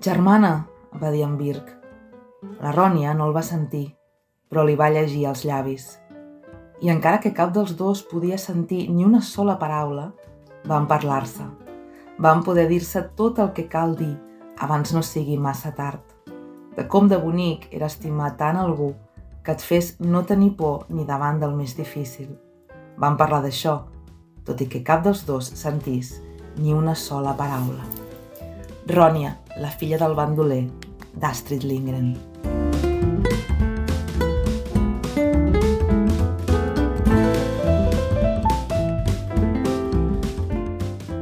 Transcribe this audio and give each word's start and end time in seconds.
Germana, 0.00 0.68
va 0.94 1.10
dir 1.10 1.24
en 1.26 1.32
Birk. 1.36 1.72
La 2.62 2.70
Rònia 2.70 3.16
no 3.18 3.26
el 3.26 3.32
va 3.34 3.42
sentir, 3.42 3.96
però 4.46 4.62
li 4.62 4.76
va 4.78 4.92
llegir 4.94 5.24
els 5.26 5.42
llavis. 5.42 5.88
I 6.78 6.92
encara 6.92 7.18
que 7.18 7.32
cap 7.34 7.50
dels 7.56 7.72
dos 7.74 8.04
podia 8.06 8.38
sentir 8.38 8.84
ni 8.94 9.02
una 9.02 9.18
sola 9.26 9.56
paraula, 9.58 10.12
van 10.70 10.86
parlar-se. 10.86 11.48
Van 12.18 12.44
poder 12.46 12.68
dir-se 12.70 13.02
tot 13.18 13.40
el 13.42 13.50
que 13.56 13.66
cal 13.66 13.96
dir 13.98 14.12
abans 14.62 14.94
no 14.94 15.02
sigui 15.02 15.34
massa 15.36 15.74
tard. 15.74 16.14
De 16.76 16.86
com 16.86 17.10
de 17.10 17.18
bonic 17.18 17.66
era 17.74 17.90
estimar 17.90 18.36
tant 18.38 18.56
algú 18.56 18.92
que 19.42 19.56
et 19.58 19.66
fes 19.66 19.96
no 19.98 20.22
tenir 20.22 20.52
por 20.54 20.86
ni 20.94 21.08
davant 21.10 21.42
del 21.42 21.58
més 21.58 21.74
difícil. 21.74 22.30
Van 23.02 23.18
parlar 23.18 23.42
d'això, 23.42 23.80
tot 24.46 24.62
i 24.62 24.70
que 24.70 24.86
cap 24.86 25.02
dels 25.02 25.26
dos 25.26 25.50
sentís 25.58 26.20
ni 26.54 26.70
una 26.70 26.94
sola 26.94 27.34
paraula. 27.34 27.82
Rònia, 28.86 29.34
la 29.60 29.70
filla 29.70 29.98
del 29.98 30.14
bandoler, 30.14 30.66
d'Astrid 31.18 31.64
Lindgren. 31.64 32.14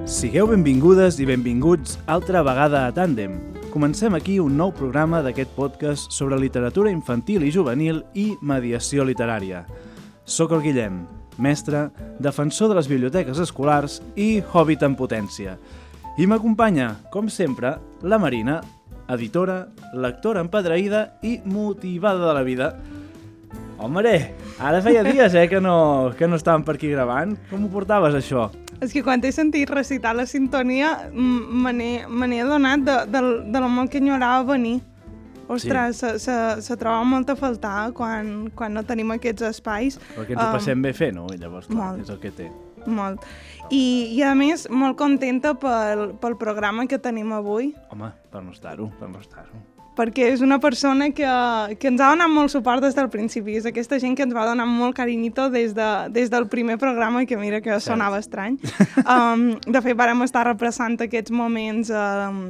Sigueu 0.07 0.49
benvingudes 0.49 1.19
i 1.21 1.27
benvinguts 1.29 1.99
altra 2.07 2.43
vegada 2.45 2.87
a 2.87 2.93
Tàndem. 2.95 3.37
Comencem 3.73 4.15
aquí 4.17 4.39
un 4.41 4.57
nou 4.57 4.73
programa 4.73 5.21
d'aquest 5.25 5.53
podcast 5.57 6.13
sobre 6.13 6.39
literatura 6.41 6.91
infantil 6.93 7.45
i 7.45 7.53
juvenil 7.53 8.01
i 8.17 8.31
mediació 8.41 9.05
literària. 9.05 9.67
Soc 10.25 10.55
el 10.57 10.65
Guillem, 10.65 11.03
mestre, 11.37 11.91
defensor 12.19 12.73
de 12.73 12.79
les 12.79 12.89
biblioteques 12.89 13.39
escolars 13.45 14.01
i 14.17 14.41
hobbit 14.41 14.83
en 14.89 14.97
potència. 14.97 15.59
I 16.17 16.25
m'acompanya, 16.25 16.95
com 17.13 17.27
sempre, 17.29 17.75
la 18.01 18.17
Marina, 18.17 18.63
editora, 19.13 19.67
lectora 19.93 20.41
empadreïda 20.41 21.03
i 21.21 21.35
motivada 21.45 22.23
de 22.25 22.33
la 22.33 22.43
vida. 22.47 22.69
Home, 23.77 24.01
ara 24.57 24.81
feia 24.81 25.03
dies 25.05 25.37
eh, 25.37 25.45
que, 25.51 25.61
no, 25.61 26.15
que 26.17 26.25
no 26.25 26.39
estàvem 26.41 26.65
per 26.65 26.79
aquí 26.79 26.89
gravant. 26.89 27.37
Com 27.51 27.67
ho 27.67 27.69
portaves, 27.69 28.17
això? 28.17 28.47
És 28.81 28.97
que 28.97 29.05
quan 29.05 29.21
he 29.21 29.33
sentit 29.33 29.69
recitar 29.69 30.15
la 30.17 30.25
sintonia 30.25 31.11
me 31.13 31.75
n'he 31.77 32.41
adonat 32.41 32.89
de, 32.89 32.99
de, 33.13 33.25
de 33.53 33.61
la 33.61 33.69
molt 33.69 33.93
que 33.93 34.01
enyorava 34.01 34.55
venir. 34.55 34.79
Ostres, 35.53 36.01
sí. 36.01 36.01
se, 36.01 36.19
se, 36.25 36.39
se 36.65 36.79
troba 36.81 37.05
molt 37.05 37.29
a 37.29 37.37
faltar 37.37 37.91
quan, 37.93 38.49
quan 38.57 38.73
no 38.73 38.89
tenim 38.89 39.13
aquests 39.15 39.53
espais. 39.53 40.01
Perquè 40.17 40.33
ens 40.33 40.47
ho 40.49 40.53
passem 40.57 40.81
um, 40.81 40.89
bé 40.89 40.97
fent, 40.97 41.21
no? 41.21 41.29
I 41.29 41.37
llavors, 41.45 41.69
clar, 41.69 41.93
molt, 41.93 42.09
és 42.09 42.17
el 42.17 42.25
que 42.25 42.33
té. 42.41 42.49
Molt. 42.87 43.25
I, 43.71 44.15
I 44.15 44.23
a 44.23 44.35
més, 44.39 44.69
molt 44.71 44.99
contenta 44.99 45.57
pel, 45.59 46.13
pel 46.23 46.37
programa 46.39 46.87
que 46.87 47.01
tenim 47.03 47.33
avui. 47.35 47.73
Home, 47.91 48.13
per 48.31 48.45
no 48.45 48.55
estar-ho, 48.55 48.91
per 49.01 49.11
no 49.11 49.23
estar-ho 49.23 49.65
perquè 49.97 50.29
és 50.35 50.43
una 50.45 50.59
persona 50.61 51.09
que, 51.17 51.29
que 51.81 51.89
ens 51.89 52.03
ha 52.05 52.11
donat 52.13 52.31
molt 52.31 52.53
suport 52.53 52.85
des 52.85 52.95
del 52.97 53.09
principi. 53.13 53.57
És 53.57 53.67
aquesta 53.69 53.99
gent 54.03 54.17
que 54.17 54.27
ens 54.27 54.35
va 54.37 54.45
donar 54.49 54.67
molt 54.69 54.97
carinyito 54.99 55.49
des, 55.53 55.73
de, 55.77 55.89
des 56.13 56.31
del 56.33 56.49
primer 56.53 56.77
programa, 56.83 57.25
que 57.25 57.39
mira 57.41 57.63
que 57.65 57.73
Cert. 57.73 57.89
sonava 57.91 58.21
estrany. 58.23 58.61
Um, 59.07 59.55
de 59.63 59.81
fet, 59.85 59.95
vàrem 59.97 60.25
estar 60.25 60.43
repressant 60.49 60.97
aquests 61.05 61.31
moments 61.31 61.93
um, 61.95 62.41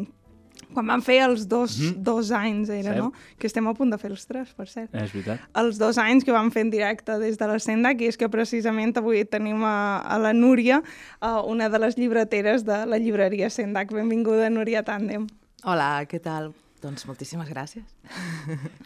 quan 0.76 0.90
van 0.90 1.02
fer 1.04 1.22
els 1.24 1.46
dos, 1.48 1.78
mm 1.78 1.86
-hmm. 1.86 2.02
dos 2.04 2.30
anys, 2.30 2.68
era, 2.68 2.92
Cert. 2.92 2.98
no? 2.98 3.12
Que 3.38 3.48
estem 3.48 3.66
a 3.66 3.74
punt 3.74 3.90
de 3.90 3.98
fer 3.98 4.10
els 4.10 4.26
tres, 4.26 4.52
per 4.52 4.68
cert. 4.68 4.92
És 4.94 5.12
veritat. 5.12 5.40
Els 5.54 5.78
dos 5.78 5.98
anys 5.98 6.24
que 6.24 6.32
vam 6.32 6.50
fer 6.50 6.66
en 6.66 6.70
directe 6.70 7.18
des 7.18 7.38
de 7.38 7.46
la 7.46 7.58
Senda, 7.58 7.94
que 7.94 8.08
és 8.08 8.16
que 8.16 8.28
precisament 8.28 8.96
avui 8.96 9.24
tenim 9.24 9.64
a, 9.64 9.98
a 9.98 10.18
la 10.18 10.32
Núria, 10.32 10.82
a 11.20 11.40
una 11.42 11.68
de 11.68 11.78
les 11.78 11.96
llibreteres 11.96 12.64
de 12.64 12.84
la 12.86 12.98
llibreria 12.98 13.50
Sendac. 13.50 13.92
Benvinguda, 13.92 14.50
Núria 14.50 14.84
Tàndem. 14.84 15.26
Hola, 15.64 16.04
què 16.06 16.20
tal? 16.20 16.52
Doncs 16.86 17.02
moltíssimes 17.08 17.48
gràcies. 17.50 17.86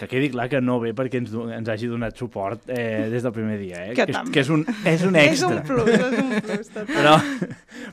Que 0.00 0.06
quedi 0.08 0.30
clar 0.32 0.46
que 0.48 0.60
no 0.64 0.78
ve 0.80 0.94
perquè 0.96 1.20
ens, 1.20 1.34
ens 1.58 1.68
hagi 1.68 1.90
donat 1.90 2.16
suport 2.16 2.70
eh, 2.72 3.10
des 3.12 3.26
del 3.26 3.34
primer 3.36 3.58
dia, 3.60 3.82
eh? 3.90 3.96
Que, 3.98 4.06
que, 4.08 4.14
és, 4.14 4.30
que 4.32 4.40
és, 4.40 4.52
un, 4.54 4.64
és 4.88 5.04
un 5.04 5.18
extra. 5.20 5.50
és 5.58 5.58
un 5.58 5.66
plus, 5.68 5.90
és 5.92 6.06
un 6.06 6.32
plus. 6.46 6.70
Total. 6.72 6.88
Però, 6.94 7.12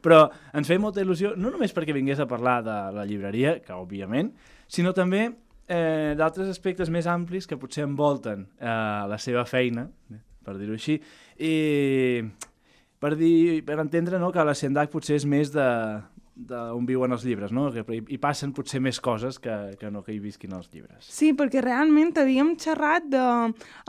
però 0.06 0.22
ens 0.56 0.72
feia 0.72 0.84
molta 0.84 1.03
il·lusió, 1.03 1.34
no 1.35 1.51
només 1.51 1.75
perquè 1.75 1.95
vingués 1.97 2.23
a 2.23 2.29
parlar 2.29 2.62
de 2.63 2.78
la 2.95 3.03
llibreria, 3.09 3.57
que 3.66 3.75
òbviament, 3.75 4.31
sinó 4.72 4.95
també 4.95 5.25
eh, 5.28 6.16
d'altres 6.16 6.47
aspectes 6.56 6.91
més 6.94 7.09
amplis 7.12 7.50
que 7.50 7.59
potser 7.59 7.84
envolten 7.84 8.47
eh, 8.47 8.72
la 9.12 9.19
seva 9.19 9.44
feina, 9.50 9.89
per 10.47 10.56
dir-ho 10.56 10.78
així, 10.79 11.01
i 11.44 12.24
per, 13.03 13.18
dir, 13.19 13.59
per 13.68 13.81
entendre 13.84 14.24
no, 14.24 14.31
que 14.31 14.47
la 14.47 14.56
Sendac 14.56 14.94
potser 14.94 15.19
és 15.19 15.28
més 15.28 15.51
de, 15.51 15.68
d'on 16.37 16.85
viuen 16.85 17.13
els 17.15 17.23
llibres, 17.25 17.51
no? 17.55 17.67
Que 17.73 17.83
hi 17.97 18.17
passen 18.21 18.53
potser 18.53 18.79
més 18.83 18.99
coses 19.03 19.39
que, 19.41 19.55
que 19.79 19.89
no 19.93 20.03
que 20.05 20.13
hi 20.13 20.19
visquin 20.21 20.53
els 20.53 20.69
llibres. 20.73 21.07
Sí, 21.09 21.31
perquè 21.37 21.63
realment 21.65 22.13
havíem 22.21 22.53
xerrat 22.61 23.07
de... 23.09 23.23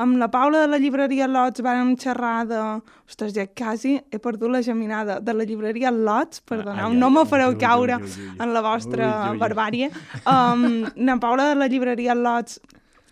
amb 0.01 0.19
la 0.21 0.31
Paula 0.33 0.63
de 0.65 0.71
la 0.73 0.81
llibreria 0.81 1.29
Lots 1.29 1.65
vam 1.65 1.95
xerrar 2.01 2.47
de... 2.49 2.63
Ostres, 3.09 3.35
ja 3.37 3.47
quasi 3.47 3.99
he 3.99 4.21
perdut 4.23 4.53
la 4.53 4.63
geminada. 4.65 5.19
De 5.21 5.37
la 5.37 5.45
llibreria 5.49 5.93
Lots, 5.93 6.41
perdoneu, 6.49 6.97
no 6.97 7.13
me 7.13 7.27
fareu 7.29 7.55
caure 7.61 8.01
ui, 8.01 8.09
ui, 8.09 8.17
ui, 8.17 8.31
ui. 8.33 8.41
en 8.45 8.57
la 8.57 8.65
vostra 8.65 9.05
ui, 9.05 9.13
ui, 9.13 9.37
ui. 9.37 9.43
barbàrie. 9.45 9.93
Um, 10.25 10.67
la 10.97 11.19
Paula 11.21 11.51
de 11.53 11.61
la 11.61 11.69
llibreria 11.69 12.17
Lots 12.17 12.61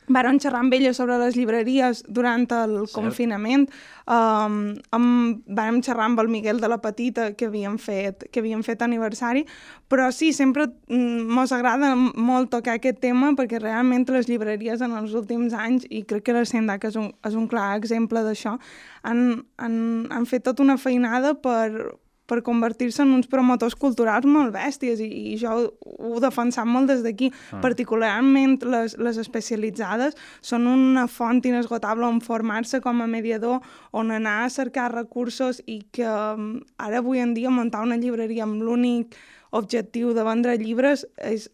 Varen 0.08 0.38
xerrar 0.38 0.60
amb 0.62 0.74
ella 0.76 0.92
sobre 0.94 1.18
les 1.18 1.34
llibreries 1.36 2.04
durant 2.06 2.46
el 2.54 2.74
Cert. 2.86 2.94
confinament. 2.94 3.66
Um, 4.06 4.76
amb, 4.94 5.42
vàrem 5.50 5.80
xerrar 5.82 6.06
amb 6.06 6.20
el 6.22 6.28
Miguel 6.30 6.60
de 6.62 6.68
la 6.70 6.78
Petita, 6.78 7.32
que 7.34 7.48
havíem 7.50 7.78
fet, 7.78 8.28
que 8.30 8.40
havíem 8.40 8.62
fet 8.62 8.82
aniversari, 8.86 9.44
però 9.90 10.12
sí, 10.14 10.32
sempre 10.32 10.68
mm, 10.86 11.26
mos 11.26 11.50
agrada 11.52 11.94
molt 11.96 12.52
tocar 12.54 12.76
aquest 12.78 13.00
tema 13.02 13.32
perquè 13.34 13.58
realment 13.58 14.06
les 14.14 14.28
llibreries 14.30 14.80
en 14.80 14.94
els 14.94 15.14
últims 15.14 15.52
anys, 15.52 15.86
i 15.90 16.04
crec 16.06 16.28
que 16.28 16.36
la 16.36 16.44
Sendac 16.46 16.86
és 16.86 16.96
un, 16.96 17.10
és 17.26 17.34
un 17.34 17.48
clar 17.50 17.74
exemple 17.76 18.22
d'això, 18.22 18.56
han, 19.02 19.42
han, 19.58 19.76
han 20.10 20.26
fet 20.26 20.46
tota 20.46 20.62
una 20.62 20.78
feinada 20.78 21.34
per, 21.34 21.96
per 22.26 22.42
convertir-se 22.46 23.04
en 23.04 23.14
uns 23.14 23.28
promotors 23.30 23.76
culturals 23.78 24.26
molt 24.28 24.54
bèsties 24.54 25.00
i, 25.02 25.08
i 25.32 25.36
jo 25.40 25.54
ho, 25.70 26.20
defensat 26.22 26.66
molt 26.68 26.90
des 26.90 27.02
d'aquí. 27.06 27.30
Ah. 27.52 27.60
Particularment 27.64 28.58
les, 28.66 28.96
les 28.98 29.20
especialitzades 29.22 30.16
són 30.44 30.66
una 30.70 31.06
font 31.10 31.42
inesgotable 31.46 32.06
on 32.08 32.20
formar-se 32.24 32.82
com 32.84 33.02
a 33.02 33.10
mediador, 33.10 33.62
on 33.92 34.12
anar 34.14 34.42
a 34.44 34.52
cercar 34.52 34.90
recursos 34.94 35.62
i 35.66 35.80
que 35.92 36.06
um, 36.06 36.56
ara 36.82 37.02
avui 37.02 37.22
en 37.22 37.34
dia 37.36 37.52
muntar 37.52 37.84
una 37.86 37.98
llibreria 38.00 38.46
amb 38.46 38.62
l'únic 38.62 39.16
objectiu 39.56 40.12
de 40.14 40.24
vendre 40.26 40.56
llibres 40.58 41.06
és, 41.22 41.48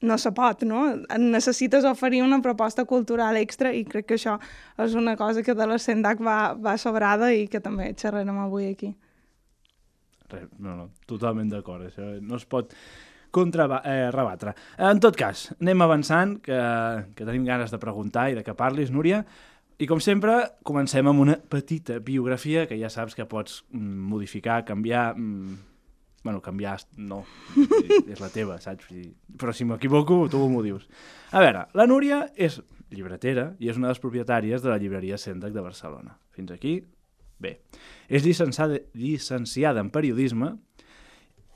no 0.00 0.16
se 0.18 0.32
pot, 0.32 0.62
no? 0.64 0.84
Necessites 1.20 1.84
oferir 1.84 2.22
una 2.24 2.40
proposta 2.40 2.86
cultural 2.88 3.36
extra 3.36 3.72
i 3.76 3.84
crec 3.84 4.08
que 4.08 4.16
això 4.16 4.38
és 4.80 4.96
una 4.96 5.16
cosa 5.20 5.44
que 5.44 5.54
de 5.54 5.66
la 5.68 5.78
Sendac 5.78 6.22
va, 6.24 6.54
va 6.56 6.78
sobrada 6.80 7.32
i 7.36 7.46
que 7.52 7.60
també 7.60 7.92
xerrarem 7.96 8.38
avui 8.40 8.70
aquí. 8.70 8.94
No, 10.58 10.76
no, 10.76 10.90
totalment 11.10 11.50
d'acord, 11.52 11.88
això 11.88 12.12
no 12.20 12.38
es 12.38 12.46
pot 12.48 12.74
contra 13.30 13.66
eh, 13.84 14.10
rebatre. 14.10 14.54
En 14.78 15.00
tot 15.02 15.16
cas, 15.18 15.48
anem 15.60 15.86
avançant, 15.86 16.36
que, 16.42 16.58
que 17.14 17.26
tenim 17.26 17.46
ganes 17.46 17.70
de 17.70 17.78
preguntar 17.82 18.28
i 18.30 18.36
de 18.38 18.44
que 18.46 18.56
parlis, 18.58 18.90
Núria, 18.90 19.22
i 19.80 19.86
com 19.88 20.00
sempre, 20.02 20.34
comencem 20.66 21.06
amb 21.08 21.22
una 21.22 21.38
petita 21.40 22.00
biografia 22.04 22.66
que 22.68 22.76
ja 22.76 22.90
saps 22.92 23.16
que 23.16 23.28
pots 23.28 23.62
mm, 23.72 24.06
modificar, 24.12 24.64
canviar... 24.68 25.14
Mm, 25.16 25.58
bueno, 26.20 26.42
canviar 26.44 26.74
no, 27.00 27.22
és 28.04 28.20
la 28.20 28.28
teva, 28.28 28.58
saps? 28.60 28.90
Però 29.40 29.54
si 29.56 29.64
m'equivoco, 29.64 30.26
tu 30.28 30.42
m'ho 30.52 30.60
dius. 30.60 30.84
A 31.32 31.40
veure, 31.40 31.62
la 31.72 31.86
Núria 31.88 32.26
és 32.36 32.58
llibretera 32.92 33.54
i 33.56 33.70
és 33.70 33.78
una 33.80 33.88
de 33.88 33.94
les 33.94 34.02
propietàries 34.02 34.60
de 34.60 34.68
la 34.68 34.76
llibreria 34.82 35.16
Sendac 35.16 35.54
de 35.54 35.64
Barcelona. 35.64 36.18
Fins 36.36 36.52
aquí, 36.52 36.74
Bé, 37.40 37.56
és 38.08 38.24
llicenciada, 38.26 38.82
llicenciada 38.92 39.80
en 39.80 39.88
periodisme 39.90 40.52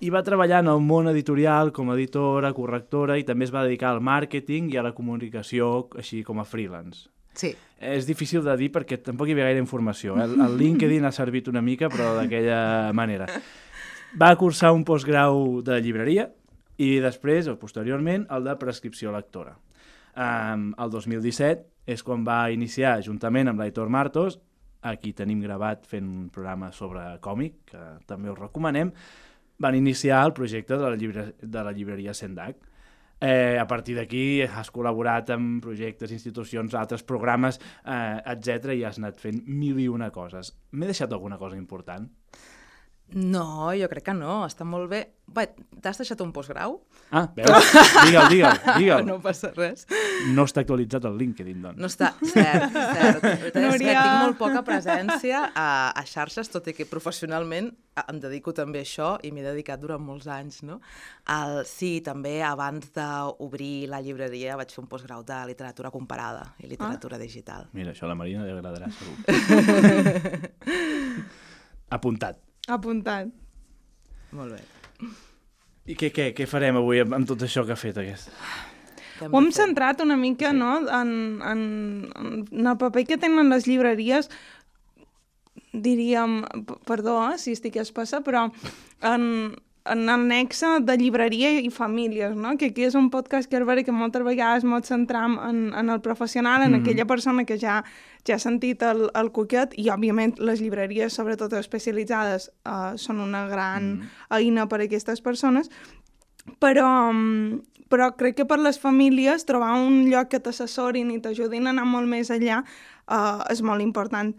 i 0.05 0.11
va 0.13 0.25
treballar 0.25 0.63
en 0.65 0.71
el 0.73 0.81
món 0.85 1.09
editorial 1.09 1.73
com 1.77 1.91
a 1.91 1.97
editora, 1.97 2.53
correctora 2.57 3.19
i 3.21 3.25
també 3.25 3.47
es 3.47 3.53
va 3.55 3.65
dedicar 3.67 3.93
al 3.93 4.01
màrqueting 4.05 4.73
i 4.73 4.79
a 4.81 4.85
la 4.85 4.95
comunicació 4.97 5.91
així 6.01 6.23
com 6.25 6.41
a 6.41 6.47
freelance. 6.49 7.09
Sí. 7.35 7.53
És 7.79 8.07
difícil 8.07 8.45
de 8.47 8.55
dir 8.57 8.71
perquè 8.73 8.99
tampoc 9.03 9.29
hi 9.29 9.35
havia 9.35 9.51
gaire 9.51 9.63
informació. 9.63 10.17
Eh? 10.19 10.27
El 10.29 10.57
LinkedIn 10.63 11.05
ha 11.05 11.13
servit 11.13 11.51
una 11.51 11.63
mica, 11.63 11.91
però 11.93 12.15
d'aquella 12.19 12.93
manera. 12.97 13.29
Va 14.21 14.35
cursar 14.39 14.73
un 14.73 14.85
postgrau 14.87 15.61
de 15.67 15.81
llibreria 15.83 16.29
i 16.79 16.97
després, 17.03 17.49
o 17.51 17.59
posteriorment, 17.59 18.27
el 18.35 18.47
de 18.47 18.57
prescripció 18.59 19.13
lectora. 19.15 19.57
Um, 20.15 20.69
el 20.79 20.91
2017 20.91 21.91
és 21.91 22.03
quan 22.07 22.23
va 22.27 22.47
iniciar, 22.55 23.01
juntament 23.03 23.51
amb 23.51 23.61
l'Aitor 23.61 23.91
Martos, 23.91 24.39
aquí 24.85 25.15
tenim 25.17 25.41
gravat 25.43 25.87
fent 25.89 26.07
un 26.07 26.29
programa 26.33 26.71
sobre 26.73 27.03
còmic, 27.25 27.63
que 27.73 27.85
també 28.09 28.31
us 28.33 28.39
recomanem, 28.39 28.93
van 29.59 29.79
iniciar 29.79 30.25
el 30.27 30.35
projecte 30.37 30.77
de 30.77 30.91
la, 30.91 30.97
llibre, 30.97 31.27
de 31.41 31.65
la 31.65 31.73
llibreria 31.73 32.15
Sendac. 32.15 32.59
Eh, 33.25 33.57
a 33.57 33.65
partir 33.71 33.95
d'aquí 33.97 34.43
has 34.43 34.69
col·laborat 34.75 35.31
amb 35.33 35.63
projectes, 35.65 36.13
institucions, 36.13 36.75
altres 36.77 37.07
programes, 37.07 37.61
eh, 37.87 38.19
etc 38.35 38.75
i 38.75 38.83
has 38.85 38.99
anat 39.01 39.23
fent 39.23 39.41
mil 39.47 39.79
i 39.81 39.89
una 39.89 40.11
coses. 40.13 40.53
M'he 40.73 40.91
deixat 40.91 41.13
alguna 41.15 41.39
cosa 41.41 41.57
important? 41.57 42.11
No, 43.13 43.69
jo 43.77 43.87
crec 43.93 44.05
que 44.09 44.15
no, 44.17 44.47
està 44.49 44.65
molt 44.67 44.89
bé. 44.91 45.03
Bé, 45.35 45.45
t'has 45.83 45.99
deixat 46.01 46.21
un 46.25 46.33
postgrau? 46.35 46.71
Ah, 47.15 47.27
veus? 47.37 47.69
Digue'l, 48.09 48.29
digue'l, 48.33 48.59
digue'l. 48.81 49.05
No 49.07 49.17
passa 49.23 49.53
res. 49.55 49.81
No 50.35 50.43
està 50.49 50.61
actualitzat 50.65 51.05
el 51.09 51.17
LinkedIn, 51.21 51.59
doncs. 51.63 51.79
No 51.81 51.87
està, 51.91 52.09
cert, 52.33 52.75
cert. 52.75 53.23
La 53.23 53.31
veritat 53.45 53.61
és 53.61 53.79
que 53.79 53.93
tinc 53.93 54.17
molt 54.25 54.37
poca 54.41 54.61
presència 54.67 55.39
a, 55.53 55.69
a 55.95 56.03
xarxes, 56.09 56.51
tot 56.51 56.65
i 56.73 56.75
que 56.77 56.85
professionalment 56.91 57.67
em 58.03 58.19
dedico 58.23 58.53
també 58.57 58.79
a 58.83 58.85
això 58.87 59.09
i 59.23 59.31
m'he 59.35 59.45
dedicat 59.45 59.79
durant 59.83 60.03
molts 60.03 60.27
anys, 60.33 60.63
no? 60.67 60.77
El, 61.31 61.61
sí, 61.69 62.01
també 62.05 62.43
abans 62.43 62.91
d'obrir 62.97 63.87
la 63.93 64.01
llibreria 64.03 64.57
vaig 64.59 64.71
fer 64.75 64.83
un 64.83 64.89
postgrau 64.91 65.23
de 65.29 65.39
literatura 65.53 65.91
comparada 65.95 66.45
i 66.59 66.67
literatura 66.73 67.17
digital. 67.21 67.63
Mira, 67.77 67.91
això 67.95 68.05
a 68.09 68.11
la 68.11 68.19
Marina 68.19 68.43
li 68.49 68.53
agradarà 68.57 68.87
segur. 68.97 69.17
Apuntat. 71.95 72.37
Apuntat. 72.69 73.29
Molt 74.35 74.57
bé. 74.57 74.63
I 75.85 75.97
què, 76.01 76.09
què, 76.17 76.31
què 76.37 76.47
farem 76.49 76.79
avui 76.81 77.03
amb, 77.03 77.13
amb 77.19 77.29
tot 77.29 77.43
això 77.45 77.65
que 77.69 77.75
ha 77.75 77.81
fet 77.81 77.99
aquest? 78.01 78.31
Què 79.19 79.29
Ho 79.29 79.39
hem 79.39 79.51
centrat 79.55 80.01
una 80.03 80.17
mica, 80.17 80.51
Sí. 80.51 80.57
no?, 80.57 80.79
en, 80.89 81.11
en, 81.45 81.61
en 82.51 82.67
el 82.67 82.79
paper 82.81 83.05
que 83.07 83.19
tenen 83.21 83.53
les 83.53 83.69
llibreries, 83.69 84.31
diríem, 85.75 86.41
perdó 86.89 87.19
eh, 87.33 87.39
si 87.39 87.53
estic 87.53 87.77
espessa, 87.83 88.23
però 88.27 88.47
en, 89.03 89.55
en 89.85 90.09
el 90.09 90.23
nexe 90.29 90.67
de 90.81 90.97
llibreria 90.97 91.51
i 91.61 91.69
famílies, 91.71 92.35
no? 92.35 92.57
que 92.57 92.71
aquí 92.73 92.85
és 92.87 92.95
un 92.97 93.11
podcast 93.13 93.51
que 93.51 93.61
veure 93.61 93.85
que 93.85 93.93
moltes 93.93 94.25
vegades 94.25 94.65
ens 94.65 94.89
centram 94.89 95.37
en, 95.45 95.75
en 95.77 95.91
el 95.93 96.01
professional, 96.01 96.63
en 96.63 96.73
Mhm. 96.73 96.81
aquella 96.81 97.05
persona 97.05 97.45
que 97.45 97.59
ja, 97.59 97.85
ja 98.27 98.35
ha 98.37 98.39
sentit 98.39 98.83
el, 98.83 99.11
el 99.15 99.31
coquet, 99.33 99.75
i 99.77 99.91
òbviament 99.91 100.39
les 100.39 100.61
llibreries, 100.63 101.13
sobretot 101.13 101.53
especialitzades, 101.53 102.51
uh, 102.65 102.97
són 102.97 103.21
una 103.21 103.47
gran 103.47 103.99
Mhm. 103.99 104.09
eina 104.31 104.67
per 104.69 104.81
a 104.81 104.85
aquestes 104.85 105.21
persones, 105.21 105.71
però, 106.61 107.13
mm, 107.13 107.61
però 107.91 108.17
crec 108.17 108.37
que 108.37 108.47
per 108.47 108.59
les 108.59 108.79
famílies 108.79 109.45
trobar 109.45 109.75
un 109.79 110.11
lloc 110.11 110.29
que 110.29 110.41
t'assessorin 110.41 111.11
i 111.11 111.21
t'ajudin 111.21 111.67
a 111.67 111.71
anar 111.71 111.85
molt 111.85 112.09
més 112.09 112.31
enllà 112.31 112.65
uh, 113.07 113.45
és 113.51 113.61
molt 113.61 113.83
important. 113.83 114.35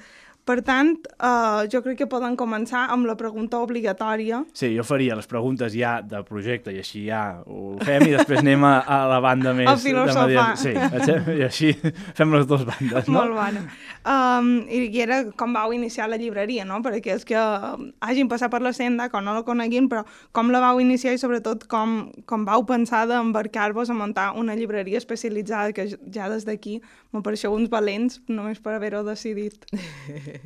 Per 0.46 0.60
tant, 0.62 0.92
uh, 1.26 1.64
jo 1.74 1.80
crec 1.82 2.04
que 2.04 2.06
poden 2.06 2.36
començar 2.38 2.84
amb 2.94 3.08
la 3.10 3.16
pregunta 3.18 3.58
obligatòria. 3.66 4.44
Sí, 4.54 4.68
jo 4.76 4.84
faria 4.86 5.16
les 5.18 5.26
preguntes 5.26 5.74
ja 5.74 5.96
del 6.06 6.22
projecte 6.28 6.70
i 6.70 6.78
així 6.84 7.08
ja 7.08 7.22
ho 7.42 7.80
fem 7.82 8.06
i 8.06 8.12
després 8.14 8.44
anem 8.44 8.62
a, 8.68 8.76
a 8.86 9.00
la 9.10 9.18
banda 9.26 9.56
més... 9.58 9.72
A 9.72 9.74
filosofar. 9.82 10.28
de. 10.30 10.44
Sí, 10.62 10.76
i 11.40 11.46
així 11.48 11.72
fem 12.14 12.36
les 12.38 12.46
dues 12.46 12.62
bandes, 12.68 13.10
no? 13.10 13.24
Molt 13.24 13.34
bona. 13.40 13.64
Um, 14.06 14.52
i, 14.70 14.84
era 15.02 15.24
com 15.34 15.56
vau 15.58 15.74
iniciar 15.74 16.12
la 16.12 16.22
llibreria, 16.22 16.62
no? 16.70 16.78
Per 16.86 16.94
aquells 17.00 17.26
que 17.26 17.42
hagin 18.06 18.30
passat 18.30 18.54
per 18.54 18.62
la 18.62 18.74
senda, 18.78 19.10
que 19.10 19.24
no 19.26 19.34
la 19.34 19.42
coneguin, 19.50 19.90
però 19.90 20.06
com 20.30 20.54
la 20.54 20.62
vau 20.62 20.78
iniciar 20.84 21.16
i 21.18 21.22
sobretot 21.22 21.66
com, 21.72 21.98
com 22.30 22.46
vau 22.46 22.68
pensar 22.70 23.08
d'embarcar-vos 23.10 23.90
a 23.90 23.98
muntar 23.98 24.30
una 24.38 24.54
llibreria 24.54 25.02
especialitzada, 25.02 25.74
que 25.74 25.90
ja 25.90 26.30
des 26.30 26.46
d'aquí 26.46 26.78
me 27.16 27.26
pareixeu 27.26 27.58
uns 27.58 27.74
valents 27.74 28.22
només 28.30 28.62
per 28.62 28.78
haver-ho 28.78 29.02
decidit. 29.10 29.66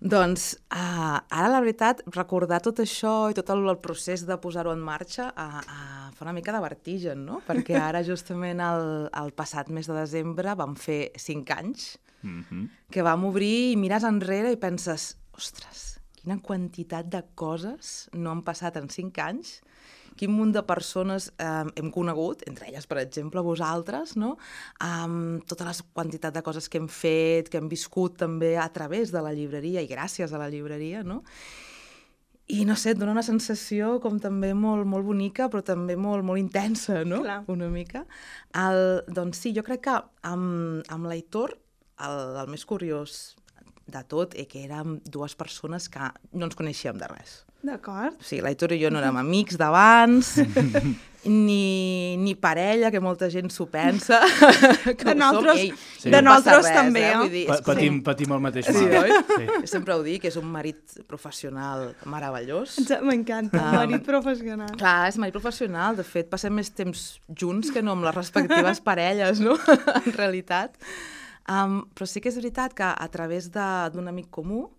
Doncs 0.00 0.54
uh, 0.72 1.18
ara, 1.28 1.48
la 1.52 1.60
veritat, 1.60 1.98
recordar 2.14 2.62
tot 2.64 2.78
això 2.80 3.28
i 3.28 3.36
tot 3.36 3.50
el, 3.52 3.66
el 3.68 3.80
procés 3.84 4.24
de 4.24 4.38
posar-ho 4.40 4.72
en 4.72 4.80
marxa 4.80 5.26
uh, 5.28 5.58
uh, 5.60 6.06
fa 6.16 6.24
una 6.24 6.32
mica 6.32 6.54
de 6.56 6.62
vertigen, 6.64 7.26
no? 7.28 7.42
Perquè 7.44 7.76
ara, 7.88 8.00
justament, 8.06 8.62
el, 8.64 9.10
el 9.12 9.34
passat 9.36 9.68
mes 9.68 9.90
de 9.90 9.98
desembre 9.98 10.56
vam 10.56 10.72
fer 10.76 11.10
cinc 11.20 11.52
anys 11.56 11.98
Mm 12.22 12.44
-hmm. 12.44 12.68
que 12.90 13.02
vam 13.02 13.24
obrir 13.24 13.72
i 13.72 13.76
mires 13.76 14.04
enrere 14.04 14.52
i 14.52 14.56
penses, 14.56 15.16
ostres, 15.32 16.00
quina 16.20 16.40
quantitat 16.42 17.06
de 17.06 17.22
coses 17.34 18.10
no 18.12 18.30
han 18.30 18.42
passat 18.42 18.76
en 18.76 18.88
cinc 18.88 19.18
anys, 19.18 19.62
quin 20.20 20.32
munt 20.36 20.52
de 20.52 20.62
persones 20.68 21.30
eh, 21.40 21.64
hem 21.80 21.88
conegut, 21.94 22.44
entre 22.50 22.68
elles, 22.68 22.84
per 22.90 23.00
exemple, 23.00 23.40
vosaltres, 23.44 24.12
no? 24.20 24.34
Um, 24.84 25.40
tota 25.48 25.64
la 25.70 25.74
quantitat 25.96 26.36
de 26.36 26.44
coses 26.44 26.68
que 26.68 26.80
hem 26.80 26.90
fet, 26.92 27.48
que 27.48 27.60
hem 27.60 27.70
viscut 27.72 28.18
també 28.20 28.56
a 28.60 28.68
través 28.74 29.14
de 29.14 29.24
la 29.24 29.32
llibreria 29.36 29.80
i 29.80 29.88
gràcies 29.88 30.34
a 30.34 30.40
la 30.42 30.50
llibreria, 30.52 31.02
no? 31.06 31.22
I 32.50 32.64
no 32.66 32.74
sé, 32.74 32.92
et 32.92 32.98
dona 32.98 33.14
una 33.14 33.22
sensació 33.22 33.96
com 34.02 34.18
també 34.20 34.50
molt, 34.58 34.84
molt 34.90 35.06
bonica, 35.06 35.46
però 35.48 35.62
també 35.64 35.94
molt, 35.96 36.26
molt 36.26 36.40
intensa, 36.42 37.04
no? 37.06 37.22
Clar. 37.22 37.42
Una 37.52 37.68
mica. 37.70 38.04
El, 38.58 39.04
doncs 39.08 39.44
sí, 39.44 39.54
jo 39.56 39.62
crec 39.66 39.86
que 39.86 39.98
amb, 40.26 40.82
amb 40.90 41.06
l'Aitor, 41.08 41.54
el, 42.02 42.24
el 42.42 42.50
més 42.50 42.66
curiós 42.66 43.20
de 43.90 44.02
tot 44.10 44.34
és 44.38 44.48
que 44.50 44.64
érem 44.66 44.98
dues 45.06 45.36
persones 45.38 45.88
que 45.92 46.10
no 46.34 46.48
ens 46.48 46.58
coneixíem 46.58 46.98
de 46.98 47.08
res. 47.10 47.40
D'acord? 47.62 48.16
O 48.20 48.24
sigui, 48.24 48.40
l'Aitor 48.46 48.72
i 48.72 48.78
jo 48.82 48.88
no 48.90 49.00
érem 49.02 49.16
amics 49.20 49.58
d'abans, 49.60 50.38
ni, 51.24 52.16
ni 52.16 52.32
parella, 52.34 52.88
que 52.90 53.00
molta 53.04 53.28
gent 53.28 53.50
s'ho 53.52 53.66
pensa. 53.68 54.22
que 54.96 55.04
De 55.04 55.12
ho 55.12 55.12
som. 55.12 55.18
nosaltres- 55.20 55.58
Ei, 55.60 55.72
de 56.10 56.22
no 56.22 56.30
nosaltres 56.32 56.64
res, 56.70 56.76
també, 56.78 57.02
eh? 57.04 57.10
eh? 57.12 57.16
Vull 57.20 57.30
dir, 57.34 57.42
Pa 57.50 57.58
és 57.58 57.60
com- 57.60 57.74
patim, 57.74 57.98
patim 58.06 58.32
el 58.32 58.40
mateix 58.40 58.66
Sí, 58.70 58.86
mal. 58.86 59.04
oi? 59.04 59.10
Sí. 59.36 59.68
Sempre 59.74 59.94
ho 59.94 60.02
dic, 60.06 60.22
que 60.22 60.28
és 60.32 60.36
un 60.40 60.48
marit 60.48 60.96
professional 61.06 61.90
meravellós. 62.08 62.78
Ens- 62.80 62.96
M'encanta, 63.04 63.60
Ah. 63.60 63.72
marit 63.84 64.06
professional. 64.08 64.72
Clar, 64.80 65.08
és 65.12 65.18
marit 65.20 65.36
professional. 65.36 65.96
De 66.00 66.04
fet, 66.04 66.30
passem 66.32 66.52
més 66.56 66.72
temps 66.72 67.20
junts 67.36 67.70
que 67.70 67.82
no 67.82 67.92
amb 67.92 68.04
les 68.08 68.14
respectives 68.16 68.80
parelles, 68.88 69.40
no? 69.44 69.58
en 69.60 70.12
realitat. 70.16 70.76
Um, 71.50 71.82
però 71.92 72.06
sí 72.06 72.20
que 72.22 72.28
és 72.30 72.36
veritat 72.36 72.72
que 72.72 72.84
a 72.88 73.08
través 73.12 73.50
de- 73.52 73.90
d'un 73.92 74.08
amic 74.08 74.30
comú 74.30 74.70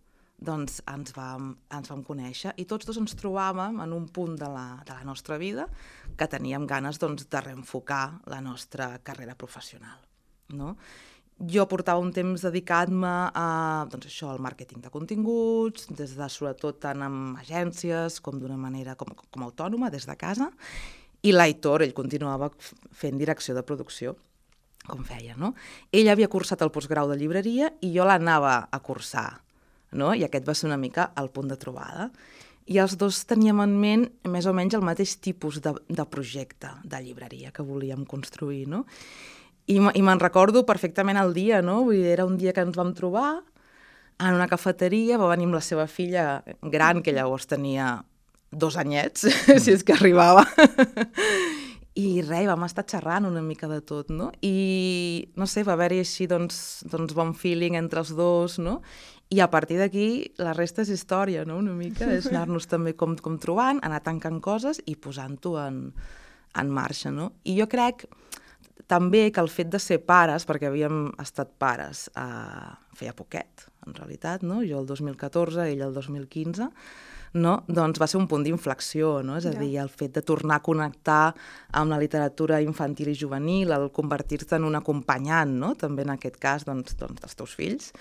doncs 0.42 0.80
ens 0.90 1.14
vam, 1.14 1.52
ens 1.70 1.92
vam 1.92 2.02
conèixer 2.06 2.56
i 2.58 2.66
tots 2.70 2.88
dos 2.90 2.98
ens 2.98 3.14
trobàvem 3.20 3.78
en 3.84 3.94
un 3.94 4.08
punt 4.10 4.34
de 4.40 4.50
la, 4.50 4.66
de 4.88 4.96
la 4.96 5.06
nostra 5.06 5.38
vida 5.38 5.68
que 6.18 6.28
teníem 6.28 6.66
ganes 6.68 6.98
doncs, 7.02 7.28
de 7.30 7.42
reenfocar 7.46 8.22
la 8.32 8.42
nostra 8.42 8.96
carrera 9.06 9.38
professional. 9.38 10.00
No? 10.58 10.76
Jo 11.42 11.66
portava 11.70 12.02
un 12.02 12.12
temps 12.14 12.42
dedicant-me 12.46 13.12
a 13.34 13.46
doncs 13.90 14.10
això, 14.10 14.30
al 14.30 14.42
màrqueting 14.42 14.82
de 14.82 14.92
continguts, 14.94 15.88
des 15.94 16.18
de 16.18 16.28
sobretot 16.30 16.82
tant 16.82 17.06
amb 17.06 17.40
agències 17.42 18.20
com 18.22 18.42
d'una 18.42 18.58
manera 18.62 18.98
com, 18.98 19.14
com 19.14 19.46
autònoma, 19.46 19.90
des 19.94 20.06
de 20.10 20.18
casa, 20.18 20.52
i 21.22 21.34
l'Aitor, 21.34 21.86
ell 21.86 21.96
continuava 21.98 22.50
fent 22.98 23.18
direcció 23.22 23.54
de 23.58 23.66
producció, 23.66 24.16
com 24.88 25.06
feia, 25.06 25.38
no? 25.38 25.54
Ell 25.94 26.10
havia 26.10 26.30
cursat 26.30 26.62
el 26.66 26.74
postgrau 26.74 27.10
de 27.10 27.18
llibreria 27.18 27.70
i 27.86 27.92
jo 27.94 28.06
l'anava 28.06 28.56
a 28.74 28.80
cursar, 28.82 29.30
no? 29.92 30.14
I 30.16 30.26
aquest 30.28 30.48
va 30.48 30.56
ser 30.58 30.70
una 30.70 30.80
mica 30.80 31.12
el 31.20 31.30
punt 31.34 31.52
de 31.52 31.60
trobada. 31.60 32.10
I 32.72 32.78
els 32.80 32.96
dos 33.00 33.24
teníem 33.28 33.60
en 33.64 33.76
ment 33.80 34.08
més 34.32 34.48
o 34.48 34.54
menys 34.56 34.78
el 34.78 34.86
mateix 34.86 35.18
tipus 35.20 35.60
de, 35.64 35.74
de 35.90 36.06
projecte 36.08 36.72
de 36.84 37.02
llibreria 37.04 37.52
que 37.52 37.66
volíem 37.66 38.06
construir, 38.06 38.68
no? 38.70 38.86
I, 39.68 39.78
i 39.78 40.02
me'n 40.04 40.22
recordo 40.22 40.66
perfectament 40.66 41.20
el 41.22 41.34
dia, 41.36 41.62
no? 41.66 41.82
Vull 41.88 42.00
dir, 42.00 42.12
era 42.14 42.26
un 42.28 42.38
dia 42.40 42.54
que 42.54 42.64
ens 42.66 42.78
vam 42.78 42.94
trobar 42.98 43.42
en 44.22 44.38
una 44.38 44.48
cafeteria, 44.48 45.18
va 45.18 45.32
venir 45.32 45.48
amb 45.50 45.58
la 45.58 45.66
seva 45.66 45.88
filla 45.90 46.44
gran, 46.62 47.02
que 47.02 47.14
llavors 47.16 47.48
tenia 47.50 48.02
dos 48.52 48.78
anyets, 48.78 49.26
si 49.64 49.74
és 49.74 49.84
que 49.84 49.96
arribava. 49.96 50.46
I 51.98 52.22
res, 52.24 52.48
vam 52.48 52.64
estar 52.68 52.86
xerrant 52.88 53.28
una 53.28 53.42
mica 53.44 53.68
de 53.68 53.82
tot, 53.84 54.12
no? 54.14 54.30
I, 54.46 55.32
no 55.36 55.48
sé, 55.50 55.66
va 55.68 55.76
haver-hi 55.76 56.00
així, 56.06 56.28
doncs, 56.32 56.86
doncs, 56.92 57.16
bon 57.18 57.34
feeling 57.36 57.76
entre 57.80 58.04
els 58.04 58.14
dos, 58.16 58.60
no? 58.64 58.80
I 59.32 59.40
a 59.40 59.48
partir 59.48 59.78
d'aquí, 59.80 60.08
la 60.44 60.52
resta 60.52 60.84
és 60.84 60.90
història, 60.92 61.46
no? 61.48 61.56
Una 61.62 61.72
mica, 61.72 62.10
és 62.12 62.28
anar-nos 62.28 62.68
també 62.68 62.92
com, 63.00 63.16
com 63.16 63.38
trobant, 63.40 63.80
anar 63.88 64.02
tancant 64.04 64.42
coses 64.44 64.82
i 64.92 64.98
posant-ho 65.00 65.54
en, 65.62 65.86
en 66.60 66.74
marxa, 66.76 67.14
no? 67.16 67.30
I 67.48 67.56
jo 67.62 67.70
crec 67.72 68.04
també 68.92 69.30
que 69.32 69.40
el 69.40 69.48
fet 69.48 69.70
de 69.72 69.80
ser 69.80 70.02
pares, 70.04 70.44
perquè 70.50 70.68
havíem 70.68 71.14
estat 71.24 71.54
pares 71.62 72.10
eh, 72.20 72.74
feia 73.00 73.16
poquet, 73.16 73.70
en 73.88 73.96
realitat, 73.96 74.44
no? 74.44 74.60
Jo 74.68 74.82
el 74.84 74.90
2014, 74.90 75.64
ell 75.72 75.86
el 75.88 75.96
2015, 75.96 76.68
no? 77.34 77.64
doncs 77.68 78.00
va 78.02 78.08
ser 78.12 78.18
un 78.20 78.28
punt 78.28 78.44
d'inflexió, 78.44 79.22
no? 79.24 79.38
és 79.38 79.46
a 79.46 79.54
Ja. 79.54 79.60
dir, 79.60 79.78
el 79.80 79.90
fet 79.90 80.14
de 80.18 80.22
tornar 80.22 80.58
a 80.60 80.64
connectar 80.66 81.34
amb 81.72 81.90
la 81.92 81.98
literatura 82.00 82.62
infantil 82.62 83.08
i 83.10 83.16
juvenil, 83.16 83.72
el 83.72 83.90
convertir-te 83.92 84.56
en 84.58 84.66
un 84.68 84.76
acompanyant, 84.76 85.54
no? 85.60 85.76
també 85.76 86.04
en 86.04 86.10
aquest 86.12 86.38
cas 86.38 86.66
doncs, 86.66 86.98
doncs, 87.00 87.22
dels 87.22 87.36
teus 87.36 87.56
fills, 87.56 87.92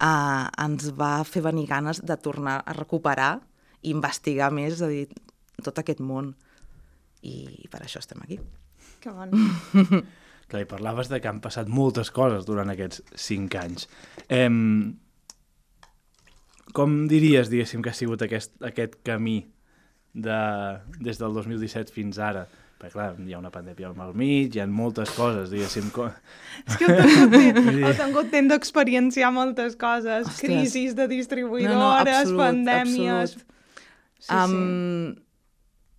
eh, 0.00 0.46
ens 0.64 0.90
va 0.96 1.22
fer 1.24 1.42
venir 1.42 1.66
ganes 1.68 2.00
de 2.04 2.16
tornar 2.16 2.62
a 2.64 2.72
recuperar 2.72 3.40
i 3.82 3.90
investigar 3.90 4.50
més, 4.52 4.74
és 4.74 4.82
a 4.82 4.88
dir, 4.88 5.08
tot 5.62 5.78
aquest 5.78 6.00
món. 6.00 6.34
I 7.22 7.66
per 7.70 7.80
això 7.82 7.98
estem 7.98 8.20
aquí. 8.22 8.38
Que 9.02 9.10
bon. 9.10 9.30
Clar, 10.48 10.62
i 10.62 10.66
parlaves 10.70 11.08
de 11.10 11.18
que 11.20 11.28
han 11.28 11.40
passat 11.44 11.68
moltes 11.68 12.10
coses 12.14 12.46
durant 12.46 12.70
aquests 12.70 13.02
cinc 13.14 13.54
anys. 13.60 13.88
Em... 14.28 14.96
Com 16.76 17.06
diries, 17.10 17.50
diguéssim, 17.50 17.82
que 17.82 17.90
ha 17.90 17.96
sigut 17.96 18.22
aquest, 18.22 18.54
aquest 18.64 18.98
camí 19.06 19.40
de, 20.14 20.38
des 21.00 21.20
del 21.20 21.36
2017 21.36 21.92
fins 21.94 22.18
ara? 22.18 22.46
Perquè, 22.78 22.92
clar, 22.94 23.08
hi 23.26 23.34
ha 23.34 23.40
una 23.40 23.50
pandèmia 23.50 23.88
al 23.90 24.12
mig, 24.14 24.54
hi 24.54 24.60
ha 24.62 24.66
moltes 24.70 25.10
coses, 25.16 25.50
diguéssim. 25.50 25.88
Com... 25.94 26.12
És 26.64 26.76
que 26.78 26.86
heu 26.86 27.00
tingut, 27.02 27.32
temps- 27.34 27.80
heu 27.88 27.94
tingut 27.98 28.30
temps 28.30 28.52
d'experienciar 28.52 29.32
moltes 29.34 29.74
coses, 29.80 30.28
Ostres. 30.28 30.38
crisis 30.44 30.94
de 30.94 31.02
No, 31.02 31.08
no, 31.08 31.16
distribuïdores, 31.16 32.14
absolut, 32.14 32.44
pandèmies... 32.44 33.34
absolut. 33.34 33.54
Sí, 34.18 34.34
um, 34.34 35.16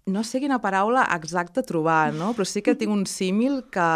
No 0.09 0.23
sé 0.25 0.39
quina 0.41 0.57
paraula 0.59 1.03
exacta 1.15 1.61
trobar, 1.63 2.13
no? 2.15 2.31
Però 2.33 2.47
sí 2.47 2.63
que 2.65 2.73
tinc 2.75 2.91
un 2.91 3.05
símil 3.07 3.61
que, 3.71 3.89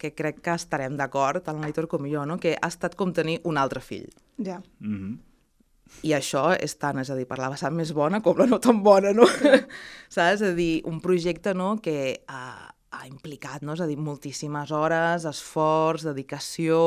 que 0.00 0.14
crec 0.16 0.40
que 0.40 0.54
estarem 0.54 0.96
d'acord, 0.96 1.42
tant 1.44 1.60
l'Aitor 1.60 1.86
com 1.90 2.06
jo, 2.08 2.24
no? 2.26 2.38
que 2.40 2.54
ha 2.56 2.70
estat 2.70 2.94
com 2.96 3.12
tenir 3.12 3.40
un 3.44 3.58
altre 3.60 3.82
fill. 3.84 4.08
Ja. 4.38 4.62
Mm 4.80 4.94
-hmm. 4.96 5.16
I 6.06 6.14
això 6.14 6.50
és 6.54 6.76
tant, 6.78 7.00
és 7.02 7.10
a 7.10 7.16
dir, 7.18 7.26
per 7.28 7.40
la 7.40 7.50
vessant 7.52 7.74
més 7.74 7.92
bona 7.96 8.20
com 8.24 8.38
la 8.38 8.46
no 8.46 8.60
tan 8.62 8.82
bona, 8.84 9.12
no? 9.16 9.26
Saps? 10.14 10.38
És 10.38 10.44
a 10.46 10.52
dir, 10.56 10.82
un 10.88 11.00
projecte 11.04 11.54
no, 11.56 11.72
que 11.82 11.96
ha, 12.30 12.42
ha 12.94 13.06
implicat, 13.08 13.64
no? 13.66 13.74
és 13.74 13.82
a 13.82 13.88
dir, 13.88 13.98
moltíssimes 14.00 14.72
hores, 14.74 15.26
esforç, 15.28 16.06
dedicació, 16.08 16.80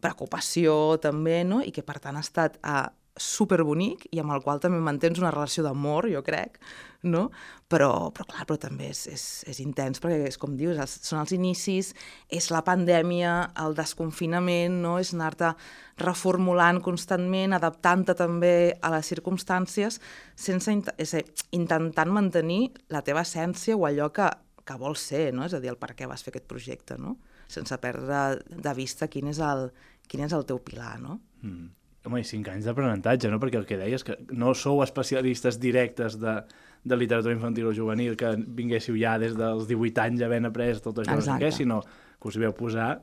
preocupació 0.00 0.96
també, 1.02 1.42
no? 1.48 1.62
i 1.64 1.74
que 1.74 1.84
per 1.86 1.98
tant 2.02 2.18
ha 2.18 2.24
estat 2.24 2.60
uh, 2.62 2.86
superbonic 3.16 4.06
i 4.12 4.20
amb 4.20 4.34
el 4.34 4.42
qual 4.44 4.60
també 4.60 4.78
mantens 4.82 5.18
una 5.20 5.32
relació 5.32 5.64
d'amor, 5.64 6.08
jo 6.12 6.22
crec, 6.24 6.58
no? 7.06 7.26
Però, 7.70 8.10
però 8.14 8.26
clar, 8.28 8.44
però 8.48 8.58
també 8.60 8.90
és, 8.92 9.06
és, 9.10 9.24
és 9.50 9.60
intens 9.62 10.02
perquè 10.02 10.28
és 10.28 10.38
com 10.40 10.56
dius, 10.58 10.78
els, 10.82 10.96
són 11.06 11.22
els 11.22 11.32
inicis, 11.34 11.92
és 12.28 12.50
la 12.54 12.62
pandèmia, 12.66 13.32
el 13.64 13.76
desconfinament, 13.78 14.80
no? 14.82 14.96
és 15.02 15.14
anar-te 15.16 15.54
reformulant 16.02 16.82
constantment, 16.84 17.56
adaptant-te 17.56 18.16
també 18.18 18.56
a 18.82 18.92
les 18.94 19.12
circumstàncies, 19.12 20.00
sense 20.36 20.76
és, 20.98 21.16
intentant 21.56 22.12
mantenir 22.12 22.74
la 22.92 23.02
teva 23.06 23.24
essència 23.24 23.78
o 23.78 23.86
allò 23.88 24.10
que, 24.14 24.28
que 24.66 24.78
vols 24.78 25.08
ser, 25.10 25.30
no? 25.34 25.46
és 25.48 25.56
a 25.56 25.62
dir, 25.62 25.72
el 25.72 25.80
per 25.80 25.94
què 25.96 26.10
vas 26.10 26.22
fer 26.26 26.34
aquest 26.34 26.50
projecte, 26.50 27.00
no? 27.00 27.16
sense 27.48 27.76
perdre 27.78 28.42
de 28.50 28.72
vista 28.74 29.06
quin 29.08 29.30
és 29.30 29.40
el, 29.42 29.68
quin 30.10 30.24
és 30.26 30.34
el 30.34 30.46
teu 30.46 30.58
pilar, 30.62 30.96
no? 31.02 31.20
Mm. 31.42 31.68
Home, 32.06 32.22
i 32.22 32.26
cinc 32.26 32.48
anys 32.52 32.68
d'aprenentatge, 32.68 33.30
no? 33.32 33.40
Perquè 33.42 33.58
el 33.60 33.66
que 33.68 33.78
deies 33.80 34.04
que 34.06 34.16
no 34.30 34.54
sou 34.54 34.82
especialistes 34.84 35.58
directes 35.62 36.18
de, 36.22 36.38
de 36.86 36.98
literatura 36.98 37.34
infantil 37.34 37.70
o 37.72 37.74
juvenil, 37.74 38.16
que 38.18 38.36
vinguéssiu 38.38 38.96
ja 39.00 39.16
des 39.18 39.34
dels 39.38 39.66
18 39.66 40.04
anys 40.04 40.22
havent 40.22 40.48
après 40.50 40.80
tot 40.84 41.02
això, 41.02 41.18
no 41.18 41.26
sé 41.26 41.38
què, 41.42 41.50
sinó 41.54 41.82
que 41.82 42.30
us 42.30 42.38
hi 42.38 42.46
veu 42.46 42.54
posar 42.56 42.94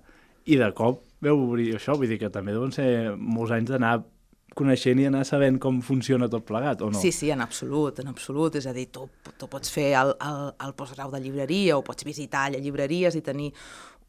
i 0.45 0.57
de 0.59 0.71
cop 0.75 1.03
veu 1.23 1.45
obrir 1.45 1.73
això. 1.77 1.97
Vull 1.99 2.11
dir 2.11 2.19
que 2.21 2.31
també 2.33 2.55
deuen 2.55 2.73
ser 2.75 3.15
molts 3.15 3.53
anys 3.55 3.75
d'anar 3.75 3.97
coneixent 4.53 4.99
i 5.01 5.07
anar 5.09 5.23
sabent 5.25 5.57
com 5.61 5.79
funciona 5.81 6.27
tot 6.29 6.45
plegat, 6.45 6.83
o 6.85 6.91
no? 6.93 6.99
Sí, 7.01 7.11
sí, 7.15 7.31
en 7.33 7.41
absolut, 7.41 7.99
en 8.03 8.11
absolut. 8.11 8.55
És 8.59 8.67
a 8.69 8.73
dir, 8.75 8.87
tu, 8.93 9.07
tu 9.39 9.49
pots 9.49 9.71
fer 9.73 9.91
el, 9.99 10.13
el, 10.21 10.51
el 10.67 10.75
postgrau 10.77 11.11
de 11.13 11.21
llibreria 11.23 11.77
o 11.77 11.83
pots 11.85 12.05
visitar 12.05 12.47
allà 12.47 12.61
llibreries 12.61 13.17
i 13.17 13.23
tenir 13.25 13.51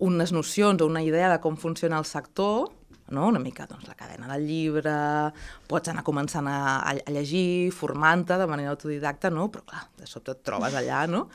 unes 0.05 0.35
nocions 0.35 0.83
o 0.83 0.89
una 0.91 1.05
idea 1.07 1.31
de 1.33 1.41
com 1.41 1.57
funciona 1.57 1.99
el 2.03 2.05
sector, 2.09 2.69
no? 3.11 3.29
una 3.29 3.43
mica 3.43 3.67
doncs, 3.69 3.89
la 3.89 3.97
cadena 3.99 4.31
del 4.33 4.47
llibre, 4.49 4.95
pots 5.69 5.93
anar 5.93 6.05
començant 6.07 6.49
a, 6.49 6.59
a, 6.87 7.13
llegir, 7.13 7.73
formant-te 7.75 8.39
de 8.41 8.49
manera 8.51 8.73
autodidacta, 8.75 9.31
no? 9.31 9.51
però 9.53 9.65
clar, 9.69 9.85
de 10.01 10.09
sobte 10.09 10.35
et 10.37 10.45
trobes 10.47 10.77
allà, 10.79 11.05
no? 11.11 11.27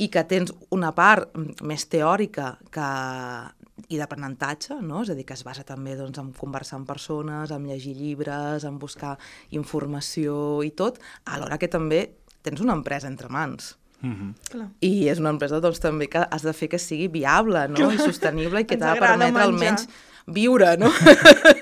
i 0.00 0.08
que 0.08 0.22
tens 0.24 0.52
una 0.72 0.94
part 0.96 1.34
més 1.66 1.84
teòrica 1.92 2.54
que, 2.72 2.86
i 3.92 3.98
d'aprenentatge, 4.00 4.78
no? 4.80 5.02
és 5.04 5.12
a 5.12 5.18
dir, 5.18 5.26
que 5.28 5.36
es 5.36 5.44
basa 5.44 5.66
també 5.68 5.96
doncs, 5.98 6.20
en 6.22 6.32
conversar 6.36 6.78
amb 6.78 6.88
persones, 6.88 7.52
en 7.52 7.68
llegir 7.68 7.96
llibres, 7.98 8.64
en 8.64 8.78
buscar 8.80 9.16
informació 9.56 10.62
i 10.64 10.72
tot, 10.72 11.02
alhora 11.28 11.60
que 11.60 11.68
també 11.68 12.06
tens 12.40 12.64
una 12.64 12.76
empresa 12.78 13.10
entre 13.10 13.28
mans. 13.28 13.74
Mm 14.00 14.12
-hmm. 14.12 14.50
Clar. 14.50 14.68
I 14.80 15.08
és 15.08 15.18
una 15.18 15.30
empresa 15.30 15.60
doncs, 15.60 15.80
també 15.80 16.08
que 16.08 16.18
has 16.18 16.42
de 16.42 16.52
fer 16.52 16.68
que 16.68 16.78
sigui 16.78 17.08
viable 17.08 17.68
no? 17.68 17.74
Clar. 17.74 17.94
i 17.94 17.98
sostenible 17.98 18.60
i 18.60 18.64
que 18.64 18.76
t'ha 18.76 18.94
de 18.94 19.00
permetre 19.00 19.32
menjar. 19.32 19.48
almenys 19.48 19.88
viure, 20.26 20.76
no? 20.76 20.90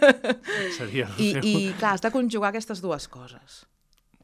Seria 0.79 1.09
I. 1.19 1.33
I, 1.43 1.75
clar, 1.79 1.95
has 1.97 2.05
de 2.05 2.11
conjugar 2.11 2.53
aquestes 2.53 2.81
dues 2.81 3.09
coses, 3.09 3.67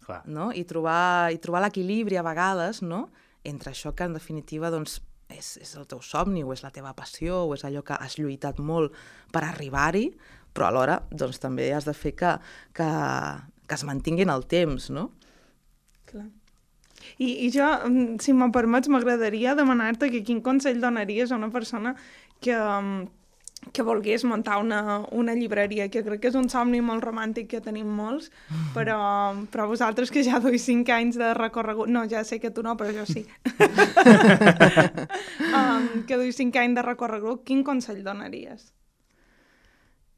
Clar. 0.04 0.22
no? 0.26 0.50
I 0.52 0.64
trobar, 0.64 1.32
i 1.32 1.38
trobar 1.38 1.64
l'equilibri 1.64 2.16
a 2.16 2.22
vegades, 2.26 2.82
no?, 2.82 3.08
entre 3.44 3.72
això 3.72 3.92
que, 3.94 4.04
en 4.04 4.14
definitiva, 4.16 4.70
doncs, 4.72 5.02
és, 5.28 5.56
és 5.60 5.74
el 5.76 5.86
teu 5.88 6.00
somni, 6.04 6.44
o 6.44 6.52
és 6.54 6.62
la 6.64 6.72
teva 6.72 6.94
passió, 6.96 7.42
o 7.44 7.54
és 7.56 7.64
allò 7.64 7.82
que 7.84 7.96
has 7.96 8.16
lluitat 8.20 8.60
molt 8.60 8.94
per 9.32 9.44
arribar-hi, 9.44 10.06
però 10.54 10.68
alhora, 10.68 11.00
doncs, 11.10 11.40
també 11.42 11.72
has 11.74 11.84
de 11.88 11.94
fer 11.96 12.14
que, 12.16 12.36
que, 12.76 12.88
que 13.66 13.76
es 13.76 13.84
mantinguin 13.84 14.32
el 14.32 14.46
temps, 14.48 14.90
no? 14.94 15.10
Clar. 16.08 16.28
I, 17.18 17.46
I 17.46 17.50
jo, 17.54 17.66
mm, 17.88 18.20
si 18.20 18.32
me 18.36 18.50
permets, 18.54 18.88
m'agradaria 18.88 19.54
demanar-te 19.58 20.10
que 20.12 20.24
quin 20.26 20.40
consell 20.44 20.80
donaries 20.82 21.32
a 21.32 21.36
una 21.36 21.50
persona 21.50 21.94
que, 22.40 22.56
mm, 22.56 23.06
que 23.72 23.82
volgués 23.82 24.24
muntar 24.24 24.58
una, 24.60 25.00
una 25.10 25.34
llibreria, 25.34 25.88
que 25.88 26.04
crec 26.04 26.20
que 26.20 26.28
és 26.28 26.36
un 26.36 26.50
somni 26.52 26.82
molt 26.84 27.04
romàntic 27.04 27.48
que 27.54 27.62
tenim 27.64 27.88
molts, 27.88 28.30
però, 28.74 28.98
però 29.50 29.68
vosaltres 29.70 30.12
que 30.12 30.24
ja 30.26 30.40
duis 30.42 30.66
cinc 30.66 30.90
anys 30.92 31.16
de 31.20 31.32
recorregut... 31.38 31.88
No, 31.88 32.04
ja 32.10 32.24
sé 32.24 32.40
que 32.40 32.52
tu 32.52 32.62
no, 32.62 32.76
però 32.76 32.92
jo 32.92 33.06
sí. 33.08 33.24
um, 35.58 36.04
que 36.04 36.20
duis 36.20 36.36
cinc 36.36 36.56
anys 36.60 36.80
de 36.80 36.86
recorregut, 36.86 37.44
quin 37.48 37.64
consell 37.64 38.04
donaries? 38.04 38.74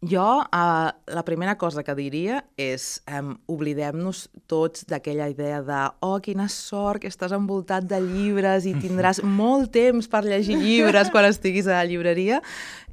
Jo, 0.06 0.44
uh, 0.44 0.90
la 1.06 1.22
primera 1.24 1.56
cosa 1.58 1.82
que 1.82 1.94
diria 1.98 2.38
és 2.60 3.00
um, 3.10 3.32
oblidem-nos 3.50 4.26
tots 4.46 4.84
d'aquella 4.86 5.26
idea 5.32 5.62
de 5.66 5.80
oh, 6.06 6.18
quina 6.22 6.46
sort 6.52 7.02
que 7.02 7.10
estàs 7.10 7.34
envoltat 7.34 7.88
de 7.90 7.98
llibres 8.04 8.68
i 8.70 8.76
tindràs 8.78 9.22
molt 9.40 9.72
temps 9.74 10.06
per 10.12 10.22
llegir 10.26 10.60
llibres 10.60 11.10
quan 11.10 11.26
estiguis 11.26 11.66
a 11.66 11.80
la 11.80 11.88
llibreria. 11.90 12.38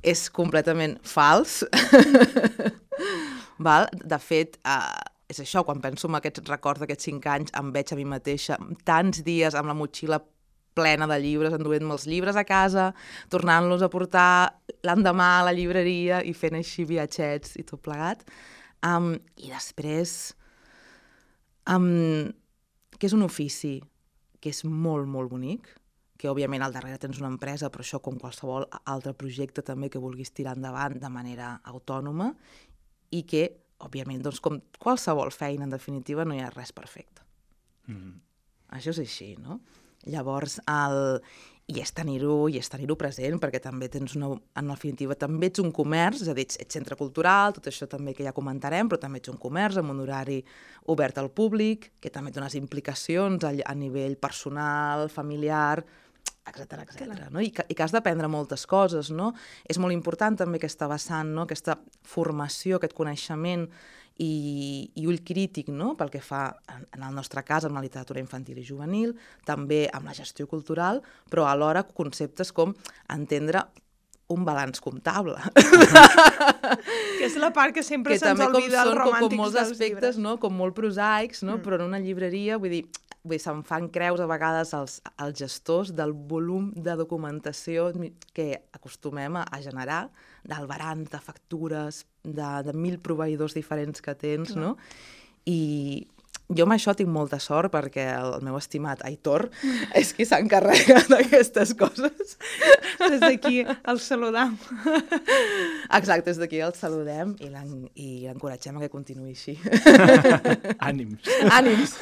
És 0.01 0.25
completament 0.33 0.97
fals. 1.05 1.61
Val? 3.67 3.91
De 3.93 4.19
fet, 4.19 4.57
uh, 4.65 5.03
és 5.29 5.43
això, 5.43 5.61
quan 5.67 5.83
penso 5.83 6.09
en 6.09 6.17
aquests 6.17 6.47
records 6.49 6.81
d'aquests 6.81 7.11
cinc 7.11 7.29
anys, 7.29 7.53
em 7.59 7.69
veig 7.75 7.93
a 7.93 7.99
mi 7.99 8.07
mateixa 8.09 8.57
tants 8.87 9.21
dies 9.25 9.55
amb 9.57 9.69
la 9.69 9.77
motxilla 9.77 10.19
plena 10.73 11.07
de 11.09 11.19
llibres, 11.21 11.53
enduent-me 11.55 11.93
els 11.95 12.07
llibres 12.09 12.37
a 12.39 12.45
casa, 12.47 12.91
tornant-los 13.33 13.83
a 13.85 13.91
portar 13.93 14.59
l'endemà 14.85 15.29
a 15.39 15.45
la 15.47 15.53
llibreria 15.55 16.21
i 16.25 16.33
fent 16.33 16.57
així 16.59 16.85
viatgets 16.89 17.57
i 17.61 17.65
tot 17.67 17.81
plegat. 17.85 18.25
Um, 18.83 19.13
I 19.37 19.53
després, 19.53 20.33
um, 21.71 22.31
que 22.97 23.07
és 23.07 23.15
un 23.15 23.23
ofici 23.23 23.77
que 24.43 24.51
és 24.51 24.63
molt, 24.67 25.07
molt 25.07 25.31
bonic, 25.31 25.69
que 26.19 26.29
òbviament 26.31 26.63
al 26.63 26.75
darrere 26.75 26.99
tens 26.99 27.19
una 27.19 27.31
empresa, 27.31 27.69
però 27.71 27.83
això 27.83 27.99
com 28.03 28.19
qualsevol 28.19 28.67
altre 28.91 29.11
projecte 29.15 29.63
també 29.65 29.89
que 29.91 29.99
vulguis 29.99 30.31
tirar 30.31 30.55
endavant 30.55 30.95
de 30.99 31.09
manera 31.11 31.57
autònoma 31.67 32.29
i 33.11 33.23
que, 33.27 33.43
òbviament, 33.83 34.21
doncs, 34.23 34.39
com 34.43 34.61
qualsevol 34.79 35.33
feina, 35.35 35.67
en 35.67 35.73
definitiva, 35.73 36.23
no 36.23 36.35
hi 36.35 36.39
ha 36.43 36.51
res 36.53 36.71
perfecte. 36.71 37.23
Mm 37.87 37.95
-hmm. 37.95 38.13
Això 38.77 38.89
és 38.89 38.99
així, 38.99 39.35
no? 39.37 39.59
Llavors, 40.11 40.59
el... 40.67 41.19
i 41.71 41.79
és 41.79 41.93
tenir-ho 41.95 42.49
i 42.51 42.57
és 42.59 42.67
tenir-ho 42.67 42.97
present, 42.99 43.37
perquè 43.39 43.61
també 43.63 43.87
tens 43.87 44.17
una... 44.17 44.33
En 44.59 44.67
definitiva, 44.67 45.15
també 45.15 45.47
ets 45.47 45.63
un 45.63 45.71
comerç, 45.71 46.25
és 46.25 46.31
a 46.31 46.35
dir, 46.35 46.43
ets, 46.49 46.59
ets 46.59 46.75
centre 46.75 46.97
cultural, 46.99 47.55
tot 47.55 47.69
això 47.71 47.87
també 47.87 48.11
que 48.17 48.25
ja 48.25 48.35
comentarem, 48.35 48.91
però 48.91 48.99
també 48.99 49.21
ets 49.21 49.31
un 49.31 49.39
comerç 49.39 49.79
amb 49.79 49.93
un 49.95 50.01
horari 50.03 50.41
obert 50.91 51.21
al 51.21 51.31
públic, 51.31 51.93
que 52.03 52.11
també 52.11 52.33
té 52.33 52.43
unes 52.43 52.59
implicacions 52.59 53.47
a, 53.47 53.53
a 53.63 53.75
nivell 53.79 54.17
personal, 54.19 55.07
familiar, 55.13 55.85
etc 56.43 56.83
etc. 56.83 57.29
no? 57.31 57.39
I, 57.39 57.49
que, 57.55 57.63
i 57.69 57.75
que 57.75 57.83
has 57.85 57.95
d'aprendre 57.95 58.27
moltes 58.27 58.65
coses, 58.67 59.11
no? 59.15 59.31
És 59.63 59.79
molt 59.79 59.95
important 59.95 60.35
també 60.39 60.59
aquesta 60.59 60.89
vessant, 60.91 61.31
no? 61.31 61.47
aquesta 61.47 61.77
formació, 62.03 62.77
aquest 62.77 62.95
coneixement 62.97 63.69
i, 64.21 64.91
i 64.93 65.05
ull 65.09 65.21
crític 65.25 65.69
no? 65.73 65.93
pel 65.97 66.11
que 66.13 66.21
fa, 66.21 66.45
en, 66.69 66.85
en 66.93 67.05
el 67.07 67.15
nostre 67.15 67.43
cas, 67.45 67.65
amb 67.65 67.79
la 67.79 67.85
literatura 67.85 68.21
infantil 68.21 68.59
i 68.61 68.65
juvenil, 68.67 69.15
també 69.47 69.87
amb 69.93 70.09
la 70.09 70.17
gestió 70.17 70.47
cultural, 70.49 71.01
però 71.31 71.47
alhora 71.49 71.85
conceptes 71.87 72.53
com 72.53 72.75
entendre 73.09 73.65
un 74.33 74.45
balanç 74.45 74.81
comptable. 74.81 75.37
Que 77.17 77.27
és 77.27 77.35
la 77.39 77.51
part 77.55 77.73
que 77.75 77.83
sempre 77.85 78.15
se'ns 78.19 78.39
olvida 78.43 78.81
als 78.81 78.89
són 78.89 78.97
com, 78.97 79.03
com 79.03 79.13
romàntics 79.13 79.39
molts 79.39 79.57
aspectes, 79.61 80.17
no? 80.19 80.35
com 80.41 80.55
molt 80.57 80.75
prosaics, 80.75 81.43
no? 81.45 81.57
Mm. 81.57 81.63
però 81.63 81.77
en 81.77 81.85
una 81.85 81.99
llibreria, 82.01 82.57
vull 82.59 82.73
dir, 82.73 82.81
vull 83.21 83.35
dir 83.35 83.41
se'n 83.43 83.61
fan 83.67 83.89
creus 83.93 84.23
a 84.23 84.27
vegades 84.27 84.73
als, 84.75 84.97
als 85.15 85.37
gestors 85.39 85.93
del 85.95 86.11
volum 86.11 86.71
de 86.75 86.95
documentació 86.99 87.91
que 88.35 88.47
acostumem 88.75 89.37
a, 89.39 89.45
a 89.47 89.61
generar, 89.63 90.01
d'albaranta, 90.47 91.21
factures, 91.23 92.03
de, 92.23 92.49
de 92.63 92.73
mil 92.73 92.99
proveïdors 93.03 93.55
diferents 93.55 94.01
que 94.01 94.15
tens, 94.15 94.53
Clar. 94.55 94.63
no? 94.63 94.75
I 95.49 96.07
jo 96.53 96.65
amb 96.65 96.75
això 96.75 96.93
tinc 96.95 97.09
molta 97.11 97.39
sort 97.41 97.71
perquè 97.73 98.03
el, 98.13 98.33
el 98.37 98.43
meu 98.45 98.57
estimat 98.59 99.03
Aitor 99.07 99.47
és 99.99 100.11
qui 100.15 100.27
s'encarrega 100.27 101.01
d'aquestes 101.11 101.73
coses. 101.79 102.35
Des 103.03 103.19
d'aquí 103.23 103.63
el 103.63 104.01
saludam. 104.03 104.55
Exacte, 105.99 106.29
des 106.31 106.41
d'aquí 106.41 106.63
el 106.63 106.75
saludem 106.79 107.35
i 107.43 108.09
l'encoratgem 108.27 108.79
a 108.79 108.85
que 108.85 108.91
continuï 108.93 109.33
així. 109.35 109.57
Ànims. 110.79 111.31
Ànims! 111.51 111.97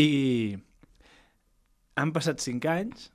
I 0.00 0.10
han 2.00 2.12
passat 2.16 2.40
cinc 2.40 2.64
anys 2.72 3.11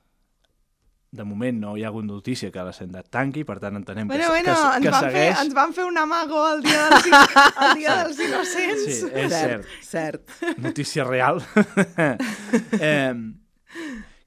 de 1.10 1.24
moment 1.24 1.56
no 1.60 1.70
hi 1.78 1.84
ha 1.84 1.88
hagut 1.88 2.04
notícia 2.04 2.50
que 2.52 2.60
la 2.66 2.72
senda 2.76 3.00
tanqui, 3.02 3.44
per 3.48 3.56
tant 3.62 3.76
entenem 3.78 4.08
Bueno, 4.10 4.24
que, 4.24 4.28
bueno, 4.28 4.52
que, 4.54 4.60
ens, 4.60 4.82
que 4.84 4.90
van 4.92 5.04
fer, 5.04 5.12
segueix... 5.12 5.38
ens 5.46 5.54
van 5.56 5.72
fer 5.72 5.84
un 5.88 5.96
amago 5.98 6.42
el 6.52 6.62
dia 6.66 6.82
dels, 6.90 7.06
in- 7.08 7.38
el 7.66 7.74
dia 7.78 7.94
dels 8.02 8.20
innocents. 8.26 8.82
Sí, 8.84 9.08
és 9.22 9.32
cert. 9.32 9.70
Cert. 9.88 10.34
Notícia 10.60 11.04
real. 11.08 11.40
eh, 12.80 13.14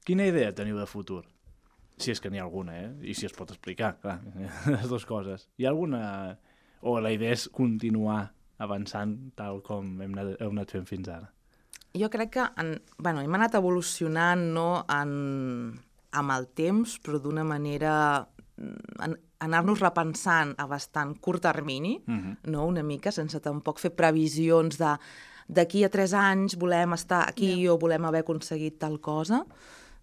quina 0.04 0.26
idea 0.26 0.50
teniu 0.54 0.78
de 0.80 0.86
futur? 0.90 1.22
Si 2.02 2.10
és 2.10 2.18
que 2.20 2.30
n'hi 2.32 2.40
ha 2.40 2.46
alguna, 2.48 2.74
eh? 2.80 2.88
I 3.06 3.14
si 3.14 3.28
es 3.28 3.34
pot 3.36 3.50
explicar, 3.54 3.94
clar, 4.02 4.18
les 4.74 4.88
dues 4.90 5.06
coses. 5.06 5.46
Hi 5.58 5.66
ha 5.68 5.70
alguna... 5.74 6.38
O 6.82 6.96
la 6.98 7.12
idea 7.14 7.30
és 7.30 7.44
continuar 7.54 8.32
avançant 8.58 9.12
tal 9.38 9.60
com 9.62 10.00
hem 10.02 10.16
anat, 10.16 10.32
hem 10.42 10.50
anat 10.56 10.72
fent 10.74 10.88
fins 10.88 11.06
ara? 11.14 11.28
Jo 11.94 12.08
crec 12.10 12.32
que 12.34 12.46
en, 12.58 12.72
bueno, 12.98 13.22
hem 13.22 13.34
anat 13.38 13.54
evolucionant 13.54 14.42
no, 14.56 14.64
en, 14.90 15.12
amb 16.12 16.34
el 16.36 16.48
temps, 16.54 16.98
però 17.02 17.20
d'una 17.22 17.44
manera 17.44 17.94
mm, 18.56 19.18
anar-nos 19.42 19.82
repensant 19.82 20.54
a 20.58 20.66
bastant 20.70 21.16
curt 21.20 21.42
termini, 21.42 22.00
Mm 22.06 22.20
-hmm. 22.20 22.50
no? 22.50 22.66
una 22.66 22.82
mica, 22.82 23.10
sense 23.10 23.40
tampoc 23.40 23.78
fer 23.78 23.90
previsions 23.90 24.78
de 24.78 24.98
d'aquí 25.48 25.84
a 25.84 25.88
tres 25.88 26.12
anys 26.12 26.54
volem 26.54 26.92
estar 26.92 27.28
aquí 27.28 27.62
yeah. 27.62 27.72
o 27.74 27.78
volem 27.78 28.04
haver 28.04 28.20
aconseguit 28.20 28.78
tal 28.78 29.00
cosa, 29.00 29.44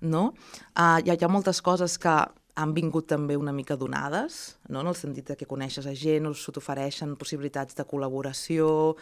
no? 0.02 0.34
Uh, 0.78 1.00
hi, 1.04 1.10
ha, 1.10 1.16
hi 1.16 1.24
ha 1.24 1.28
moltes 1.28 1.62
coses 1.62 1.98
que 1.98 2.14
han 2.60 2.74
vingut 2.76 3.08
també 3.08 3.38
una 3.40 3.54
mica 3.56 3.78
donades, 3.80 4.58
no? 4.68 4.82
en 4.82 4.88
el 4.88 4.96
sentit 4.96 5.28
de 5.32 5.38
que 5.40 5.48
coneixes 5.48 5.88
a 5.88 5.96
gent, 5.96 6.28
us 6.28 6.44
t'ofereixen 6.52 7.16
possibilitats 7.16 7.78
de 7.78 7.86
col·laboració 7.88 8.96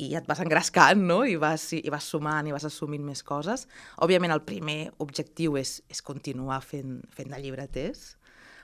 i 0.00 0.14
et 0.16 0.26
vas 0.28 0.40
engrescant, 0.40 1.02
no? 1.04 1.22
I 1.28 1.36
vas, 1.40 1.68
i 1.76 1.90
vas 1.92 2.08
sumant 2.08 2.48
i 2.48 2.54
vas 2.54 2.64
assumint 2.64 3.04
més 3.04 3.22
coses. 3.22 3.66
Òbviament, 4.02 4.32
el 4.32 4.44
primer 4.46 4.92
objectiu 5.04 5.58
és, 5.60 5.80
és 5.92 6.02
continuar 6.02 6.62
fent, 6.64 7.00
fent 7.12 7.32
de 7.32 7.40
llibreters. 7.42 8.12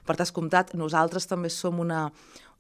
Per 0.09 0.17
descomptat, 0.17 0.73
nosaltres 0.79 1.27
també 1.29 1.51
som 1.53 1.83
una, 1.83 2.07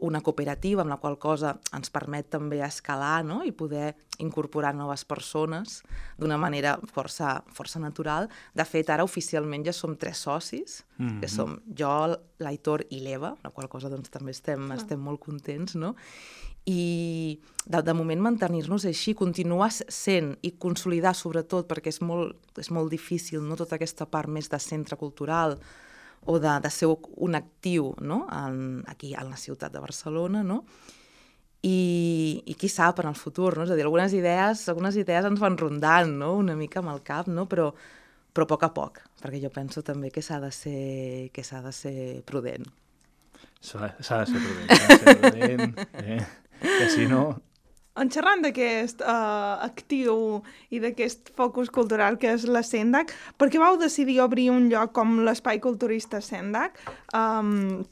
una 0.04 0.20
cooperativa 0.20 0.82
amb 0.84 0.92
la 0.92 0.98
qual 1.00 1.16
cosa 1.18 1.54
ens 1.72 1.88
permet 1.90 2.28
també 2.30 2.60
escalar 2.60 3.22
no? 3.24 3.40
i 3.46 3.54
poder 3.56 3.94
incorporar 4.20 4.74
noves 4.76 5.06
persones 5.08 5.78
d'una 6.20 6.36
manera 6.36 6.76
força, 6.92 7.38
força 7.56 7.80
natural. 7.80 8.28
De 8.52 8.66
fet, 8.68 8.92
ara 8.92 9.06
oficialment 9.06 9.64
ja 9.64 9.72
som 9.72 9.96
tres 9.96 10.18
socis, 10.28 10.84
mm 10.98 11.08
-hmm. 11.08 11.20
que 11.20 11.28
som 11.28 11.58
jo, 11.78 12.18
l'Aitor 12.38 12.84
i 12.90 13.00
l'Eva, 13.00 13.34
la 13.42 13.50
qual 13.50 13.68
cosa 13.68 13.88
doncs, 13.88 14.10
també 14.10 14.30
estem, 14.30 14.70
estem 14.72 15.00
molt 15.00 15.20
contents, 15.20 15.74
no? 15.74 15.94
I 16.68 17.40
de, 17.64 17.80
de 17.82 17.94
moment 17.96 18.20
mantenir-nos 18.20 18.84
així, 18.88 19.14
continuar 19.16 19.70
sent 19.72 20.34
i 20.44 20.52
consolidar 20.60 21.14
sobretot, 21.16 21.68
perquè 21.68 21.92
és 21.92 22.00
molt, 22.04 22.36
és 22.60 22.68
molt 22.74 22.92
difícil 22.92 23.44
no? 23.44 23.56
tota 23.56 23.78
aquesta 23.78 24.08
part 24.08 24.28
més 24.28 24.50
de 24.52 24.60
centre 24.60 24.98
cultural 25.00 25.56
o 26.28 26.36
de, 26.42 26.54
de 26.60 26.70
ser 26.72 26.90
un 26.90 27.38
actiu 27.38 27.94
no? 28.04 28.26
en, 28.32 28.82
aquí 28.88 29.14
a 29.14 29.24
la 29.24 29.38
ciutat 29.40 29.72
de 29.72 29.84
Barcelona, 29.84 30.44
no? 30.44 30.64
I, 31.58 32.44
i 32.46 32.54
qui 32.54 32.68
sap 32.70 33.00
en 33.02 33.08
el 33.10 33.16
futur, 33.18 33.56
no? 33.56 33.64
És 33.64 33.72
a 33.74 33.76
dir, 33.78 33.82
algunes 33.82 34.12
idees, 34.14 34.60
algunes 34.70 34.94
idees 35.00 35.26
ens 35.26 35.40
van 35.42 35.56
rondant, 35.58 36.12
no? 36.20 36.36
Una 36.38 36.54
mica 36.54 36.78
amb 36.78 36.92
el 36.92 37.00
cap, 37.02 37.26
no? 37.26 37.48
Però, 37.50 37.72
però 38.30 38.46
a 38.46 38.50
poc 38.52 38.66
a 38.68 38.68
poc, 38.76 39.00
perquè 39.18 39.40
jo 39.42 39.50
penso 39.50 39.82
també 39.82 40.12
que 40.14 40.22
s'ha 40.22 40.38
de 40.44 40.52
ser, 40.54 40.82
que 41.34 41.42
de 41.42 41.72
ser 41.74 41.96
prudent. 42.28 42.68
S'ha 43.58 43.90
de 43.90 44.04
ser 44.30 44.44
prudent, 44.44 44.70
de 44.70 45.00
ser 45.02 45.16
prudent, 45.18 45.74
eh? 46.04 46.20
Que 46.62 46.88
si 46.94 47.06
no... 47.10 47.26
En 47.98 48.06
xerrant 48.14 48.44
d'aquest 48.44 49.00
uh, 49.02 49.58
actiu 49.64 50.38
i 50.70 50.78
d'aquest 50.78 51.32
focus 51.34 51.66
cultural 51.74 52.14
que 52.22 52.30
és 52.30 52.44
la 52.46 52.62
Sendac, 52.62 53.10
per 53.34 53.48
què 53.50 53.58
vau 53.58 53.74
decidir 53.80 54.20
obrir 54.22 54.52
un 54.54 54.68
lloc 54.70 54.92
com 54.94 55.16
l'Espai 55.26 55.58
Culturista 55.64 56.20
Sendac? 56.22 56.78
Um, 57.10 57.82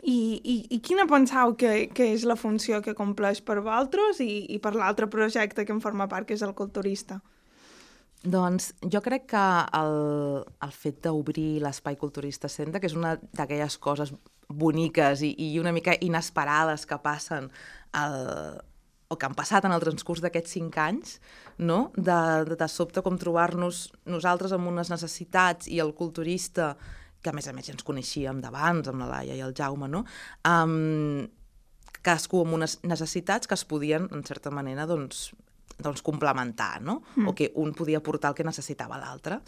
i, 0.00 0.40
i, 0.40 0.54
I 0.76 0.78
quina 0.80 1.04
penseu 1.08 1.52
que, 1.60 1.90
que 1.92 2.08
és 2.14 2.24
la 2.24 2.38
funció 2.40 2.80
que 2.80 2.96
compleix 2.96 3.42
per 3.44 3.58
vosaltres 3.60 4.22
i, 4.24 4.46
i 4.48 4.56
per 4.62 4.72
l'altre 4.78 5.10
projecte 5.12 5.66
que 5.66 5.76
en 5.76 5.84
forma 5.84 6.08
part, 6.08 6.28
que 6.28 6.38
és 6.38 6.44
el 6.46 6.56
culturista? 6.56 7.20
Doncs 8.20 8.72
jo 8.92 9.00
crec 9.04 9.30
que 9.32 9.44
el, 9.76 9.94
el 10.64 10.72
fet 10.76 11.00
d'obrir 11.04 11.60
l'espai 11.64 11.96
culturista 12.00 12.48
Senda, 12.52 12.80
que 12.80 12.88
és 12.88 12.96
una 12.96 13.14
d'aquelles 13.36 13.76
coses 13.80 14.12
boniques 14.50 15.22
i, 15.22 15.32
i 15.38 15.58
una 15.62 15.72
mica 15.72 15.94
inesperades 16.02 16.86
que 16.86 16.98
passen 17.02 17.48
al, 17.96 18.60
o 19.10 19.18
que 19.18 19.26
han 19.26 19.34
passat 19.34 19.66
en 19.66 19.74
el 19.74 19.82
transcurs 19.82 20.22
d'aquests 20.22 20.56
cinc 20.58 20.78
anys, 20.78 21.16
no? 21.58 21.90
de, 21.96 22.20
de, 22.46 22.56
de 22.58 22.68
sobte 22.70 23.02
com 23.02 23.18
trobar-nos 23.18 23.88
nosaltres 24.06 24.54
amb 24.54 24.70
unes 24.70 24.92
necessitats 24.92 25.66
i 25.66 25.80
el 25.82 25.90
culturista, 25.98 26.76
que 27.20 27.32
a 27.32 27.34
més 27.36 27.48
a 27.50 27.54
més 27.56 27.66
ja 27.66 27.74
ens 27.74 27.86
coneixíem 27.86 28.38
d'abans, 28.40 28.86
amb 28.88 29.02
la 29.02 29.10
Laia 29.10 29.34
i 29.36 29.42
el 29.44 29.54
Jaume, 29.56 29.90
no? 29.90 30.04
Um, 30.46 31.26
cadascú 32.00 32.44
amb 32.44 32.56
unes 32.60 32.78
necessitats 32.86 33.50
que 33.50 33.58
es 33.58 33.66
podien, 33.68 34.06
en 34.14 34.22
certa 34.24 34.52
manera, 34.54 34.86
doncs, 34.88 35.32
doncs 35.82 36.06
complementar, 36.06 36.78
no? 36.80 37.00
Mm. 37.16 37.28
O 37.28 37.34
que 37.36 37.50
un 37.60 37.74
podia 37.76 38.00
portar 38.00 38.32
el 38.32 38.38
que 38.38 38.46
necessitava 38.46 39.00
l'altre. 39.02 39.40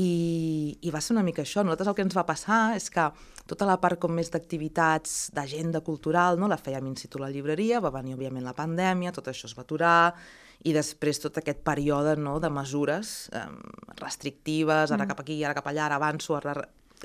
I, 0.00 0.78
I 0.80 0.90
va 0.92 1.02
ser 1.04 1.12
una 1.16 1.24
mica 1.26 1.42
això. 1.44 1.60
A 1.60 1.66
nosaltres 1.66 1.90
el 1.90 1.96
que 1.98 2.04
ens 2.06 2.16
va 2.16 2.24
passar 2.28 2.60
és 2.76 2.88
que 2.92 3.08
tota 3.48 3.66
la 3.68 3.78
part 3.82 4.00
com 4.00 4.14
més 4.16 4.30
d'activitats, 4.32 5.32
d'agenda 5.34 5.82
cultural, 5.84 6.38
no? 6.40 6.48
la 6.48 6.60
fèiem 6.60 6.86
in 6.88 6.96
situ 6.96 7.20
a 7.20 7.26
la 7.26 7.32
llibreria, 7.32 7.82
va 7.82 7.92
venir 7.92 8.16
òbviament 8.16 8.46
la 8.46 8.56
pandèmia, 8.56 9.12
tot 9.12 9.28
això 9.28 9.48
es 9.50 9.56
va 9.58 9.66
aturar, 9.66 10.14
i 10.64 10.72
després 10.72 11.18
tot 11.20 11.40
aquest 11.40 11.64
període 11.66 12.14
no? 12.16 12.38
de 12.40 12.50
mesures 12.52 13.28
eh, 13.34 13.48
restrictives, 13.98 14.92
ara 14.94 15.04
mm. 15.04 15.10
cap 15.10 15.24
aquí, 15.24 15.42
ara 15.44 15.58
cap 15.58 15.68
allà, 15.68 15.88
ara 15.88 15.98
avanço, 16.00 16.38
ara 16.38 16.54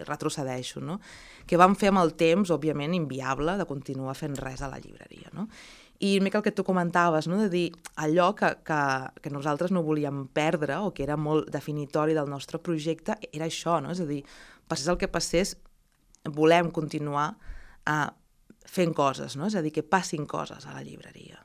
retrocedeixo, 0.06 0.80
no? 0.80 1.00
que 1.48 1.58
vam 1.58 1.74
fer 1.80 1.90
amb 1.90 2.04
el 2.04 2.14
temps, 2.20 2.52
òbviament, 2.54 2.94
inviable 2.94 3.58
de 3.58 3.66
continuar 3.66 4.14
fent 4.20 4.38
res 4.38 4.62
a 4.62 4.70
la 4.70 4.78
llibreria. 4.84 5.32
No? 5.34 5.48
I 6.00 6.20
mica 6.22 6.38
el 6.38 6.44
que 6.46 6.54
tu 6.54 6.64
comentaves, 6.64 7.28
no? 7.28 7.40
de 7.42 7.50
dir 7.50 7.66
allò 7.98 8.34
que, 8.38 8.52
que, 8.66 8.82
que 9.22 9.32
nosaltres 9.34 9.74
no 9.74 9.82
volíem 9.86 10.28
perdre 10.30 10.78
o 10.78 10.92
que 10.94 11.04
era 11.08 11.18
molt 11.18 11.50
definitori 11.54 12.14
del 12.14 12.30
nostre 12.30 12.60
projecte, 12.62 13.18
era 13.32 13.48
això, 13.50 13.80
no? 13.82 13.96
és 13.96 14.04
a 14.04 14.06
dir, 14.06 14.22
passés 14.70 14.92
el 14.94 15.00
que 15.02 15.10
passés, 15.10 15.56
volem 16.28 16.70
continuar 16.76 17.32
uh, 17.90 18.08
fent 18.68 18.94
coses, 18.94 19.38
no? 19.40 19.50
és 19.50 19.58
a 19.58 19.66
dir, 19.66 19.74
que 19.74 19.86
passin 19.86 20.28
coses 20.30 20.68
a 20.68 20.76
la 20.76 20.86
llibreria 20.86 21.42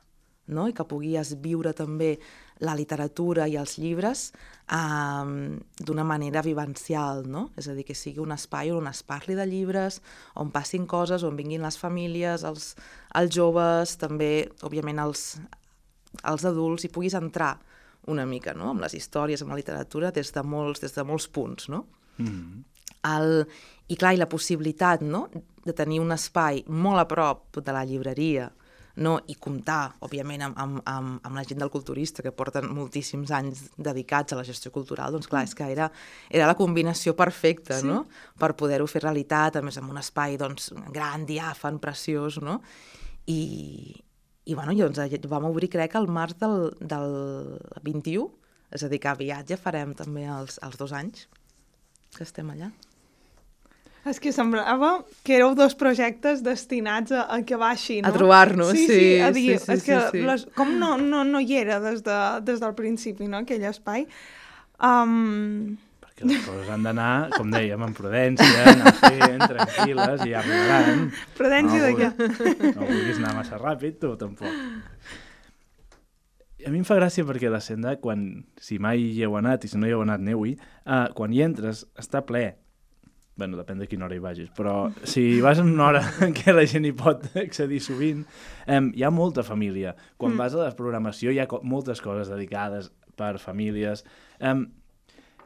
no? 0.47 0.67
i 0.67 0.75
que 0.75 0.85
puguis 0.87 1.33
viure 1.41 1.73
també 1.73 2.17
la 2.59 2.75
literatura 2.75 3.47
i 3.49 3.57
els 3.57 3.77
llibres 3.81 4.31
um, 4.71 5.59
d'una 5.79 6.03
manera 6.03 6.43
vivencial, 6.45 7.23
no? 7.29 7.49
És 7.57 7.67
a 7.67 7.75
dir, 7.75 7.85
que 7.87 7.95
sigui 7.97 8.21
un 8.23 8.33
espai 8.35 8.71
on 8.71 8.87
es 8.87 9.03
parli 9.03 9.35
de 9.35 9.45
llibres, 9.49 10.01
on 10.39 10.51
passin 10.53 10.85
coses, 10.87 11.23
on 11.23 11.37
vinguin 11.39 11.65
les 11.65 11.77
famílies, 11.79 12.45
els, 12.47 12.73
els 13.19 13.33
joves, 13.33 13.97
també, 14.01 14.49
òbviament, 14.63 15.01
els, 15.03 15.37
els 16.23 16.45
adults, 16.45 16.85
i 16.85 16.93
puguis 16.93 17.17
entrar 17.17 17.57
una 18.07 18.25
mica 18.27 18.53
no? 18.53 18.71
amb 18.73 18.83
les 18.83 18.95
històries, 18.97 19.41
amb 19.41 19.53
la 19.53 19.59
literatura, 19.59 20.11
des 20.11 20.31
de 20.35 20.43
molts, 20.43 20.83
des 20.83 20.93
de 20.95 21.03
molts 21.07 21.27
punts, 21.27 21.69
no? 21.69 21.85
Mm 22.17 22.27
-hmm. 22.27 22.63
El, 23.03 23.47
I 23.87 23.95
clar, 23.95 24.13
i 24.13 24.17
la 24.17 24.29
possibilitat 24.29 25.01
no? 25.01 25.29
de 25.65 25.73
tenir 25.73 25.99
un 25.99 26.11
espai 26.11 26.63
molt 26.67 26.99
a 26.99 27.07
prop 27.07 27.57
de 27.57 27.71
la 27.71 27.83
llibreria, 27.83 28.51
no? 28.95 29.15
i 29.27 29.35
comptar, 29.41 29.95
òbviament, 30.05 30.43
amb, 30.45 30.59
amb, 30.59 30.81
amb, 30.89 31.17
amb 31.25 31.37
la 31.37 31.43
gent 31.47 31.61
del 31.63 31.71
culturista, 31.73 32.21
que 32.25 32.33
porten 32.35 32.69
moltíssims 32.69 33.33
anys 33.33 33.65
dedicats 33.77 34.33
a 34.33 34.37
la 34.37 34.45
gestió 34.45 34.71
cultural, 34.73 35.15
doncs 35.15 35.29
clar, 35.31 35.43
és 35.47 35.55
que 35.57 35.65
era, 35.73 35.89
era 36.29 36.49
la 36.49 36.57
combinació 36.59 37.15
perfecta, 37.17 37.79
sí. 37.81 37.89
no?, 37.89 38.03
per 38.39 38.53
poder-ho 38.59 38.87
fer 38.89 39.03
realitat, 39.03 39.57
a 39.57 39.65
més 39.65 39.79
amb 39.81 39.93
un 39.93 40.01
espai, 40.01 40.37
doncs, 40.41 40.71
gran, 40.93 41.25
diàfan, 41.29 41.81
preciós, 41.81 42.37
no?, 42.43 42.59
i, 43.25 43.41
i 44.45 44.55
bueno, 44.55 44.75
doncs, 44.77 45.19
vam 45.31 45.49
obrir, 45.49 45.71
crec, 45.73 45.97
el 45.97 46.09
març 46.11 46.37
del, 46.43 46.69
del 46.79 47.19
21, 47.81 48.29
és 48.73 48.85
a 48.85 48.89
dir, 48.89 49.01
que 49.01 49.09
aviat 49.11 49.49
ja 49.49 49.57
farem 49.57 49.93
també 49.97 50.25
els, 50.29 50.59
els 50.65 50.77
dos 50.77 50.93
anys 50.97 51.27
que 52.13 52.25
estem 52.25 52.49
allà. 52.53 52.69
És 54.03 54.19
que 54.19 54.33
semblava 54.35 54.97
que 55.23 55.37
éreu 55.37 55.53
dos 55.55 55.77
projectes 55.79 56.41
destinats 56.43 57.13
a, 57.15 57.23
a 57.31 57.39
que 57.47 57.55
baixi, 57.55 58.01
no? 58.01 58.09
A 58.09 58.15
trobar-nos, 58.15 58.73
sí, 58.75 58.83
sí. 58.83 58.97
Sí, 58.99 59.07
a 59.23 59.29
dir, 59.31 59.45
sí, 59.55 59.63
sí, 59.63 59.71
és 59.77 59.85
que 59.85 59.99
sí, 59.99 60.17
sí. 60.17 60.23
Les, 60.27 60.43
com 60.57 60.73
no, 60.79 60.97
no, 60.99 61.23
no 61.23 61.39
hi 61.39 61.55
era 61.61 61.79
des, 61.79 62.03
de, 62.03 62.19
des 62.43 62.59
del 62.59 62.75
principi, 62.75 63.29
no?, 63.31 63.45
aquell 63.45 63.63
espai. 63.69 64.03
Um, 64.83 65.77
Perquè 66.03 66.27
les 66.27 66.43
coses 66.43 66.67
han 66.69 66.83
d'anar, 66.83 67.13
com 67.37 67.47
dèiem, 67.53 67.85
amb 67.85 67.95
prudència, 67.95 68.65
anar 68.73 68.91
fent, 68.99 69.45
tranquil·les, 69.53 70.25
i 70.27 70.33
ja 70.33 70.41
arribaran. 70.41 71.05
Prudència 71.39 71.79
no, 71.79 71.85
de 71.85 71.93
què? 72.01 72.73
No 72.75 72.89
vulguis 72.89 73.21
anar 73.21 73.37
massa 73.39 73.61
ràpid, 73.61 74.01
tu 74.03 74.11
tampoc. 74.19 74.51
A 76.63 76.71
mi 76.71 76.79
em 76.79 76.85
fa 76.87 76.99
gràcia 76.99 77.23
perquè 77.27 77.49
la 77.51 77.63
senda, 77.63 77.95
quan, 78.03 78.27
si 78.59 78.77
mai 78.83 79.01
hi 79.15 79.23
heu 79.23 79.39
anat 79.39 79.63
i 79.63 79.71
si 79.71 79.79
no 79.79 79.87
hi 79.87 79.95
heu 79.95 80.03
anat, 80.03 80.21
aneu-hi, 80.23 80.53
uh, 80.83 81.07
quan 81.15 81.31
hi 81.31 81.41
entres 81.47 81.85
està 81.99 82.21
ple. 82.27 82.45
Bueno, 83.35 83.57
depèn 83.57 83.79
de 83.79 83.87
quina 83.89 84.05
hora 84.05 84.15
hi 84.15 84.21
vagis, 84.21 84.49
però 84.53 84.91
si 85.03 85.41
vas 85.41 85.59
en 85.59 85.71
una 85.73 85.87
hora 85.87 86.01
en 86.25 86.33
què 86.37 86.53
la 86.53 86.65
gent 86.69 86.85
hi 86.85 86.91
pot 86.93 87.25
accedir 87.35 87.79
sovint, 87.81 88.25
um, 88.67 88.91
hi 88.93 89.03
ha 89.03 89.09
molta 89.11 89.43
família. 89.43 89.95
Quan 90.17 90.33
Mm. 90.33 90.37
vas 90.37 90.53
a 90.53 90.57
la 90.57 90.75
programació 90.77 91.31
hi 91.31 91.39
ha 91.39 91.47
co 91.47 91.61
moltes 91.63 92.01
coses 92.01 92.29
dedicades 92.29 92.91
per 93.15 93.39
famílies. 93.39 94.03
Um, 94.39 94.67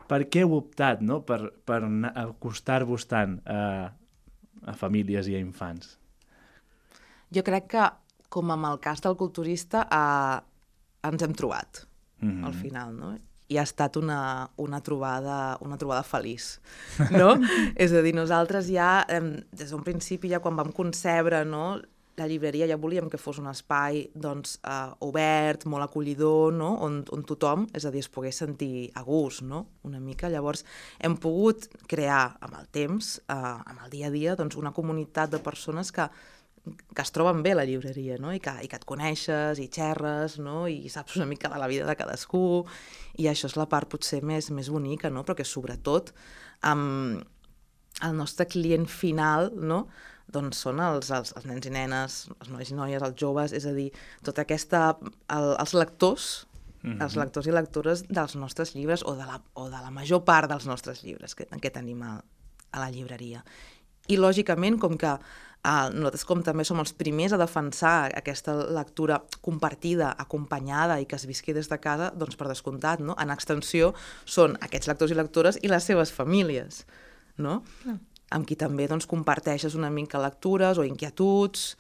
per 0.08 0.24
què 0.32 0.44
heu 0.44 0.54
optat 0.56 1.02
no? 1.02 1.22
per, 1.28 1.52
per 1.68 1.82
acostar-vos 2.16 3.08
tant 3.08 3.42
a, 3.46 3.92
a 4.66 4.74
famílies 4.74 5.28
i 5.28 5.36
a 5.36 5.40
infants? 5.40 5.98
Jo 7.32 7.44
crec 7.44 7.68
que, 7.74 7.88
com 8.32 8.52
amb 8.52 8.66
el 8.70 8.80
cas 8.80 9.02
del 9.04 9.18
culturista, 9.20 9.84
eh, 9.92 10.38
ens 11.08 11.24
hem 11.24 11.34
trobat, 11.34 11.88
mm 12.22 12.30
-hmm. 12.32 12.46
al 12.46 12.54
final, 12.54 12.96
no? 12.96 13.18
I 13.48 13.58
ha 13.58 13.64
estat 13.64 13.96
una, 14.00 14.20
una, 14.60 14.82
trobada, 14.84 15.58
una 15.64 15.78
trobada 15.80 16.04
feliç, 16.04 16.58
no? 17.20 17.36
és 17.76 17.94
a 17.96 18.02
dir, 18.04 18.16
nosaltres 18.18 18.72
ja, 18.72 19.06
des 19.08 19.72
d'un 19.72 19.86
principi, 19.86 20.32
ja 20.34 20.42
quan 20.44 20.58
vam 20.60 20.74
concebre 20.76 21.46
no, 21.48 21.78
la 22.18 22.26
llibreria 22.26 22.66
ja 22.66 22.80
volíem 22.82 23.12
que 23.14 23.20
fos 23.22 23.38
un 23.38 23.46
espai 23.52 24.08
doncs, 24.18 24.56
uh, 24.66 24.96
obert, 25.06 25.68
molt 25.70 25.86
acollidor, 25.86 26.50
no? 26.54 26.72
on, 26.82 27.04
on 27.14 27.26
tothom, 27.30 27.68
és 27.78 27.86
a 27.86 27.92
dir, 27.94 28.02
es 28.02 28.10
pogués 28.10 28.40
sentir 28.42 28.90
a 28.98 29.04
gust, 29.06 29.44
no? 29.46 29.68
una 29.86 30.02
mica. 30.02 30.32
Llavors, 30.34 30.66
hem 30.98 31.14
pogut 31.22 31.70
crear 31.88 32.40
amb 32.42 32.58
el 32.58 32.66
temps, 32.74 33.20
uh, 33.30 33.60
amb 33.62 33.86
el 33.86 33.94
dia 33.94 34.10
a 34.10 34.14
dia, 34.14 34.34
doncs, 34.40 34.58
una 34.58 34.74
comunitat 34.74 35.36
de 35.36 35.44
persones 35.46 35.94
que, 35.94 36.10
que 36.66 37.04
es 37.04 37.14
troben 37.16 37.44
bé 37.46 37.54
a 37.54 37.60
la 37.60 37.66
llibreria, 37.68 38.18
no? 38.20 38.34
I, 38.34 38.42
que, 38.44 38.54
i 38.64 38.68
que 38.68 38.80
et 38.80 38.86
coneixes, 38.88 39.62
i 39.62 39.68
xerres, 39.72 40.38
no? 40.44 40.66
i 40.68 40.90
saps 40.92 41.16
una 41.20 41.28
mica 41.30 41.52
de 41.52 41.60
la 41.62 41.70
vida 41.72 41.88
de 41.88 41.96
cadascú, 41.96 42.66
i 43.22 43.30
això 43.30 43.48
és 43.48 43.56
la 43.60 43.68
part 43.72 43.90
potser 43.92 44.22
més, 44.26 44.50
més 44.52 44.70
bonica, 44.74 45.12
no? 45.14 45.24
però 45.24 45.38
que 45.38 45.48
sobretot 45.48 46.12
amb 46.68 47.24
el 48.06 48.18
nostre 48.18 48.48
client 48.50 48.86
final, 48.90 49.52
no? 49.56 49.86
doncs 50.34 50.60
són 50.66 50.82
els, 50.84 51.10
els, 51.16 51.32
els 51.40 51.48
nens 51.48 51.70
i 51.70 51.72
nenes, 51.72 52.18
els 52.36 52.52
nois 52.52 52.72
i 52.72 52.76
noies, 52.76 53.04
els 53.04 53.16
joves, 53.20 53.56
és 53.56 53.66
a 53.66 53.74
dir, 53.76 53.90
tota 54.26 54.44
aquesta... 54.44 54.90
El, 55.34 55.54
els 55.56 55.74
lectors, 55.78 56.48
mm 56.82 56.92
-hmm. 56.92 57.04
els 57.04 57.16
lectors 57.16 57.48
i 57.48 57.56
lectores 57.56 58.04
dels 58.10 58.36
nostres 58.36 58.76
llibres 58.76 59.04
o 59.06 59.16
de 59.16 59.26
la, 59.26 59.42
o 59.54 59.70
de 59.70 59.80
la 59.82 59.92
major 59.92 60.24
part 60.24 60.50
dels 60.50 60.66
nostres 60.66 61.04
llibres 61.04 61.36
que, 61.36 61.46
que 61.46 61.72
tenim 61.72 62.04
a, 62.04 62.22
a 62.72 62.80
la 62.80 62.92
llibreria. 62.92 63.44
I, 64.08 64.18
lògicament, 64.18 64.80
com 64.80 64.98
que 64.98 65.18
eh, 65.64 65.88
nosaltres 65.94 66.26
com 66.28 66.44
també 66.46 66.66
som 66.68 66.82
els 66.84 66.94
primers 66.98 67.34
a 67.34 67.42
defensar 67.42 68.12
aquesta 68.18 68.56
lectura 68.76 69.22
compartida, 69.42 70.14
acompanyada 70.18 71.00
i 71.02 71.06
que 71.06 71.18
es 71.20 71.28
visqui 71.30 71.54
des 71.54 71.70
de 71.72 71.80
casa, 71.80 72.12
doncs 72.16 72.36
per 72.36 72.50
descomptat, 72.52 73.00
no? 73.00 73.16
en 73.20 73.34
extensió 73.34 73.94
són 74.26 74.58
aquests 74.62 74.92
lectors 74.92 75.14
i 75.14 75.20
lectores 75.20 75.62
i 75.64 75.72
les 75.72 75.84
seves 75.84 76.14
famílies. 76.14 76.86
No? 77.38 77.62
Ah 77.86 78.00
amb 78.36 78.48
qui 78.48 78.58
també 78.60 78.88
doncs, 78.90 79.08
comparteixes 79.08 79.76
una 79.78 79.92
mica 79.94 80.20
lectures 80.20 80.80
o 80.80 80.86
inquietuds 80.88 81.76